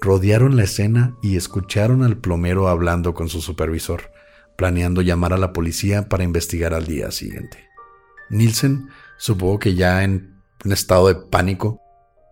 rodearon 0.00 0.56
la 0.56 0.64
escena 0.64 1.16
y 1.22 1.36
escucharon 1.36 2.02
al 2.02 2.16
plomero 2.16 2.68
hablando 2.68 3.14
con 3.14 3.28
su 3.28 3.40
supervisor, 3.40 4.10
planeando 4.58 5.02
llamar 5.02 5.32
a 5.32 5.38
la 5.38 5.52
policía 5.52 6.08
para 6.08 6.24
investigar 6.24 6.74
al 6.74 6.84
día 6.84 7.12
siguiente. 7.12 7.68
Nielsen, 8.28 8.88
supongo 9.16 9.60
que 9.60 9.76
ya 9.76 10.02
en 10.02 10.34
un 10.64 10.72
estado 10.72 11.06
de 11.06 11.14
pánico, 11.14 11.80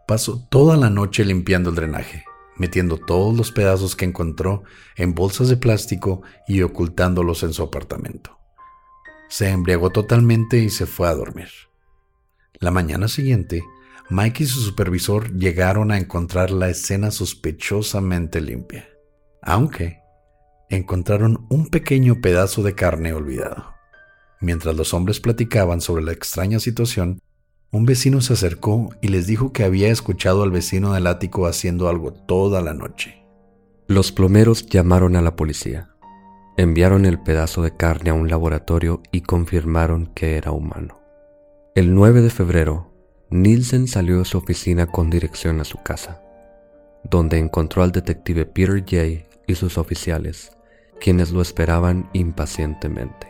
pasó 0.09 0.45
toda 0.51 0.77
la 0.77 0.91
noche 0.91 1.25
limpiando 1.25 1.71
el 1.71 1.77
drenaje, 1.77 2.25
metiendo 2.57 2.97
todos 2.97 3.37
los 3.37 3.53
pedazos 3.53 3.95
que 3.95 4.07
encontró 4.07 4.65
en 4.97 5.15
bolsas 5.15 5.49
de 5.49 5.57
plástico 5.57 6.23
y 6.49 6.63
ocultándolos 6.63 7.45
en 7.45 7.53
su 7.53 7.63
apartamento. 7.63 8.37
Se 9.29 9.49
embriagó 9.51 9.91
totalmente 9.91 10.59
y 10.59 10.71
se 10.71 10.87
fue 10.87 11.07
a 11.07 11.15
dormir. 11.15 11.49
La 12.59 12.73
mañana 12.73 13.07
siguiente, 13.07 13.63
Mike 14.11 14.43
y 14.43 14.47
su 14.47 14.63
supervisor 14.63 15.33
llegaron 15.33 15.93
a 15.93 15.99
encontrar 15.99 16.51
la 16.51 16.71
escena 16.71 17.13
sospechosamente 17.13 18.41
limpia, 18.41 18.89
aunque 19.43 20.01
encontraron 20.69 21.47
un 21.49 21.69
pequeño 21.69 22.21
pedazo 22.21 22.63
de 22.63 22.75
carne 22.75 23.13
olvidado. 23.13 23.75
Mientras 24.41 24.77
los 24.77 24.93
hombres 24.95 25.21
platicaban 25.21 25.81
sobre 25.81 26.03
la 26.03 26.13
extraña 26.13 26.59
situación, 26.59 27.21
un 27.71 27.85
vecino 27.85 28.21
se 28.21 28.35
acercó 28.35 28.91
y 29.01 29.09
les 29.09 29.27
dijo 29.27 29.53
que 29.53 29.65
había 29.65 29.89
escuchado 29.89 30.43
al 30.43 30.51
vecino 30.51 30.93
del 30.93 31.07
ático 31.07 31.47
haciendo 31.47 31.89
algo 31.89 32.13
toda 32.13 32.61
la 32.63 32.75
noche. 32.75 33.25
Los 33.89 34.13
plomeros 34.13 34.67
llamaron 34.67 35.17
a 35.17 35.23
la 35.23 35.37
policía. 35.37 35.91
Enviaron 36.57 37.05
el 37.05 37.21
pedazo 37.21 37.63
de 37.63 37.77
carne 37.77 38.11
a 38.11 38.15
un 38.15 38.29
laboratorio 38.29 39.03
y 39.13 39.21
confirmaron 39.21 40.07
que 40.15 40.37
era 40.37 40.53
humano. 40.53 41.01
El 41.75 41.95
9 41.95 42.23
de 42.23 42.31
febrero, 42.31 42.93
Nielsen 43.31 43.89
salió 43.89 44.19
de 44.19 44.25
su 44.25 44.39
oficina 44.39 44.87
con 44.87 45.11
dirección 45.11 45.61
a 45.61 45.65
su 45.65 45.83
casa, 45.83 46.23
donde 47.05 47.39
encontró 47.39 47.83
al 47.83 47.93
detective 47.93 48.47
Peter 48.47 48.83
Jay 48.87 49.27
y 49.47 49.55
sus 49.55 49.77
oficiales, 49.77 50.56
quienes 51.01 51.31
lo 51.31 51.43
esperaban 51.43 52.09
impacientemente. 52.13 53.29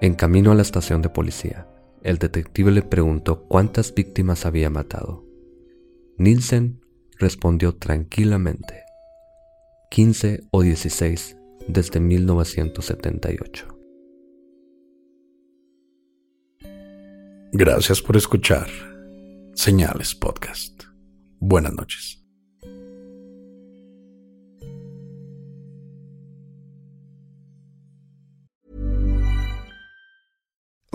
En 0.00 0.14
camino 0.14 0.52
a 0.52 0.54
la 0.54 0.62
estación 0.62 1.02
de 1.02 1.08
policía, 1.08 1.68
el 2.02 2.18
detective 2.18 2.72
le 2.72 2.82
preguntó 2.82 3.44
cuántas 3.44 3.94
víctimas 3.94 4.46
había 4.46 4.70
matado. 4.70 5.24
Nielsen 6.18 6.80
respondió 7.18 7.76
tranquilamente, 7.76 8.82
15 9.90 10.40
o 10.50 10.62
16 10.62 11.36
desde 11.68 12.00
1978. 12.00 13.68
Gracias 17.52 18.00
por 18.00 18.16
escuchar 18.16 18.68
Señales 19.54 20.14
Podcast. 20.14 20.84
Buenas 21.38 21.74
noches. 21.74 22.21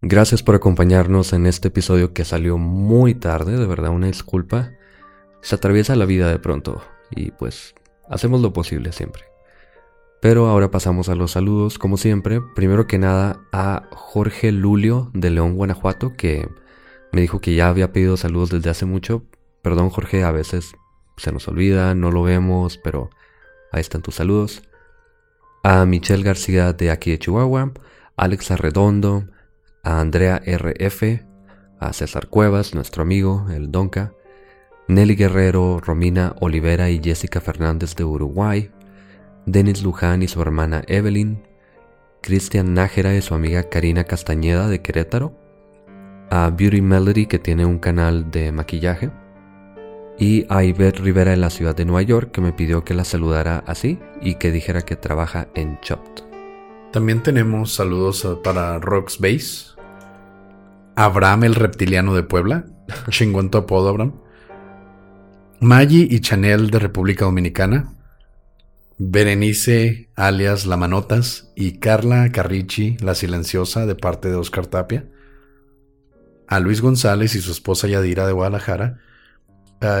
Gracias 0.00 0.44
por 0.44 0.54
acompañarnos 0.54 1.32
en 1.32 1.44
este 1.46 1.68
episodio 1.68 2.12
que 2.12 2.24
salió 2.24 2.56
muy 2.56 3.16
tarde, 3.16 3.56
de 3.58 3.66
verdad 3.66 3.90
una 3.90 4.06
disculpa. 4.06 4.70
Se 5.40 5.56
atraviesa 5.56 5.96
la 5.96 6.04
vida 6.04 6.30
de 6.30 6.38
pronto 6.38 6.80
y 7.10 7.32
pues 7.32 7.74
hacemos 8.08 8.40
lo 8.40 8.52
posible 8.52 8.92
siempre. 8.92 9.24
Pero 10.20 10.46
ahora 10.46 10.70
pasamos 10.70 11.08
a 11.08 11.16
los 11.16 11.32
saludos, 11.32 11.78
como 11.78 11.96
siempre. 11.96 12.40
Primero 12.54 12.86
que 12.86 12.98
nada 12.98 13.40
a 13.52 13.88
Jorge 13.90 14.52
Lulio 14.52 15.10
de 15.14 15.30
León, 15.30 15.56
Guanajuato, 15.56 16.12
que 16.16 16.48
me 17.10 17.20
dijo 17.20 17.40
que 17.40 17.56
ya 17.56 17.68
había 17.68 17.92
pedido 17.92 18.16
saludos 18.16 18.50
desde 18.50 18.70
hace 18.70 18.86
mucho. 18.86 19.24
Perdón 19.62 19.90
Jorge, 19.90 20.22
a 20.22 20.30
veces 20.30 20.76
se 21.16 21.32
nos 21.32 21.48
olvida, 21.48 21.96
no 21.96 22.12
lo 22.12 22.22
vemos, 22.22 22.78
pero 22.78 23.10
ahí 23.72 23.80
están 23.80 24.02
tus 24.02 24.14
saludos. 24.14 24.62
A 25.64 25.84
Michelle 25.86 26.22
García 26.22 26.72
de 26.72 26.92
aquí 26.92 27.10
de 27.10 27.18
Chihuahua, 27.18 27.72
Alex 28.16 28.52
Arredondo, 28.52 29.24
a 29.88 30.00
Andrea 30.00 30.42
RF, 30.44 31.24
a 31.80 31.94
César 31.94 32.26
Cuevas, 32.26 32.74
nuestro 32.74 33.00
amigo, 33.00 33.46
el 33.50 33.72
Donca, 33.72 34.12
Nelly 34.86 35.14
Guerrero, 35.14 35.80
Romina 35.80 36.36
Olivera 36.40 36.90
y 36.90 37.00
Jessica 37.02 37.40
Fernández 37.40 37.96
de 37.96 38.04
Uruguay, 38.04 38.70
Denis 39.46 39.82
Luján 39.82 40.22
y 40.22 40.28
su 40.28 40.42
hermana 40.42 40.82
Evelyn, 40.88 41.42
Cristian 42.20 42.74
Nájera 42.74 43.14
y 43.14 43.22
su 43.22 43.34
amiga 43.34 43.70
Karina 43.70 44.04
Castañeda 44.04 44.68
de 44.68 44.82
Querétaro, 44.82 45.32
a 46.28 46.50
Beauty 46.50 46.82
Melody 46.82 47.24
que 47.24 47.38
tiene 47.38 47.64
un 47.64 47.78
canal 47.78 48.30
de 48.30 48.52
maquillaje, 48.52 49.10
y 50.18 50.44
a 50.50 50.64
Ivette 50.64 50.98
Rivera 50.98 51.32
en 51.32 51.40
la 51.40 51.48
ciudad 51.48 51.74
de 51.74 51.86
Nueva 51.86 52.02
York 52.02 52.30
que 52.32 52.42
me 52.42 52.52
pidió 52.52 52.84
que 52.84 52.92
la 52.92 53.04
saludara 53.04 53.64
así 53.66 53.98
y 54.20 54.34
que 54.34 54.52
dijera 54.52 54.82
que 54.82 54.96
trabaja 54.96 55.48
en 55.54 55.80
Chopped. 55.80 56.24
También 56.92 57.22
tenemos 57.22 57.72
saludos 57.72 58.26
para 58.42 58.78
Rox 58.78 59.18
Base, 59.18 59.77
Abraham 60.98 61.44
el 61.44 61.54
reptiliano 61.54 62.12
de 62.12 62.24
Puebla, 62.24 62.66
chingón 63.10 63.52
tu 63.52 63.58
apodo 63.58 63.88
Abraham, 63.88 64.20
Maggie 65.60 66.08
y 66.10 66.18
Chanel 66.18 66.70
de 66.70 66.80
República 66.80 67.24
Dominicana, 67.24 67.94
Berenice 68.98 70.10
alias 70.16 70.66
La 70.66 70.76
Manotas 70.76 71.52
y 71.54 71.78
Carla 71.78 72.32
Carrichi 72.32 72.96
La 72.98 73.14
Silenciosa 73.14 73.86
de 73.86 73.94
parte 73.94 74.28
de 74.28 74.34
Oscar 74.34 74.66
Tapia, 74.66 75.08
a 76.48 76.58
Luis 76.58 76.80
González 76.80 77.36
y 77.36 77.42
su 77.42 77.52
esposa 77.52 77.86
Yadira 77.86 78.26
de 78.26 78.32
Guadalajara. 78.32 78.98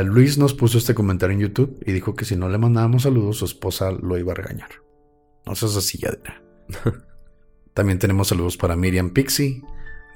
Luis 0.04 0.36
nos 0.36 0.52
puso 0.52 0.78
este 0.78 0.94
comentario 0.94 1.34
en 1.34 1.42
YouTube 1.42 1.80
y 1.86 1.92
dijo 1.92 2.16
que 2.16 2.24
si 2.24 2.34
no 2.34 2.48
le 2.48 2.58
mandábamos 2.58 3.04
saludos 3.04 3.36
su 3.36 3.44
esposa 3.44 3.92
lo 3.92 4.18
iba 4.18 4.32
a 4.32 4.34
regañar. 4.34 4.70
No 5.46 5.54
seas 5.54 5.76
así, 5.76 5.98
Yadira. 5.98 6.42
También 7.72 8.00
tenemos 8.00 8.26
saludos 8.26 8.56
para 8.56 8.74
Miriam 8.74 9.10
Pixie, 9.10 9.62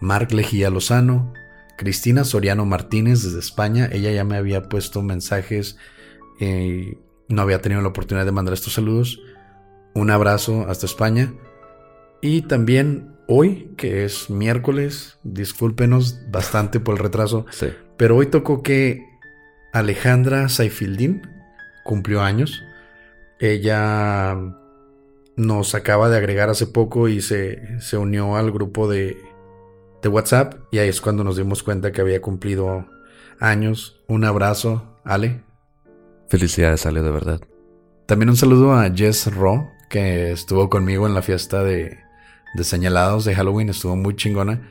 Marc 0.02 0.32
Lejía 0.32 0.68
Lozano, 0.68 1.32
Cristina 1.78 2.24
Soriano 2.24 2.66
Martínez 2.66 3.22
desde 3.22 3.38
España. 3.38 3.88
Ella 3.90 4.10
ya 4.10 4.24
me 4.24 4.36
había 4.36 4.68
puesto 4.68 5.00
mensajes. 5.00 5.78
Eh, 6.40 6.98
no 7.28 7.40
había 7.40 7.62
tenido 7.62 7.80
la 7.80 7.88
oportunidad 7.88 8.26
de 8.26 8.32
mandar 8.32 8.52
estos 8.52 8.74
saludos. 8.74 9.20
Un 9.94 10.10
abrazo 10.10 10.66
hasta 10.68 10.86
España. 10.86 11.32
Y 12.20 12.42
también 12.42 13.14
hoy, 13.28 13.72
que 13.76 14.04
es 14.04 14.28
miércoles, 14.28 15.18
discúlpenos 15.22 16.18
bastante 16.30 16.80
por 16.80 16.96
el 16.96 17.02
retraso, 17.02 17.46
pero 17.96 18.16
hoy 18.16 18.26
tocó 18.26 18.62
que 18.62 19.06
Alejandra 19.72 20.48
Saifildín 20.48 21.22
cumplió 21.84 22.22
años. 22.22 22.60
Ella 23.38 24.36
nos 25.36 25.74
acaba 25.76 26.08
de 26.08 26.16
agregar 26.16 26.50
hace 26.50 26.66
poco 26.66 27.08
y 27.08 27.20
se, 27.20 27.80
se 27.80 27.96
unió 27.96 28.36
al 28.36 28.50
grupo 28.50 28.88
de, 28.88 29.16
de 30.02 30.08
WhatsApp 30.08 30.54
y 30.70 30.78
ahí 30.78 30.88
es 30.88 31.00
cuando 31.00 31.24
nos 31.24 31.36
dimos 31.36 31.62
cuenta 31.62 31.92
que 31.92 32.00
había 32.00 32.20
cumplido 32.20 32.86
años. 33.38 34.02
Un 34.08 34.24
abrazo, 34.24 34.98
Ale. 35.04 35.42
Felicidades, 36.28 36.86
Ale, 36.86 37.02
de 37.02 37.10
verdad. 37.10 37.40
También 38.06 38.30
un 38.30 38.36
saludo 38.36 38.72
a 38.72 38.90
Jess 38.90 39.32
Ro, 39.32 39.70
que 39.88 40.32
estuvo 40.32 40.68
conmigo 40.68 41.06
en 41.06 41.14
la 41.14 41.22
fiesta 41.22 41.62
de, 41.62 41.98
de 42.54 42.64
señalados 42.64 43.24
de 43.24 43.34
Halloween. 43.34 43.68
Estuvo 43.68 43.96
muy 43.96 44.16
chingona. 44.16 44.70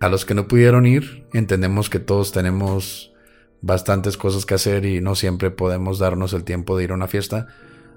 A 0.00 0.08
los 0.08 0.24
que 0.24 0.34
no 0.34 0.48
pudieron 0.48 0.86
ir, 0.86 1.26
entendemos 1.32 1.90
que 1.90 1.98
todos 1.98 2.32
tenemos 2.32 3.12
bastantes 3.60 4.16
cosas 4.16 4.46
que 4.46 4.54
hacer 4.54 4.84
y 4.84 5.00
no 5.00 5.14
siempre 5.14 5.50
podemos 5.50 5.98
darnos 5.98 6.32
el 6.32 6.44
tiempo 6.44 6.76
de 6.76 6.84
ir 6.84 6.92
a 6.92 6.94
una 6.94 7.08
fiesta. 7.08 7.48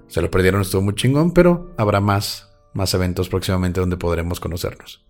Se 0.08 0.20
lo 0.20 0.30
perdieron, 0.30 0.60
estuvo 0.60 0.82
muy 0.82 0.94
chingón, 0.94 1.32
pero 1.32 1.72
habrá 1.76 2.00
más, 2.00 2.50
más 2.74 2.92
eventos 2.94 3.28
próximamente 3.28 3.80
donde 3.80 3.96
podremos 3.96 4.40
conocernos. 4.40 5.04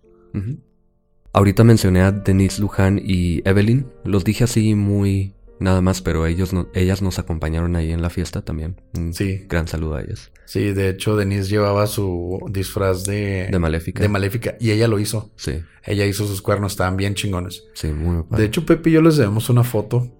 Ahorita 1.33 1.63
mencioné 1.63 2.01
a 2.01 2.11
Denise 2.11 2.61
Luján 2.61 3.01
y 3.03 3.47
Evelyn. 3.47 3.87
Los 4.05 4.23
dije 4.23 4.43
así 4.43 4.75
muy 4.75 5.33
nada 5.59 5.81
más, 5.81 6.01
pero 6.01 6.27
ellos 6.27 6.51
ellas 6.75 7.01
nos 7.01 7.17
acompañaron 7.17 7.75
ahí 7.75 7.91
en 7.91 8.03
la 8.03 8.11
fiesta 8.11 8.43
también. 8.43 8.79
sí. 9.13 9.45
Gran 9.49 9.67
saludo 9.67 9.95
a 9.95 10.01
ellas. 10.03 10.31
Sí, 10.45 10.73
de 10.73 10.89
hecho, 10.89 11.15
Denise 11.15 11.49
llevaba 11.49 11.87
su 11.87 12.39
disfraz 12.51 13.05
de... 13.05 13.47
De 13.49 13.57
Maléfica. 13.57 14.03
De 14.03 14.09
Maléfica. 14.09 14.55
Y 14.59 14.69
ella 14.71 14.87
lo 14.87 14.99
hizo. 14.99 15.31
Sí. 15.35 15.63
Ella 15.83 16.05
hizo 16.05 16.27
sus 16.27 16.43
cuernos, 16.43 16.73
estaban 16.73 16.97
bien 16.97 17.15
chingones. 17.15 17.63
Sí, 17.73 17.87
muy 17.87 18.23
De 18.29 18.45
hecho, 18.45 18.65
Pepe 18.65 18.91
y 18.91 18.93
yo 18.93 19.01
les 19.01 19.17
debemos 19.17 19.49
una 19.49 19.63
foto 19.63 20.11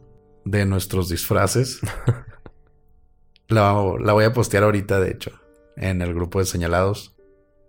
de 0.46 0.66
nuestros 0.66 1.10
disfraces. 1.10 1.82
la, 3.50 3.76
la 4.00 4.14
voy 4.14 4.24
a 4.24 4.34
postear 4.34 4.64
ahorita, 4.64 5.00
de 5.00 5.12
hecho, 5.12 5.32
en 5.76 6.02
el 6.02 6.16
grupo 6.16 6.40
de 6.40 6.46
señalados. 6.46 7.16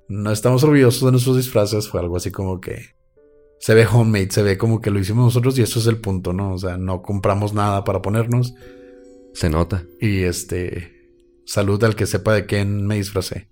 No 0.09 0.30
estamos 0.30 0.64
orgullosos 0.64 1.05
de 1.05 1.11
nuestros 1.11 1.36
disfraces, 1.36 1.88
fue 1.88 2.01
algo 2.01 2.16
así 2.16 2.30
como 2.30 2.61
que 2.61 2.95
se 3.65 3.73
ve 3.73 3.87
homemade, 3.87 4.31
se 4.31 4.43
ve 4.43 4.59
como 4.59 4.83
que 4.83 4.91
lo 4.91 4.99
hicimos 4.99 5.25
nosotros 5.25 5.59
y 5.59 5.62
eso 5.62 5.79
es 5.79 5.87
el 5.87 5.97
punto, 5.97 6.35
¿no? 6.35 6.53
O 6.53 6.59
sea, 6.59 6.77
no 6.77 7.01
compramos 7.01 7.55
nada 7.55 7.83
para 7.83 8.03
ponernos. 8.03 8.53
Se 9.33 9.49
nota. 9.49 9.85
Y 9.99 10.25
este, 10.25 10.93
salud 11.47 11.83
al 11.83 11.97
que 11.97 12.05
sepa 12.05 12.35
de 12.35 12.45
quién 12.45 12.87
me 12.87 12.97
disfracé. 12.97 13.49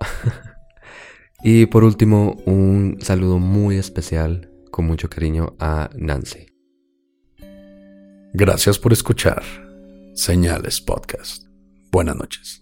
Y 1.44 1.66
por 1.66 1.82
último, 1.82 2.36
un 2.46 2.98
saludo 3.00 3.40
muy 3.40 3.76
especial, 3.76 4.48
con 4.70 4.84
mucho 4.84 5.10
cariño, 5.10 5.56
a 5.58 5.90
Nancy. 5.96 6.46
Gracias 8.32 8.78
por 8.78 8.92
escuchar 8.92 9.42
Señales 10.14 10.80
Podcast. 10.80 11.48
Buenas 11.90 12.14
noches. 12.14 12.61